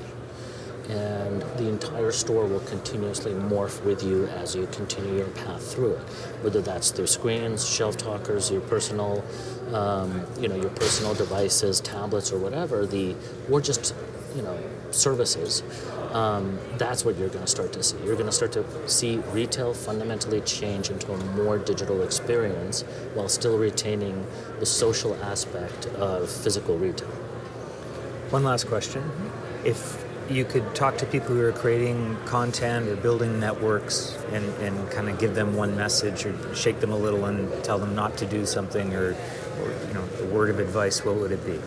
And 0.89 1.43
the 1.59 1.69
entire 1.69 2.11
store 2.11 2.45
will 2.45 2.61
continuously 2.61 3.33
morph 3.33 3.83
with 3.85 4.03
you 4.03 4.27
as 4.27 4.55
you 4.55 4.67
continue 4.73 5.17
your 5.17 5.29
path 5.29 5.75
through 5.75 5.95
it, 5.95 6.03
whether 6.43 6.61
that's 6.61 6.91
through 6.91 7.07
screens, 7.07 7.67
shelf 7.67 7.97
talkers, 7.97 8.51
your 8.51 8.61
personal, 8.63 9.25
um, 9.73 10.27
you 10.41 10.49
know, 10.49 10.57
your 10.57 10.71
personal 10.71 11.15
devices, 11.15 11.81
tablets, 11.81 12.33
or 12.33 12.39
whatever. 12.39 12.85
The 12.85 13.15
or 13.49 13.61
just, 13.61 13.95
you 14.35 14.43
know, 14.43 14.59
services 14.91 15.63
um, 16.13 16.59
that's 16.77 17.05
what 17.05 17.17
you're 17.17 17.29
going 17.29 17.45
to 17.45 17.51
start 17.51 17.73
to 17.73 17.83
see. 17.83 17.97
You're 18.05 18.15
going 18.15 18.27
to 18.27 18.33
start 18.33 18.53
to 18.53 18.89
see 18.89 19.19
retail 19.33 19.75
fundamentally 19.75 20.41
change 20.43 20.91
into 20.91 21.13
a 21.13 21.17
more 21.35 21.59
digital 21.59 22.03
experience 22.03 22.83
while 23.15 23.29
still 23.29 23.59
retaining 23.59 24.27
the 24.61 24.67
social 24.67 25.15
aspect 25.23 25.87
of 25.87 26.31
physical 26.31 26.77
retail. 26.79 27.09
One 28.31 28.45
last 28.45 28.67
question. 28.67 29.11
If 29.65 30.05
you 30.31 30.45
could 30.45 30.75
talk 30.75 30.99
to 30.99 31.07
people 31.07 31.35
who 31.35 31.43
are 31.43 31.53
creating 31.53 32.17
content 32.25 32.89
or 32.89 32.97
building 32.97 33.41
networks 33.41 34.17
and, 34.33 34.45
and 34.63 34.91
kind 34.91 35.09
of 35.09 35.19
give 35.19 35.35
them 35.35 35.55
one 35.55 35.77
message 35.77 36.25
or 36.25 36.55
shake 36.55 36.81
them 36.81 36.93
a 36.93 36.97
little 36.97 37.25
and 37.25 37.65
tell 37.65 37.79
them 37.79 37.95
not 37.95 38.17
to 38.19 38.27
do 38.27 38.47
something 38.47 38.95
or, 38.95 39.11
or 39.61 39.71
you 39.89 39.95
know, 39.95 40.05
a 40.21 40.25
word 40.27 40.51
of 40.51 40.59
advice, 40.59 41.05
what 41.05 41.17
would 41.17 41.33
it 41.33 41.45
be? 41.45 41.59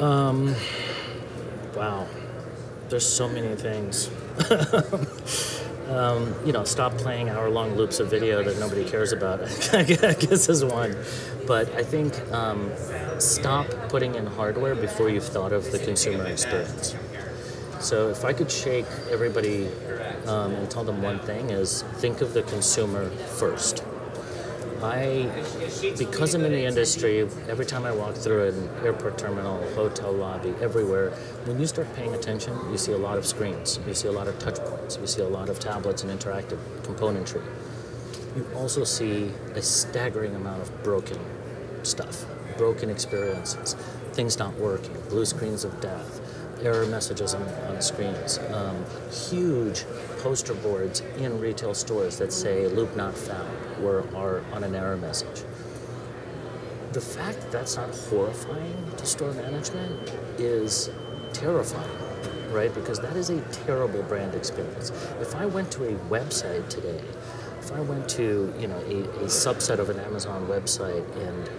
Um, 0.00 0.54
wow, 1.76 2.06
there's 2.88 3.06
so 3.06 3.28
many 3.28 3.54
things. 3.54 4.10
um, 5.88 6.34
you 6.44 6.52
know, 6.52 6.64
stop 6.64 6.92
playing 6.94 7.28
hour-long 7.28 7.74
loops 7.74 8.00
of 8.00 8.10
video 8.10 8.42
that 8.42 8.58
nobody 8.58 8.84
cares 8.84 9.12
about. 9.12 9.40
I 9.74 9.84
guess 9.84 10.48
is 10.48 10.64
one, 10.64 10.96
but 11.46 11.72
I 11.74 11.82
think 11.84 12.20
um, 12.32 12.72
stop 13.18 13.66
putting 13.88 14.16
in 14.16 14.26
hardware 14.26 14.74
before 14.74 15.10
you've 15.10 15.26
thought 15.26 15.52
of 15.52 15.70
the 15.70 15.78
consumer 15.78 16.26
experience. 16.26 16.96
So 17.80 18.08
if 18.08 18.24
I 18.24 18.32
could 18.32 18.50
shake 18.50 18.86
everybody 19.10 19.68
um, 20.26 20.54
and 20.54 20.70
tell 20.70 20.84
them 20.84 21.02
one 21.02 21.18
thing 21.20 21.50
is 21.50 21.82
think 21.96 22.20
of 22.20 22.32
the 22.32 22.42
consumer 22.42 23.10
first. 23.10 23.84
I, 24.84 25.30
because 25.96 26.34
I'm 26.34 26.44
in 26.44 26.52
the 26.52 26.66
industry, 26.66 27.20
every 27.48 27.64
time 27.64 27.86
I 27.86 27.92
walk 27.92 28.14
through 28.14 28.48
an 28.48 28.68
airport 28.84 29.16
terminal, 29.16 29.56
hotel 29.72 30.12
lobby, 30.12 30.54
everywhere, 30.60 31.10
when 31.46 31.58
you 31.58 31.66
start 31.66 31.92
paying 31.94 32.14
attention, 32.14 32.54
you 32.70 32.76
see 32.76 32.92
a 32.92 32.98
lot 32.98 33.16
of 33.16 33.24
screens, 33.24 33.80
you 33.86 33.94
see 33.94 34.08
a 34.08 34.12
lot 34.12 34.28
of 34.28 34.38
touch 34.38 34.58
points, 34.58 34.98
you 35.00 35.06
see 35.06 35.22
a 35.22 35.28
lot 35.28 35.48
of 35.48 35.58
tablets 35.58 36.02
and 36.02 36.12
interactive 36.12 36.58
componentry. 36.82 37.42
You 38.36 38.46
also 38.56 38.84
see 38.84 39.30
a 39.54 39.62
staggering 39.62 40.34
amount 40.34 40.60
of 40.60 40.82
broken 40.82 41.18
stuff, 41.82 42.26
broken 42.58 42.90
experiences, 42.90 43.76
things 44.12 44.38
not 44.38 44.54
working, 44.56 44.94
blue 45.08 45.24
screens 45.24 45.64
of 45.64 45.80
death, 45.80 46.20
error 46.64 46.86
messages 46.86 47.34
on, 47.34 47.42
on 47.68 47.80
screens, 47.82 48.38
um, 48.52 48.84
huge 49.10 49.84
poster 50.22 50.54
boards 50.54 51.00
in 51.18 51.38
retail 51.40 51.74
stores 51.74 52.18
that 52.18 52.32
say 52.32 52.66
loop 52.68 52.96
not 52.96 53.14
found 53.16 53.50
or 53.84 54.04
are 54.16 54.42
on 54.52 54.64
an 54.64 54.74
error 54.74 54.96
message. 54.96 55.44
the 56.92 57.00
fact 57.00 57.40
that 57.40 57.50
that's 57.52 57.76
not 57.76 57.90
horrifying 58.08 58.90
to 58.96 59.04
store 59.06 59.32
management 59.32 60.12
is 60.38 60.90
terrifying, 61.32 61.90
right? 62.52 62.72
Because 62.74 63.00
that 63.00 63.16
is 63.16 63.30
a 63.30 63.40
terrible 63.66 64.02
brand 64.04 64.34
experience. 64.34 64.90
If 65.20 65.34
I 65.34 65.46
went 65.46 65.72
to 65.72 65.84
a 65.88 65.94
website 66.08 66.68
today, 66.68 67.02
if 67.60 67.72
I 67.72 67.80
went 67.80 68.08
to 68.10 68.54
you 68.58 68.68
know 68.68 68.78
a, 68.78 69.02
a 69.24 69.26
subset 69.26 69.78
of 69.80 69.90
an 69.90 69.98
Amazon 70.00 70.46
website 70.46 71.04
and 71.26 71.50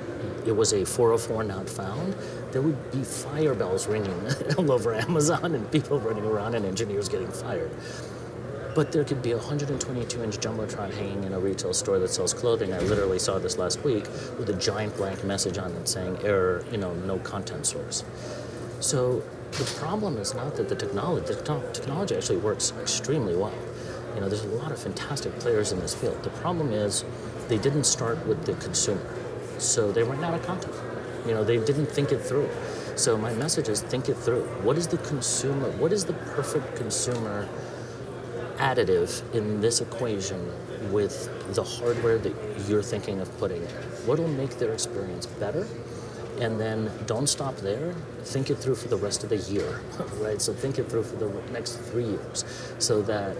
it 0.45 0.55
was 0.55 0.73
a 0.73 0.85
404 0.85 1.43
not 1.43 1.69
found, 1.69 2.15
there 2.51 2.61
would 2.61 2.91
be 2.91 3.03
fire 3.03 3.53
bells 3.53 3.87
ringing 3.87 4.19
all 4.57 4.71
over 4.71 4.93
Amazon 4.93 5.55
and 5.55 5.71
people 5.71 5.99
running 5.99 6.25
around 6.25 6.55
and 6.55 6.65
engineers 6.65 7.09
getting 7.09 7.31
fired. 7.31 7.71
But 8.75 8.91
there 8.91 9.05
could 9.05 9.21
be 9.21 9.31
a 9.31 9.37
122 9.37 10.21
inch 10.21 10.37
Jumbotron 10.37 10.93
hanging 10.93 11.23
in 11.23 11.33
a 11.33 11.39
retail 11.39 11.73
store 11.73 11.97
that 11.99 12.09
sells 12.09 12.33
clothing. 12.33 12.73
I 12.73 12.79
literally 12.79 13.19
saw 13.19 13.39
this 13.39 13.57
last 13.57 13.83
week 13.85 14.03
with 14.37 14.49
a 14.49 14.53
giant 14.53 14.97
blank 14.97 15.23
message 15.23 15.57
on 15.57 15.71
it 15.71 15.87
saying 15.87 16.17
error, 16.23 16.63
you 16.71 16.77
know, 16.77 16.93
no 16.93 17.17
content 17.19 17.65
source. 17.65 18.03
So 18.81 19.23
the 19.51 19.63
problem 19.79 20.17
is 20.17 20.33
not 20.33 20.57
that 20.57 20.67
the 20.67 20.75
technology, 20.75 21.33
the 21.33 21.69
technology 21.71 22.15
actually 22.15 22.37
works 22.37 22.73
extremely 22.81 23.35
well. 23.35 23.53
You 24.13 24.21
know, 24.21 24.29
there's 24.29 24.43
a 24.43 24.49
lot 24.49 24.71
of 24.71 24.79
fantastic 24.79 25.37
players 25.39 25.71
in 25.71 25.79
this 25.79 25.95
field. 25.95 26.21
The 26.23 26.29
problem 26.31 26.73
is 26.73 27.05
they 27.47 27.57
didn't 27.57 27.85
start 27.85 28.25
with 28.27 28.45
the 28.45 28.53
consumer. 28.55 29.01
So 29.57 29.91
they 29.91 30.03
ran 30.03 30.23
out 30.23 30.33
of 30.33 30.45
content. 30.45 30.73
You 31.25 31.33
know, 31.33 31.43
they 31.43 31.57
didn't 31.57 31.87
think 31.87 32.11
it 32.11 32.19
through. 32.19 32.49
So 32.95 33.17
my 33.17 33.33
message 33.33 33.67
is 33.67 33.81
think 33.81 34.09
it 34.09 34.15
through. 34.15 34.43
What 34.63 34.77
is 34.77 34.87
the 34.87 34.97
consumer, 34.99 35.69
what 35.71 35.91
is 35.91 36.05
the 36.05 36.13
perfect 36.13 36.75
consumer 36.75 37.47
additive 38.57 39.21
in 39.33 39.59
this 39.59 39.81
equation 39.81 40.49
with 40.91 41.29
the 41.55 41.63
hardware 41.63 42.17
that 42.19 42.33
you're 42.67 42.83
thinking 42.83 43.19
of 43.19 43.37
putting 43.37 43.61
in? 43.61 43.67
What'll 44.07 44.27
make 44.27 44.57
their 44.59 44.71
experience 44.71 45.25
better? 45.25 45.67
And 46.39 46.59
then 46.59 46.91
don't 47.05 47.27
stop 47.27 47.55
there. 47.57 47.93
Think 48.23 48.49
it 48.49 48.55
through 48.55 48.75
for 48.75 48.87
the 48.87 48.97
rest 48.97 49.23
of 49.23 49.29
the 49.29 49.37
year, 49.37 49.81
right? 50.19 50.41
So 50.41 50.53
think 50.53 50.79
it 50.79 50.89
through 50.89 51.03
for 51.03 51.15
the 51.15 51.29
next 51.51 51.77
three 51.91 52.05
years 52.05 52.43
so 52.79 53.01
that 53.03 53.35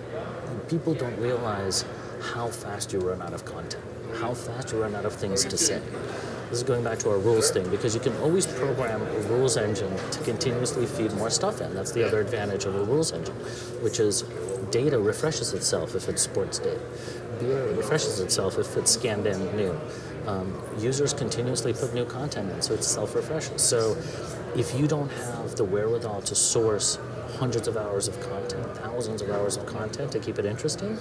people 0.70 0.94
don't 0.94 1.18
realize 1.20 1.86
how 2.34 2.48
fast 2.48 2.94
you 2.94 3.00
run 3.00 3.22
out 3.22 3.34
of 3.34 3.46
content, 3.46 3.84
how 4.22 4.34
fast 4.34 4.72
you 4.72 4.82
run 4.82 4.96
out 4.96 5.06
of 5.06 5.14
things 5.14 5.46
to 5.46 5.58
say. 5.58 5.82
This 6.50 6.60
is 6.60 6.64
going 6.64 6.84
back 6.84 7.00
to 7.00 7.10
our 7.10 7.18
rules 7.18 7.50
thing 7.52 7.70
because 7.70 7.96
you 7.96 8.02
can 8.02 8.16
always 8.18 8.46
program 8.46 9.02
a 9.02 9.20
rules 9.28 9.58
engine 9.58 9.96
to 10.12 10.24
continuously 10.24 10.86
feed 10.86 11.12
more 11.14 11.30
stuff 11.30 11.60
in. 11.60 11.74
That's 11.74 11.92
the 11.92 12.06
other 12.06 12.22
advantage 12.22 12.66
of 12.66 12.76
a 12.76 12.84
rules 12.84 13.12
engine, 13.12 13.36
which 13.82 14.00
is 14.00 14.24
data 14.72 15.00
refreshes 15.00 15.54
itself 15.54 15.96
if 15.96 16.08
it's 16.08 16.22
sports 16.22 16.60
data. 16.60 16.80
Beer 17.40 17.74
refreshes 17.74 18.20
itself 18.20 18.58
if 18.58 18.78
it's 18.78 18.92
scanned 18.92 19.26
in 19.28 19.56
new. 19.58 19.76
Um, 20.28 20.60
users 20.80 21.14
continuously 21.14 21.74
put 21.74 21.94
new 21.94 22.06
content 22.06 22.52
in, 22.52 22.62
so 22.62 22.74
it 22.74 22.84
self-refreshes. 22.84 23.62
So 23.62 23.96
if 24.56 24.74
you 24.80 24.88
don't 24.88 25.12
have 25.12 25.56
the 25.56 25.64
wherewithal 25.64 26.22
to 26.24 26.36
source 26.36 26.98
hundreds 27.38 27.68
of 27.68 27.78
hours 27.78 28.08
of 28.08 28.20
content, 28.22 28.66
thousands 28.78 29.22
of 29.22 29.30
hours 29.30 29.58
of 29.58 29.66
content 29.66 30.12
to 30.14 30.20
keep 30.20 30.40
it 30.40 30.46
interesting, 30.46 30.98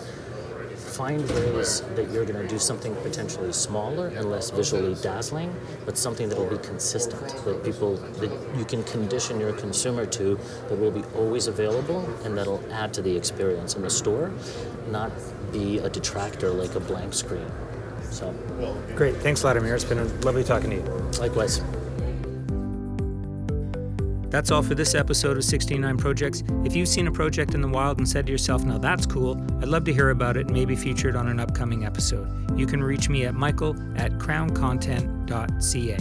find 0.76 1.20
ways 1.30 1.80
that 1.94 2.10
you're 2.10 2.24
going 2.24 2.40
to 2.40 2.48
do 2.48 2.58
something 2.58 2.94
potentially 2.96 3.52
smaller 3.52 4.08
and 4.08 4.30
less 4.30 4.50
visually 4.50 4.94
dazzling, 5.02 5.54
but 5.84 5.96
something 5.96 6.28
that 6.28 6.38
will 6.38 6.50
be 6.50 6.58
consistent, 6.58 7.26
that 7.44 7.64
people 7.64 7.96
that 7.96 8.30
you 8.56 8.64
can 8.64 8.82
condition 8.84 9.40
your 9.40 9.52
consumer 9.52 10.06
to, 10.06 10.38
that 10.68 10.78
will 10.78 10.90
be 10.90 11.02
always 11.16 11.46
available, 11.46 12.00
and 12.24 12.36
that'll 12.36 12.62
add 12.72 12.92
to 12.94 13.02
the 13.02 13.16
experience 13.16 13.74
in 13.76 13.82
the 13.82 13.90
store, 13.90 14.32
not 14.90 15.10
be 15.52 15.78
a 15.78 15.88
detractor 15.88 16.50
like 16.50 16.74
a 16.74 16.80
blank 16.80 17.14
screen. 17.14 17.50
So, 18.10 18.32
great. 18.94 19.16
Thanks, 19.16 19.40
Vladimir. 19.40 19.74
It's 19.74 19.84
been 19.84 20.20
lovely 20.20 20.44
talking 20.44 20.70
to 20.70 20.76
you. 20.76 20.82
Likewise. 21.18 21.62
That's 24.34 24.50
all 24.50 24.64
for 24.64 24.74
this 24.74 24.96
episode 24.96 25.36
of 25.36 25.44
69 25.44 25.96
Projects. 25.96 26.42
If 26.64 26.74
you've 26.74 26.88
seen 26.88 27.06
a 27.06 27.12
project 27.12 27.54
in 27.54 27.60
the 27.60 27.68
wild 27.68 27.98
and 27.98 28.08
said 28.08 28.26
to 28.26 28.32
yourself, 28.32 28.64
now 28.64 28.78
that's 28.78 29.06
cool, 29.06 29.40
I'd 29.62 29.68
love 29.68 29.84
to 29.84 29.92
hear 29.92 30.10
about 30.10 30.36
it 30.36 30.46
and 30.46 30.56
maybe 30.56 30.74
feature 30.74 31.08
it 31.08 31.14
on 31.14 31.28
an 31.28 31.38
upcoming 31.38 31.86
episode. 31.86 32.58
You 32.58 32.66
can 32.66 32.82
reach 32.82 33.08
me 33.08 33.26
at 33.26 33.34
michael 33.34 33.76
at 33.94 34.10
crowncontent.ca. 34.18 35.98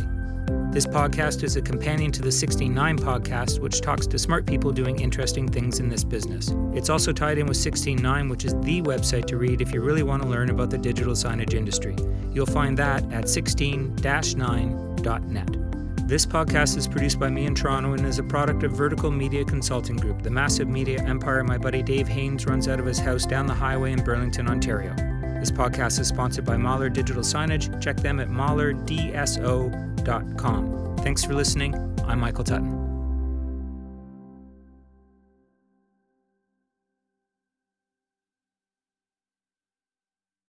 This 0.71 0.87
podcast 0.87 1.43
is 1.43 1.57
a 1.57 1.61
companion 1.61 2.11
to 2.11 2.23
the 2.23 2.31
69 2.31 2.97
podcast, 2.97 3.59
which 3.59 3.81
talks 3.81 4.07
to 4.07 4.17
smart 4.17 4.47
people 4.47 4.71
doing 4.71 4.99
interesting 4.99 5.47
things 5.47 5.79
in 5.79 5.87
this 5.87 6.03
business. 6.03 6.55
It's 6.73 6.89
also 6.89 7.11
tied 7.11 7.37
in 7.37 7.45
with 7.45 7.57
169, 7.57 8.29
which 8.29 8.45
is 8.45 8.53
the 8.61 8.81
website 8.81 9.27
to 9.27 9.37
read 9.37 9.61
if 9.61 9.71
you 9.71 9.81
really 9.81 10.01
want 10.01 10.23
to 10.23 10.27
learn 10.27 10.49
about 10.49 10.71
the 10.71 10.79
digital 10.79 11.13
signage 11.13 11.53
industry. 11.53 11.95
You'll 12.31 12.47
find 12.47 12.75
that 12.79 13.03
at 13.13 13.29
16 13.29 13.95
9.net. 13.97 15.72
This 16.05 16.25
podcast 16.25 16.75
is 16.75 16.85
produced 16.85 17.17
by 17.17 17.29
me 17.29 17.45
in 17.45 17.55
Toronto 17.55 17.93
and 17.93 18.05
is 18.05 18.19
a 18.19 18.23
product 18.23 18.63
of 18.63 18.73
Vertical 18.73 19.09
Media 19.09 19.45
Consulting 19.45 19.95
Group, 19.95 20.21
the 20.21 20.29
massive 20.29 20.67
media 20.67 21.01
empire 21.01 21.45
my 21.45 21.57
buddy 21.57 21.81
Dave 21.81 22.09
Haynes 22.09 22.45
runs 22.45 22.67
out 22.67 22.77
of 22.77 22.85
his 22.85 22.99
house 22.99 23.25
down 23.25 23.47
the 23.47 23.53
highway 23.53 23.93
in 23.93 24.03
Burlington, 24.03 24.49
Ontario. 24.49 24.93
This 25.39 25.49
podcast 25.49 26.01
is 26.01 26.09
sponsored 26.09 26.43
by 26.43 26.57
Mahler 26.57 26.89
Digital 26.89 27.23
Signage. 27.23 27.81
Check 27.81 27.95
them 27.97 28.19
at 28.19 28.27
mahlerdso.com. 28.27 30.97
Thanks 30.97 31.23
for 31.23 31.35
listening. 31.35 31.73
I'm 32.05 32.19
Michael 32.19 32.43
Tutton. 32.43 32.72